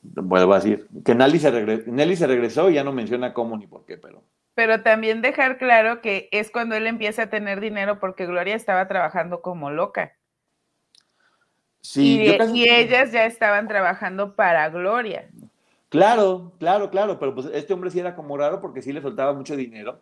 [0.01, 3.68] vuelvo a decir, que Nelly se, Nelly se regresó y ya no menciona cómo ni
[3.68, 4.23] por qué, pero...
[4.53, 8.88] Pero también dejar claro que es cuando él empieza a tener dinero porque Gloria estaba
[8.88, 10.18] trabajando como loca.
[11.82, 15.28] Sí, y, ellas ya estaban trabajando para Gloria.
[15.90, 19.34] Claro, claro, claro, pero pues este hombre sí era como raro porque sí le soltaba
[19.34, 19.99] mucho dinero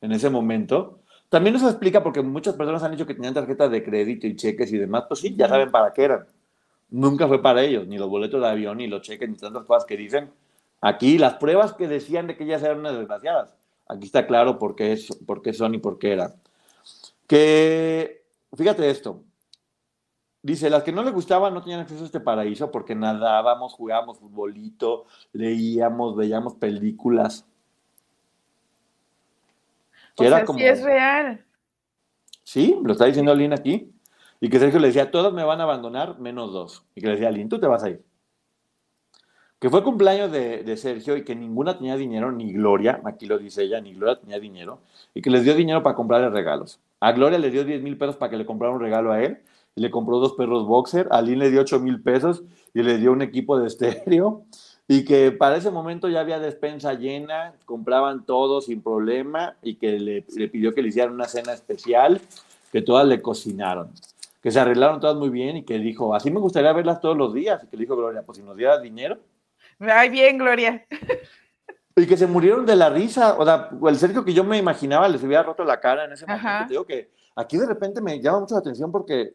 [0.00, 1.00] en ese momento.
[1.28, 4.72] También eso explica porque muchas personas han dicho que tenían tarjetas de crédito y cheques
[4.72, 6.26] y demás, pues sí, ya saben para qué eran.
[6.90, 9.84] Nunca fue para ellos, ni los boletos de avión, ni los cheques, ni tantas cosas
[9.84, 10.30] que dicen.
[10.80, 13.52] Aquí las pruebas que decían de que ellas eran unas desgraciadas.
[13.88, 16.34] Aquí está claro por qué, es, por qué son y por qué eran.
[17.26, 18.22] Que,
[18.56, 19.22] fíjate esto,
[20.46, 24.20] Dice, las que no le gustaban no tenían acceso a este paraíso porque nadábamos, jugábamos
[24.20, 27.44] futbolito, leíamos, veíamos películas.
[30.14, 30.60] Que era como...
[30.60, 31.44] sí es real.
[32.44, 33.92] Sí, lo está diciendo Aline aquí.
[34.38, 36.84] Y que Sergio le decía, todas me van a abandonar, menos dos.
[36.94, 38.04] Y que le decía, Aline, tú te vas a ir.
[39.58, 43.36] Que fue cumpleaños de, de, Sergio y que ninguna tenía dinero, ni Gloria, aquí lo
[43.36, 44.78] dice ella, ni Gloria tenía dinero,
[45.12, 46.78] y que les dio dinero para comprarle regalos.
[47.00, 49.42] A Gloria le dio 10 mil pesos para que le comprara un regalo a él,
[49.76, 52.42] y le compró dos perros boxer, a Lynn le dio 8 mil pesos
[52.72, 54.44] y le dio un equipo de estéreo
[54.88, 59.98] y que para ese momento ya había despensa llena, compraban todo sin problema y que
[59.98, 62.22] le, pidió que le hicieran una cena especial,
[62.72, 63.92] que todas le cocinaron,
[64.42, 67.34] que se arreglaron todas muy bien y que dijo, así me gustaría verlas todos los
[67.34, 69.18] días, y que le dijo Gloria, pues si nos dieras dinero.
[69.80, 70.86] Ay, bien, Gloria.
[71.96, 75.08] Y que se murieron de la risa, o sea, el Sergio que yo me imaginaba
[75.08, 76.48] les hubiera roto la cara en ese momento.
[76.66, 79.34] Te digo que aquí de repente me llama mucho la atención porque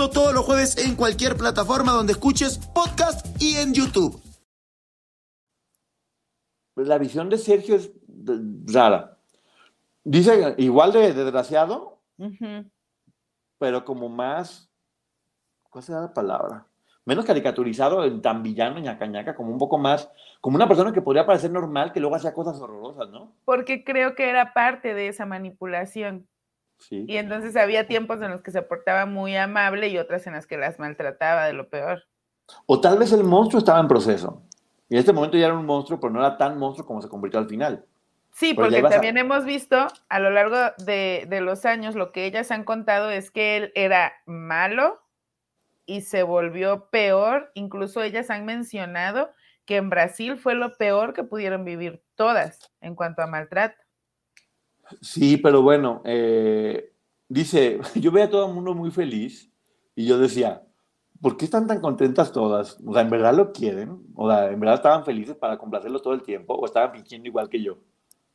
[0.09, 4.21] todos los jueves en cualquier plataforma donde escuches podcast y en YouTube.
[6.75, 7.91] La visión de Sergio es
[8.65, 9.17] rara.
[10.03, 11.99] Dice igual de, desgraciado,
[13.59, 14.71] pero como más,
[15.69, 16.65] ¿cuál será la palabra?
[17.05, 20.09] Menos caricaturizado, en tan villano, ñaca, ñaca, como un poco más,
[20.39, 23.35] como una persona que podría parecer normal, que luego hacía cosas horrorosas, ¿no?
[23.45, 26.27] Porque creo que era parte de esa manipulación.
[26.89, 30.47] Y entonces había tiempos en los que se portaba muy amable y otras en las
[30.47, 32.03] que las maltrataba de lo peor.
[32.65, 34.41] O tal vez el monstruo estaba en proceso.
[34.89, 37.07] Y en este momento ya era un monstruo, pero no era tan monstruo como se
[37.07, 37.85] convirtió al final.
[38.33, 42.49] Sí, porque también hemos visto a lo largo de, de, los años, lo que ellas
[42.51, 45.01] han contado es que él era malo
[45.85, 47.51] y se volvió peor.
[47.55, 49.31] Incluso ellas han mencionado
[49.65, 53.77] que en Brasil fue lo peor que pudieron vivir todas en cuanto a maltrato.
[55.01, 56.91] Sí, pero bueno, eh,
[57.29, 59.51] dice, yo veía a todo el mundo muy feliz
[59.95, 60.63] y yo decía,
[61.21, 62.77] ¿por qué están tan contentas todas?
[62.85, 64.01] O sea, ¿en verdad lo quieren?
[64.15, 66.55] O sea, ¿en verdad estaban felices para complacerlo todo el tiempo?
[66.55, 67.77] ¿O estaban fingiendo igual que yo?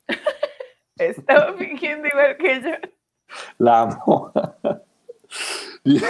[0.96, 2.70] Estaba fingiendo igual que yo.
[3.58, 4.32] La amo.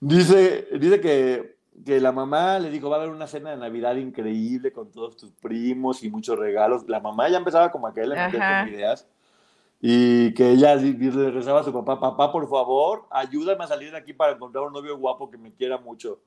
[0.00, 3.96] dice, dice que que la mamá le dijo, va a haber una cena de Navidad
[3.96, 6.88] increíble con todos tus primos y muchos regalos.
[6.88, 9.08] La mamá ya empezaba como a meter con ideas.
[9.80, 13.96] Y que ella le rezaba a su papá, papá, por favor, ayúdame a salir de
[13.98, 16.20] aquí para encontrar un novio guapo que me quiera mucho.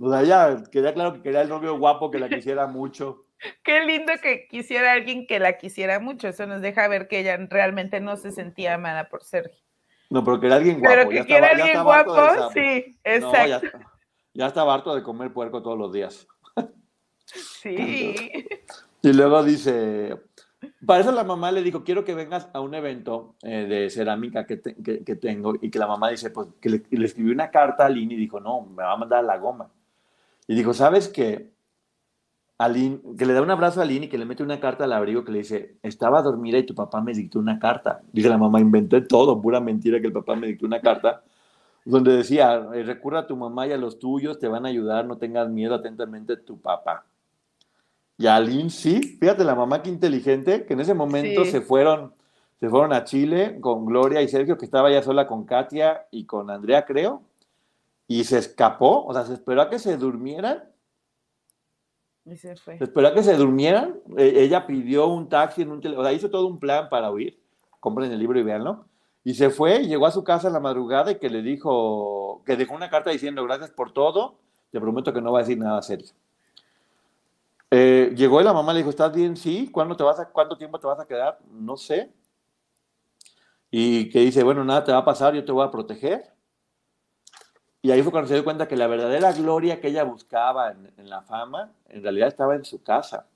[0.00, 3.26] O sea, ella quería claro que quería el novio guapo que la quisiera mucho.
[3.62, 6.28] Qué lindo que quisiera alguien que la quisiera mucho.
[6.28, 9.60] Eso nos deja ver que ella realmente no se sentía amada por Sergio.
[10.10, 10.94] No, pero que era alguien guapo.
[10.94, 13.78] Pero que quiera alguien guapo, sí, exacto.
[14.38, 16.28] Ya estaba harto de comer puerco todos los días.
[17.26, 18.14] Sí.
[19.02, 20.16] y luego dice,
[20.86, 24.46] para eso la mamá le dijo, quiero que vengas a un evento eh, de cerámica
[24.46, 25.54] que, que, tengo.
[25.60, 28.16] Y que la mamá dice, pues que le, le escribió una carta a Aline y
[28.16, 29.72] dijo, no, me va a mandar la goma.
[30.46, 31.50] Y dijo, ¿sabes qué?
[32.58, 34.92] Aline, que le da un abrazo a Aline y que le mete una carta al
[34.92, 38.02] abrigo que le dice, estaba dormida y tu papá me dictó una carta.
[38.12, 41.24] Dice la mamá, inventé todo, pura mentira que el papá me dictó una carta
[41.84, 45.06] donde decía, eh, recurra a tu mamá y a los tuyos, te van a ayudar,
[45.06, 47.04] no tengas miedo, atentamente tu papá.
[48.18, 52.12] Y Aline, sí, fíjate la mamá que inteligente, que en ese momento se fueron,
[52.58, 56.24] se fueron a Chile con Gloria y Sergio, que estaba ya sola con Katia y
[56.24, 57.22] con Andrea, creo,
[58.08, 60.64] y se escapó, o sea, se esperó a que se durmieran.
[62.24, 62.76] Y se fue.
[62.78, 64.00] Se esperó a que se durmieran.
[64.16, 67.10] E, ella pidió un taxi en un teléfono, o sea, hizo todo un plan para
[67.10, 67.38] huir.
[67.80, 68.84] Compren el libro y véanlo.
[69.24, 72.56] Y se fue, llegó a su casa en la madrugada y que le dijo, que
[72.56, 74.36] dejó una carta diciendo gracias por todo,
[74.70, 76.06] te prometo que no va a decir nada serio.
[77.70, 79.36] Eh, llegó y la mamá le dijo, ¿estás bien?
[79.36, 81.38] Sí, ¿Cuándo te vas a, ¿cuánto tiempo te vas a quedar?
[81.50, 82.10] No sé.
[83.70, 86.32] Y que dice, bueno, nada te va a pasar, yo te voy a proteger.
[87.82, 90.92] Y ahí fue cuando se dio cuenta que la verdadera gloria que ella buscaba en,
[90.96, 93.26] en la fama, en realidad estaba en su casa.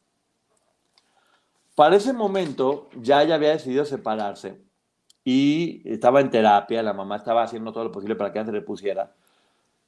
[1.74, 4.58] Para ese momento ya ella había decidido separarse
[5.24, 8.52] y estaba en terapia, la mamá estaba haciendo todo lo posible para que ella se
[8.52, 9.12] le pusiera.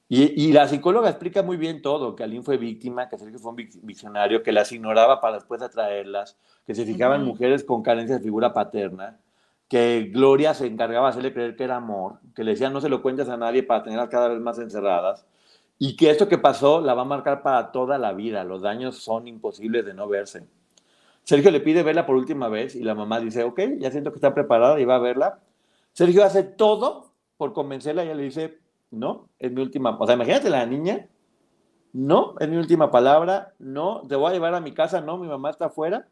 [0.07, 3.57] Y, la psicóloga explica muy bien todo, que Aline fue víctima, que Sergio fue un
[3.83, 6.37] visionario, que las ignoraba para después atraerlas,
[6.67, 9.19] que se fijaba en mujeres con carencia de figura paterna,
[9.67, 12.91] que Gloria se encargaba de hacerle creer que era amor, que le decía no se
[12.91, 15.27] lo cuentes a nadie para tenerlas cada vez más encerradas,
[15.79, 18.99] y que esto que pasó la va a marcar para toda la vida, los daños
[18.99, 20.47] son imposibles de no verse.
[21.25, 24.19] Sergio le pide verla por última vez y la mamá dice, ok, ya siento que
[24.19, 25.41] está preparada y va a verla.
[25.93, 28.59] Sergio hace todo por convencerla y ella le dice,
[28.91, 31.09] no, es mi última, o sea, imagínate la niña,
[31.95, 35.29] no, es mi última palabra, no, te voy a llevar a mi casa, no, mi
[35.29, 36.09] mamá está afuera.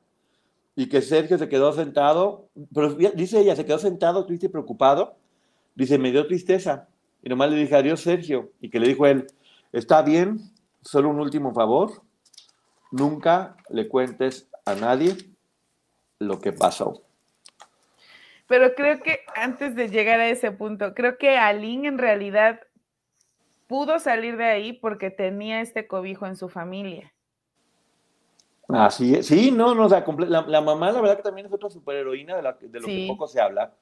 [0.75, 5.17] Y que Sergio se quedó sentado, pero dice ella, se quedó sentado, triste y preocupado.
[5.75, 6.89] Dice, me dio tristeza.
[7.23, 8.53] Y nomás le dije, adiós, Sergio.
[8.61, 9.27] Y que le dijo él,
[9.73, 10.41] está bien,
[10.81, 12.03] solo un último favor,
[12.91, 15.17] nunca le cuentes a nadie
[16.19, 17.03] lo que pasó.
[18.47, 22.61] Pero creo que antes de llegar a ese punto, creo que Aline en realidad
[23.67, 27.13] pudo salir de ahí porque tenía este cobijo en su familia.
[28.69, 31.69] Así es, sí, no, no, o sea, la, mamá la verdad que también es otra
[31.69, 33.75] superheroína de, de lo que poco se habla,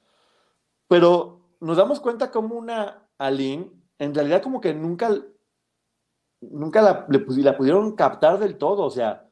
[0.87, 5.09] pero nos damos cuenta como una Aline, en realidad como que nunca,
[6.41, 9.27] nunca la, la pudieron captar del todo, o sea,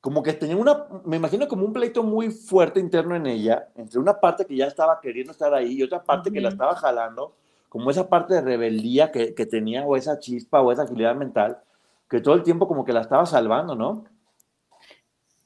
[0.00, 3.98] como que tenía una, me imagino como un pleito muy fuerte interno en ella, entre
[3.98, 7.36] una parte que ya estaba queriendo estar ahí y otra parte que la estaba jalando,
[7.68, 11.58] como esa parte de rebeldía que, que, tenía, o esa chispa, o esa agilidad mental,
[12.08, 14.04] que todo el tiempo como que la estaba salvando, ¿no?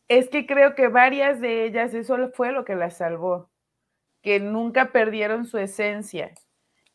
[0.07, 3.51] Es que creo que varias de ellas, eso fue lo que las salvó,
[4.23, 6.33] que nunca perdieron su esencia,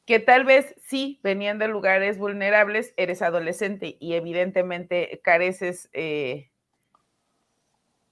[0.05, 5.89] que tal vez sí venían de lugares vulnerables, eres adolescente y evidentemente careces...
[5.91, 6.49] Eh,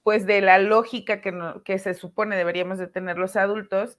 [0.08, 3.98] pues de la lógica que, que se supone deberíamos de tener los adultos.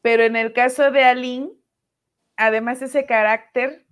[0.00, 1.50] Pero en el caso de Aline,
[2.38, 3.84] además ese carácter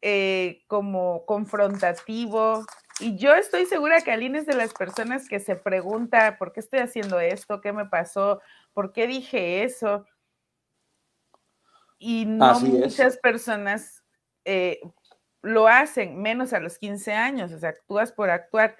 [0.00, 2.64] eh, como confrontativo,
[3.00, 6.60] y yo estoy segura que Aline es de las personas que se pregunta, ¿por qué
[6.60, 7.60] estoy haciendo esto?
[7.60, 8.40] ¿Qué me pasó?
[8.74, 10.06] ¿Por qué dije eso?
[11.98, 14.04] Y no muchas personas
[14.44, 14.78] eh,
[15.40, 18.76] lo hacen, menos a los 15 años, o sea, actúas por actuar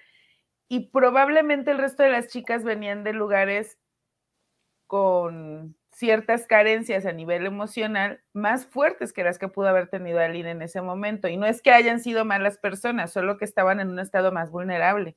[0.73, 3.77] y probablemente el resto de las chicas venían de lugares
[4.87, 10.53] con ciertas carencias a nivel emocional más fuertes que las que pudo haber tenido Aline
[10.53, 11.29] en ese momento.
[11.29, 14.51] Y no es que hayan sido malas personas, solo que estaban en un estado más
[14.51, 15.15] vulnerable.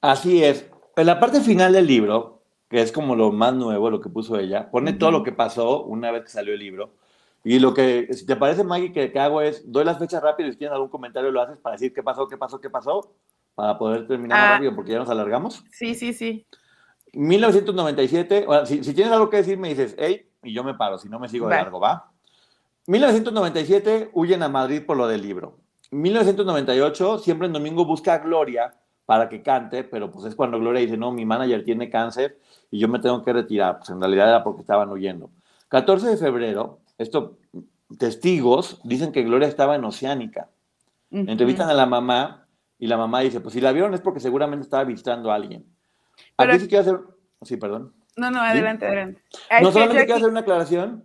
[0.00, 0.68] Así es.
[0.96, 4.36] En la parte final del libro, que es como lo más nuevo, lo que puso
[4.36, 6.96] ella, pone todo lo que pasó una vez que salió el libro.
[7.44, 10.48] Y lo que, si te parece, Maggie, que, que hago es, doy las fechas rápidas
[10.48, 13.14] y si tienes algún comentario lo haces para decir qué pasó, qué pasó, qué pasó
[13.54, 15.64] para poder terminar ah, rápido porque ya nos alargamos.
[15.70, 16.46] Sí, sí, sí.
[17.12, 21.08] 1997, si, si, tienes algo que decir me dices, hey, y yo me paro, si
[21.08, 22.10] no me sigo de largo, ¿va?
[22.86, 25.58] 1997 huyen a Madrid por lo del libro.
[25.90, 28.74] 1998, siempre en domingo busca a Gloria
[29.04, 32.38] para que cante, pero pues es cuando Gloria dice, no, mi manager tiene cáncer
[32.70, 33.78] y yo me tengo que retirar.
[33.78, 35.30] Pues en realidad era porque estaban huyendo.
[35.68, 37.38] 14 de febrero, esto,
[37.98, 40.48] testigos dicen que Gloria estaba en Oceánica.
[41.10, 42.41] Entrevistan a la mamá
[42.82, 45.64] y la mamá dice, pues si la vieron es porque seguramente estaba visitando a alguien.
[46.36, 47.00] Aquí sí quiero hacer...
[47.42, 47.94] Sí, perdón.
[48.16, 49.22] No, no, adelante, adelante.
[49.62, 51.04] no, solamente quiero hacer una aclaración,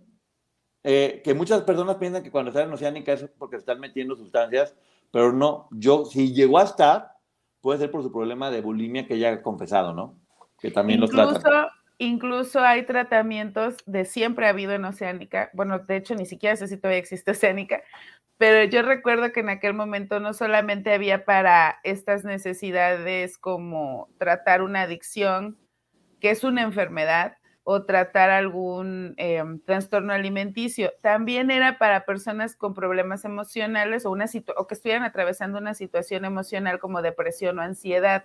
[0.82, 4.16] eh, que muchas personas piensan que cuando están en oceánica es porque se están metiendo
[4.16, 4.74] sustancias,
[5.12, 7.12] pero no, yo, si llegó a estar,
[7.60, 10.18] puede ser por su problema de bulimia que ya ha confesado, ¿no?
[10.58, 11.68] Que también incluso, los tratan.
[12.00, 16.68] Incluso hay tratamientos de siempre ha habido en oceánica, bueno, de hecho ni siquiera sé
[16.68, 17.82] si todavía existe oceánica,
[18.38, 24.62] pero yo recuerdo que en aquel momento no solamente había para estas necesidades como tratar
[24.62, 25.58] una adicción,
[26.20, 27.36] que es una enfermedad,
[27.70, 34.24] o tratar algún em, trastorno alimenticio, también era para personas con problemas emocionales o, una
[34.56, 38.24] o que estuvieran atravesando una situación emocional como depresión o ansiedad.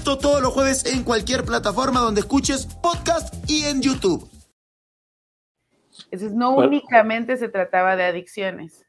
[0.01, 4.27] Esto todos los jueves en cualquier plataforma donde escuches podcast y en YouTube.
[6.05, 8.83] Entonces, no únicamente se trataba de adicciones.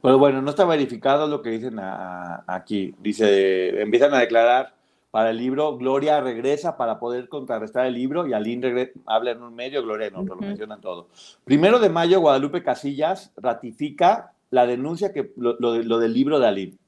[0.00, 2.96] Pues bueno, no está verificado lo que dicen aquí.
[2.98, 4.74] Dice, empiezan a declarar
[5.12, 9.54] para el libro, Gloria regresa para poder contrarrestar el libro y Aline habla en un
[9.54, 11.10] medio, Gloria en otro, lo mencionan todo.
[11.44, 16.78] Primero de mayo, Guadalupe Casillas ratifica la denuncia que lo, lo del libro de Aline.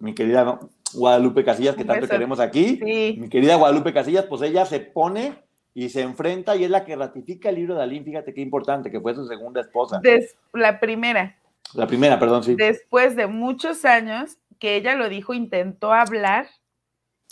[0.00, 0.58] Mi querida
[0.94, 2.78] Guadalupe Casillas, que tanto queremos aquí.
[2.82, 5.34] Mi querida Guadalupe Casillas, pues ella se pone
[5.74, 8.04] y se enfrenta y es la que ratifica el libro de Aline.
[8.04, 10.00] Fíjate qué importante, que fue su segunda esposa.
[10.52, 11.36] la primera.
[11.74, 12.54] La primera, perdón, sí.
[12.54, 16.48] Después de muchos años que ella lo dijo, intentó hablar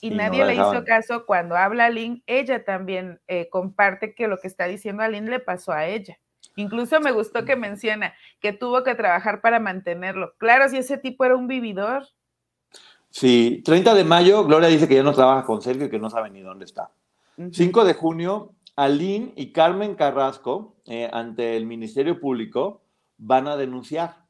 [0.01, 1.25] y, nadie le hizo caso.
[1.27, 5.73] Cuando habla Aline, ella también eh, comparte que lo que está diciendo Aline le pasó
[5.73, 6.19] a ella.
[6.55, 10.35] Incluso me gustó que menciona que tuvo que trabajar para mantenerlo.
[10.39, 12.07] Claro, si ese tipo era un vividor,
[13.11, 16.11] Sí, 30 de mayo, Gloria dice que ya no trabaja con Sergio y que no
[16.11, 16.91] sabe ni dónde está.
[17.51, 22.83] 5 de junio, Aline y Carmen Carrasco, eh, ante el Ministerio Público,
[23.19, 24.25] van a denunciar.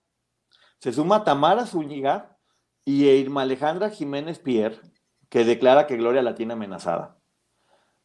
[0.79, 2.37] Se suma Tamara Zúñiga
[2.85, 4.79] y Irma Alejandra Jiménez Pierre,
[5.29, 7.17] que declara que Gloria la tiene amenazada.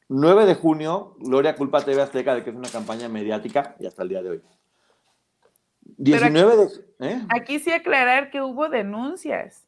[0.10, 3.86] 9 de junio, Gloria culpa a TV Azteca de que es una campaña mediática y
[3.86, 4.42] hasta el día de hoy.
[5.82, 7.08] 19 de...
[7.08, 7.22] ¿eh?
[7.30, 9.68] Aquí sí aclarar que hubo denuncias.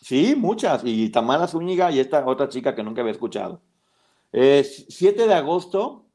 [0.00, 0.82] Sí, muchas.
[0.84, 3.60] Y Tamara Zúñiga y esta otra chica que nunca había escuchado.
[4.32, 6.06] 7 de agosto,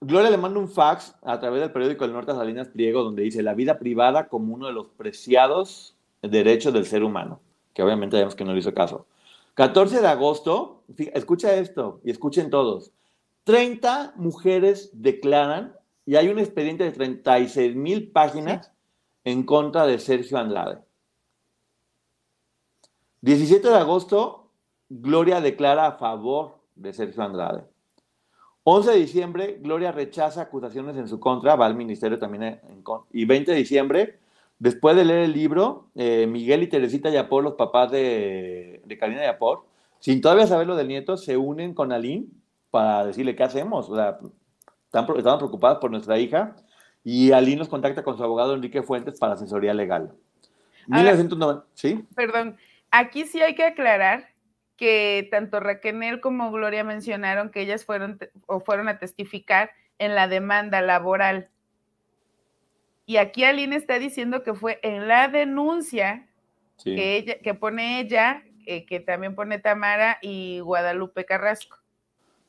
[0.00, 3.42] Gloria le manda un fax a través del periódico El Norte Salinas Pliego donde dice
[3.42, 7.40] la vida privada como uno de los preciados derechos del ser humano,
[7.72, 9.06] que obviamente vemos que no le hizo caso.
[9.54, 10.82] 14 de agosto,
[11.14, 12.92] escucha esto y escuchen todos.
[13.44, 18.70] 30 mujeres declaran y hay un expediente de 36 mil páginas
[19.24, 20.85] en contra de Sergio Andrade.
[23.26, 24.52] 17 de agosto,
[24.88, 27.64] Gloria declara a favor de Sergio Andrade.
[28.62, 32.44] 11 de diciembre, Gloria rechaza acusaciones en su contra, va al ministerio también.
[32.44, 34.20] En, y 20 de diciembre,
[34.60, 39.64] después de leer el libro, eh, Miguel y Teresita Yapor, los papás de, Karina Yapor,
[39.98, 42.26] sin todavía saber lo del nieto, se unen con Aline
[42.70, 43.90] para decirle qué hacemos.
[43.90, 44.20] O sea,
[44.84, 46.54] están, estaban preocupados por nuestra hija
[47.02, 50.12] y Aline nos contacta con su abogado Enrique Fuentes para asesoría legal.
[50.86, 52.04] 1990, ¿sí?
[52.14, 52.56] Perdón,
[52.98, 54.30] Aquí sí hay que aclarar
[54.78, 60.28] que tanto Raquel como Gloria mencionaron que ellas fueron o fueron a testificar en la
[60.28, 61.50] demanda laboral.
[63.04, 66.26] Y aquí Aline está diciendo que fue en la denuncia
[66.82, 71.76] que, ella, que pone ella, eh, que también pone Tamara y Guadalupe Carrasco.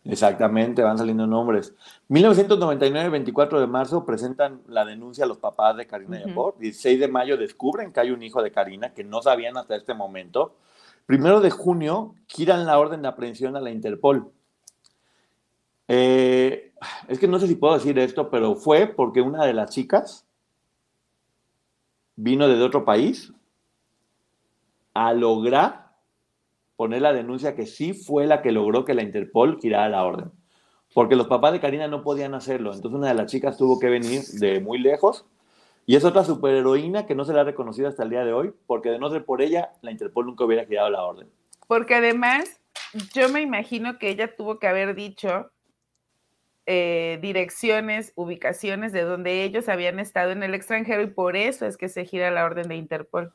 [0.09, 1.73] Exactamente, van saliendo nombres.
[2.07, 6.57] 1999, 24 de marzo, presentan la denuncia a los papás de Karina Yapor.
[6.59, 9.93] 16 de mayo descubren que hay un hijo de Karina que no sabían hasta este
[9.93, 10.55] momento.
[11.05, 14.31] Primero de junio, giran la orden de aprehensión a la Interpol.
[15.87, 16.73] Eh,
[17.07, 20.25] es que no sé si puedo decir esto, pero fue porque una de las chicas
[22.15, 23.31] vino de otro país
[24.93, 25.86] a lograr
[26.77, 30.31] poner la denuncia que sí fue la que logró que la Interpol girara la orden.
[30.93, 32.73] Porque los papás de Karina no podían hacerlo.
[32.73, 35.25] Entonces una de las chicas tuvo que venir de muy lejos.
[35.85, 38.53] Y es otra superheroína que no se la ha reconocido hasta el día de hoy,
[38.67, 41.29] porque de no ser por ella, la Interpol nunca hubiera girado la orden.
[41.67, 42.61] Porque además,
[43.13, 45.49] yo me imagino que ella tuvo que haber dicho
[46.65, 51.77] eh, direcciones, ubicaciones de donde ellos habían estado en el extranjero y por eso es
[51.77, 53.33] que se gira la orden de Interpol.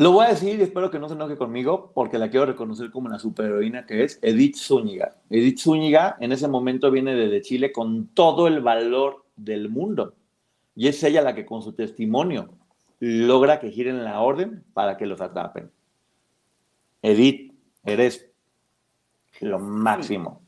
[0.00, 2.90] Lo voy a decir y espero que no se enoje conmigo porque la quiero reconocer
[2.90, 5.18] como una superheroína que es Edith Zúñiga.
[5.28, 10.14] Edith Zúñiga en ese momento viene desde Chile con todo el valor del mundo
[10.74, 12.48] y es ella la que con su testimonio
[12.98, 15.70] logra que giren la orden para que los atrapen.
[17.02, 17.52] Edith,
[17.84, 18.26] eres
[19.40, 20.40] lo máximo.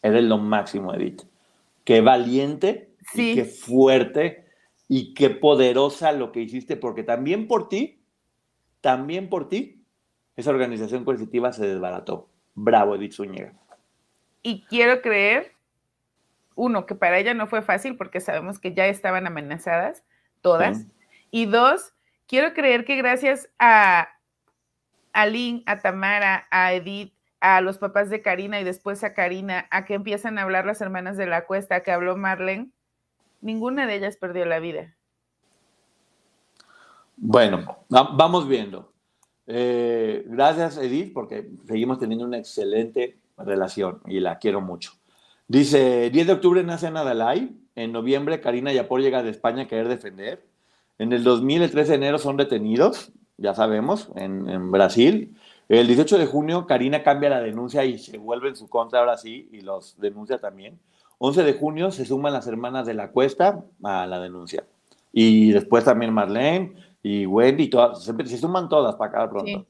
[0.00, 1.24] Eres lo máximo, Edith.
[1.84, 4.46] Qué valiente, y qué fuerte
[4.88, 7.98] y qué poderosa lo que hiciste, porque también por ti
[8.84, 9.82] también por ti,
[10.36, 12.28] esa organización coercitiva se desbarató.
[12.54, 13.54] Bravo, Edith Zúñiga.
[14.42, 15.52] Y quiero creer,
[16.54, 20.04] uno, que para ella no fue fácil porque sabemos que ya estaban amenazadas
[20.42, 20.84] todas.
[21.30, 21.94] Y dos,
[22.26, 24.10] quiero creer que gracias a,
[25.14, 29.66] a Lynn, a Tamara, a Edith, a los papás de Karina y después a Karina,
[29.70, 32.68] a que empiezan a hablar las hermanas de la cuesta, que habló Marlene,
[33.40, 34.94] ninguna de ellas perdió la vida.
[37.16, 38.92] Bueno, vamos viendo.
[39.46, 44.92] Eh, gracias, Edith, porque seguimos teniendo una excelente relación y la quiero mucho.
[45.46, 49.68] Dice, 10 de octubre nace Ana Dalai, en noviembre Karina Yapor llega de España a
[49.68, 50.44] querer defender,
[50.98, 55.36] en el 2000, el 13 de enero, son detenidos, ya sabemos, en, en Brasil,
[55.68, 59.16] el 18 de junio, Karina cambia la denuncia y se vuelve en su contra ahora
[59.16, 60.78] sí, y los denuncia también.
[61.18, 64.64] 11 de junio se suman las hermanas de la Cuesta a la denuncia.
[65.12, 66.74] Y después también Marlene
[67.06, 69.66] y Wendy, todas, se, suman todas para acá pronto.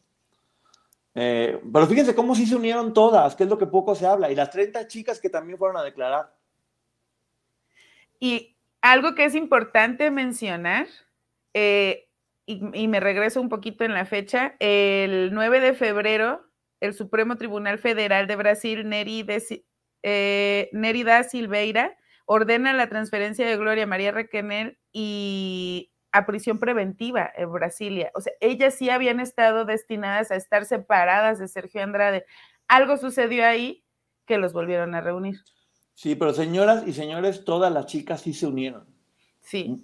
[1.17, 4.31] Eh, pero fíjense cómo sí se unieron todas, que es lo que poco se habla.
[4.31, 6.33] Y las 30 chicas que también fueron a declarar.
[8.21, 10.87] Y algo que es importante mencionar,
[11.55, 12.07] eh,
[12.47, 16.47] y, me regreso un poquito en la fecha, el 9 de febrero,
[16.79, 19.27] el Supremo Tribunal Federal de Brasil, Neri
[20.05, 21.97] eh, Nerida Silveira,
[22.27, 28.13] ordena la transferencia de Gloria María Requenel y a prisión preventiva en Brasilia.
[28.15, 32.25] O sea, ellas sí habían estado destinadas a estar separadas de Sergio Andrade.
[32.69, 33.83] Algo sucedió ahí
[34.25, 35.41] que los volvieron a reunir.
[35.93, 38.87] Sí, pero señoras y señores, todas las chicas sí se unieron.
[39.41, 39.83] Sí.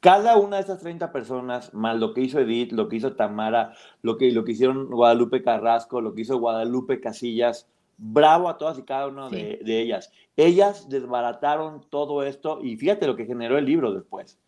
[0.00, 3.72] Cada una de esas 30 personas, más lo que hizo Edith, lo que hizo Tamara,
[4.02, 7.68] lo que, lo que hicieron Guadalupe Carrasco, lo que hizo Guadalupe Casillas,
[7.98, 10.10] bravo a todas y cada una de, ellas.
[10.36, 14.40] Ellas desbarataron todo esto y fíjate lo que generó el libro después.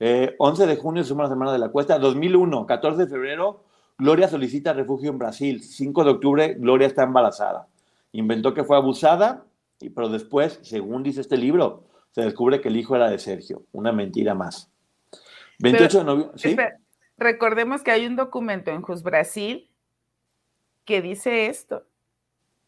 [0.00, 3.64] 11 eh, de junio, Semana Semana de la Cuesta, 2001, 14 de febrero,
[3.98, 7.66] Gloria solicita refugio en Brasil, 5 de octubre, Gloria está embarazada.
[8.12, 9.44] Inventó que fue abusada,
[9.94, 13.90] pero después, según dice este libro, se descubre que el hijo era de Sergio, una
[13.90, 14.70] mentira más.
[15.58, 16.76] 28 de noviembre.
[17.16, 19.68] recordemos que hay un documento en Jus Brasil
[20.84, 21.87] que dice esto.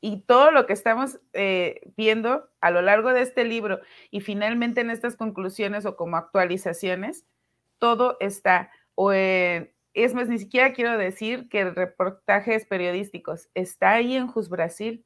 [0.01, 4.81] Y todo lo que estamos eh, viendo a lo largo de este libro y finalmente
[4.81, 7.27] en estas conclusiones o como actualizaciones,
[7.79, 14.29] todo está, o es más, ni siquiera quiero decir que reportajes periodísticos, está ahí en
[14.29, 15.05] Jus Brasil.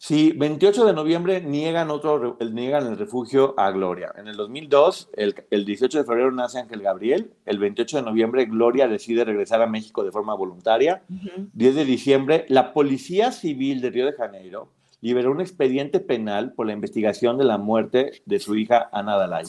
[0.00, 4.12] Sí, 28 de noviembre niegan, otro, niegan el refugio a Gloria.
[4.16, 7.32] En el 2002, el, 18 de febrero nace Ángel Gabriel.
[7.44, 11.02] El 28 de noviembre, Gloria decide regresar a México de forma voluntaria.
[11.08, 14.70] 10 de diciembre, la Policía Civil de Río de Janeiro
[15.00, 19.46] liberó un expediente penal por la investigación de la muerte de su hija Ana Dalai.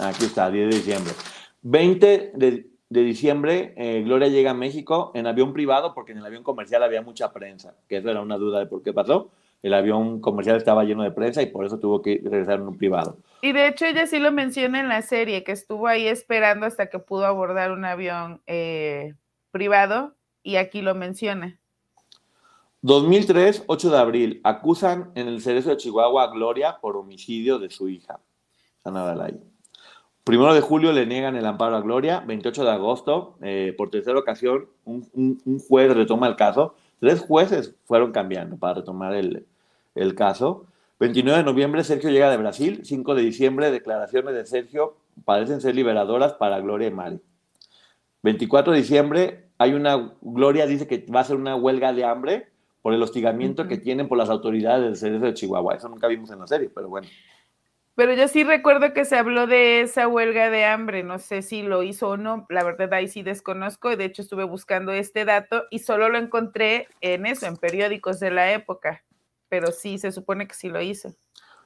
[0.00, 1.12] Aquí está, 10 de diciembre.
[1.62, 6.42] 20 de, diciembre, eh, Gloria llega a México en avión privado porque en el avión
[6.42, 9.30] comercial había mucha prensa, que eso era una duda de por qué pasó.
[9.62, 12.76] El avión comercial estaba lleno de prensa y por eso tuvo que regresar en un
[12.76, 13.16] privado.
[13.40, 16.90] Y de hecho ella sí lo menciona en la serie, que estuvo ahí esperando hasta
[16.90, 19.14] que pudo abordar un avión eh,
[19.50, 21.58] privado y aquí lo menciona.
[22.82, 27.70] 2003, 8 de abril, acusan en el Cerezo de Chihuahua a Gloria por homicidio de
[27.70, 28.20] su hija,
[28.84, 29.53] Ana Dalai.
[30.24, 32.20] Primero de julio le niegan el amparo a Gloria.
[32.20, 36.74] 28 de agosto, eh, por tercera ocasión, un, juez retoma el caso.
[36.98, 40.64] Tres jueces fueron cambiando para retomar el, caso.
[40.98, 42.80] 29 de noviembre, Sergio llega de Brasil.
[42.84, 44.96] 5 de diciembre, declaraciones de Sergio
[45.26, 47.20] parecen ser liberadoras para Gloria y Mari.
[48.22, 52.48] 24 de diciembre, hay una, Gloria dice que va a ser una huelga de hambre
[52.80, 55.74] por el hostigamiento que tienen por las autoridades del Cerezo de Chihuahua.
[55.74, 57.08] Eso nunca vimos en la serie, pero bueno.
[57.96, 61.62] Pero yo sí recuerdo que se habló de esa huelga de hambre, no sé si
[61.62, 65.64] lo hizo o no, la verdad ahí sí desconozco, de hecho estuve buscando este dato
[65.70, 69.04] y solo lo encontré en eso, en periódicos de la época,
[69.48, 71.14] pero sí, se supone que sí lo hizo.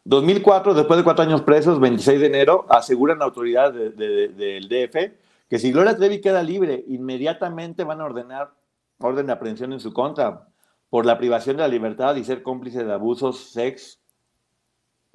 [0.05, 5.13] 2004, después de cuatro años presos, 26 de enero, aseguran autoridades del DF
[5.49, 8.53] que si Gloria Trevi queda libre, inmediatamente van a ordenar
[8.99, 10.49] orden de aprehensión en su contra
[10.91, 13.99] por la privación de la libertad y ser cómplice de abusos, sex,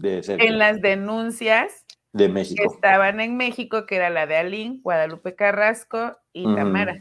[0.02, 2.61] en las denuncias de México.
[2.61, 6.99] que estaban en México, que era la de Alín, Guadalupe Carrasco y Tamara.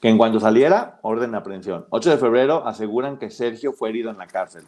[0.00, 1.86] Que en cuanto saliera, orden de aprehensión.
[1.90, 4.64] 8 de febrero aseguran que Sergio fue herido en la cárcel.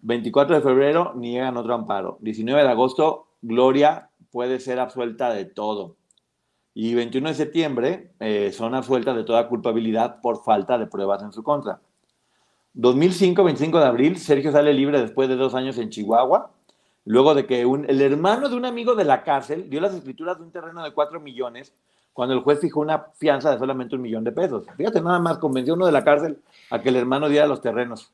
[0.00, 2.18] 24 de febrero niegan otro amparo.
[2.20, 5.96] 19 de agosto, Gloria puede ser absuelta de todo.
[6.74, 11.32] Y 21 de septiembre eh, son absueltas de toda culpabilidad por falta de pruebas en
[11.32, 11.80] su contra.
[12.74, 16.52] 2005, 25 de abril, Sergio sale libre después de dos años en Chihuahua
[17.08, 20.44] luego de que el hermano de un amigo de la cárcel dio las escrituras de
[20.44, 21.74] un terreno de 4 millones
[22.12, 24.66] cuando el juez fijó una fianza de solamente un millón de pesos.
[24.76, 26.38] Fíjate, nada más convenció uno de la cárcel
[26.70, 28.12] a que el hermano diera los terrenos.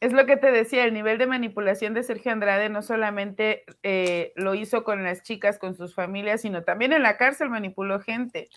[0.00, 4.32] Es lo que te decía, el nivel de manipulación de Sergio Andrade no solamente eh,
[4.36, 8.48] lo hizo con las chicas, con sus familias, sino también en la cárcel manipuló gente.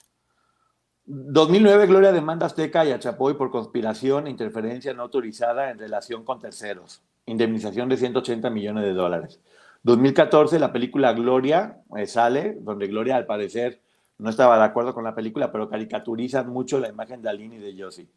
[1.06, 6.24] 2009, Gloria demanda Azteca y a Chapoy por conspiración e interferencia no autorizada en relación
[6.24, 7.02] con terceros.
[7.26, 9.40] Indemnización de 180 millones de dólares.
[9.84, 13.80] 2014, la película Gloria eh, sale, donde Gloria al parecer
[14.18, 17.60] no estaba de acuerdo con la película, pero caricaturiza mucho la imagen de Aline y
[17.60, 18.08] de Josie.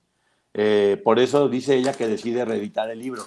[0.54, 3.22] Eh, por eso dice ella que decide reeditar el libro,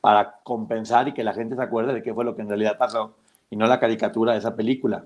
[0.00, 2.78] para compensar y que la gente se acuerde de qué fue lo que en realidad
[2.78, 3.16] pasó
[3.50, 5.04] y no la caricatura de esa película.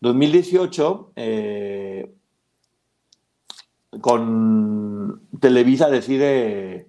[0.00, 2.14] 2018, eh,
[4.00, 6.88] con Televisa decide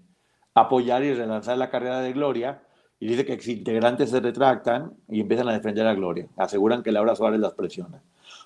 [0.54, 2.62] apoyar y relanzar la carrera de Gloria
[3.00, 6.28] y dice que integrantes se retractan y empiezan a defender a Gloria.
[6.38, 8.02] Aseguran que Laura Suárez las presiona.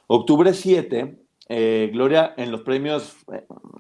[0.08, 1.18] Octubre 7,
[1.50, 3.16] eh, Gloria en los premios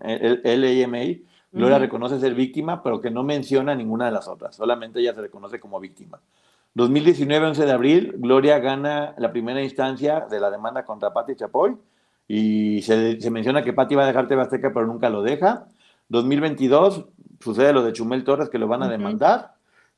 [0.02, 1.20] eh, LAMA,
[1.52, 4.56] Gloria reconoce ser víctima, pero que no menciona ninguna de las otras.
[4.56, 6.20] Solamente ella se reconoce como víctima.
[6.74, 11.76] 2019, 11 de abril, Gloria gana la primera instancia de la demanda contra Pati Chapoy
[12.28, 15.68] y se, menciona que Pati va a dejar TV Azteca, pero nunca lo deja.
[16.10, 17.06] 2022
[17.40, 19.54] sucede lo de Chumel Torres, que lo van a demandar.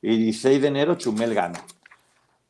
[0.08, 1.58] Y 16 de enero, Chumel gana.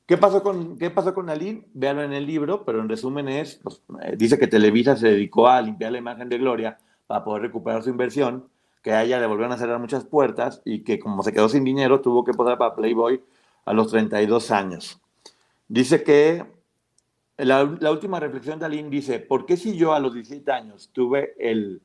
[0.05, 1.67] ¿Qué pasó con, qué pasó con Aline?
[1.73, 5.49] Véanlo en el libro, pero en resumen es, pues, eh, dice que Televisa se dedicó
[5.49, 6.77] a limpiar la imagen de Gloria
[7.07, 8.51] para poder recuperar su inversión,
[8.83, 11.65] que a ella le volvieron a cerrar muchas puertas y que como se quedó sin
[11.65, 13.23] dinero, tuvo que posar para Playboy
[13.65, 15.01] a los 32 años.
[15.67, 16.45] Dice que
[17.39, 21.35] la, última reflexión de Aline dice, ¿por qué si yo a los 17 años tuve
[21.39, 21.81] el,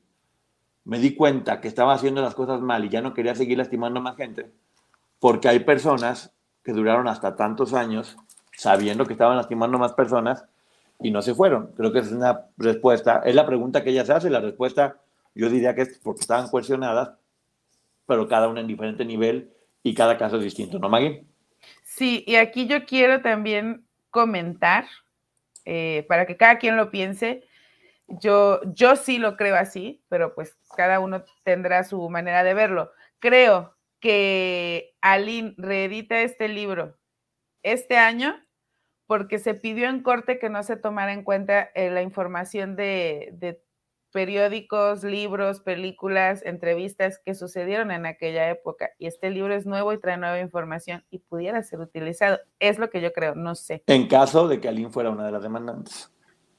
[0.83, 4.01] me di cuenta que estaba haciendo las cosas mal y ya no quería seguir lastimando
[4.01, 4.51] a más gente?
[5.21, 6.33] Porque hay personas
[6.63, 8.17] que duraron hasta tantos años
[8.51, 10.43] sabiendo que estaban lastimando más personas
[10.99, 11.71] y no se fueron.
[11.77, 14.97] Creo que es una respuesta, es la pregunta que ella se hace, la respuesta
[15.33, 17.11] yo diría que es porque estaban cuestionadas,
[18.05, 19.53] pero cada una en diferente nivel
[19.83, 21.23] y cada caso es distinto, ¿no, Maggie?
[21.83, 24.85] Sí, y aquí yo quiero también comentar
[25.65, 27.43] eh, para que cada quien lo piense.
[28.07, 32.91] Yo, yo sí lo creo así, pero pues cada uno tendrá su manera de verlo.
[33.19, 36.97] Creo que Aline reedita este libro
[37.63, 38.35] este año
[39.07, 43.61] porque se pidió en corte que no se tomara en cuenta eh, la información de,
[44.11, 48.89] periódicos, libros, películas, entrevistas que sucedieron en aquella época.
[48.97, 52.39] Y este libro es nuevo y trae nueva información y pudiera ser utilizado.
[52.59, 53.83] Es lo que yo creo, no sé.
[53.87, 56.11] En caso de que Aline fuera una de las demandantes.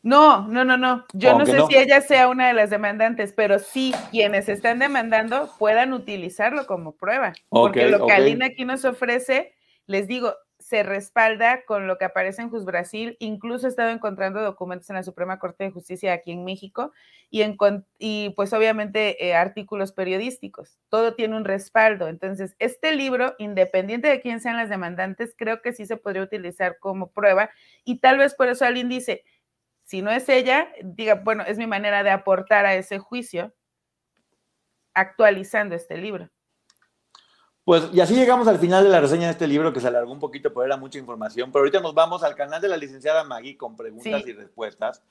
[0.03, 1.05] No, no, no, no.
[1.13, 5.51] Yo no sé si ella sea una de las demandantes, pero sí quienes están demandando
[5.59, 7.33] puedan utilizarlo como prueba.
[7.49, 9.55] porque lo que Aline aquí nos ofrece,
[9.87, 13.17] les digo, se respalda con lo que aparece en Jus Brasil.
[13.21, 16.93] Incluso he estado encontrando documentos en la Suprema Corte de Justicia aquí en México
[17.31, 17.57] y, en,
[17.99, 20.79] y pues obviamente eh, artículos periodísticos.
[20.89, 22.09] Todo tiene un respaldo.
[22.09, 26.79] Entonces, este libro, independiente de quién sean las demandantes, creo que sí se podría utilizar
[26.79, 27.51] como prueba
[27.85, 29.25] y tal vez por eso alguien dice,
[29.93, 33.53] si no es ella, diga, bueno, es mi manera de aportar a ese juicio
[34.95, 36.31] actualizando este libro.
[37.63, 40.11] Pues y así llegamos al final de la reseña de este libro que se alargó
[40.11, 41.53] un poquito, pero era mucha información.
[41.53, 45.03] Pero ahorita nos vamos al canal de la licenciada Maggie con preguntas y respuestas.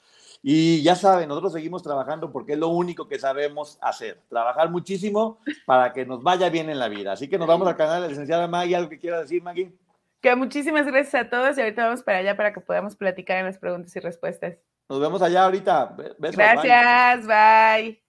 [0.42, 5.38] Y ya saben, nosotros seguimos trabajando porque es lo único que sabemos hacer, trabajar muchísimo
[5.68, 7.12] para que nos vaya bien en la vida.
[7.12, 8.76] Así que nos vamos al canal de la licenciada Maggie.
[8.76, 9.78] ¿Algo que quiera decir, Maggie?
[10.22, 13.46] Que muchísimas gracias a todos y ahorita vamos para allá para que podamos platicar en
[13.46, 14.58] las preguntas y respuestas.
[14.92, 15.96] Nos vemos allá ahorita.
[16.20, 18.04] gracias, bye.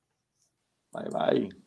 [0.92, 1.61] Bye, bye.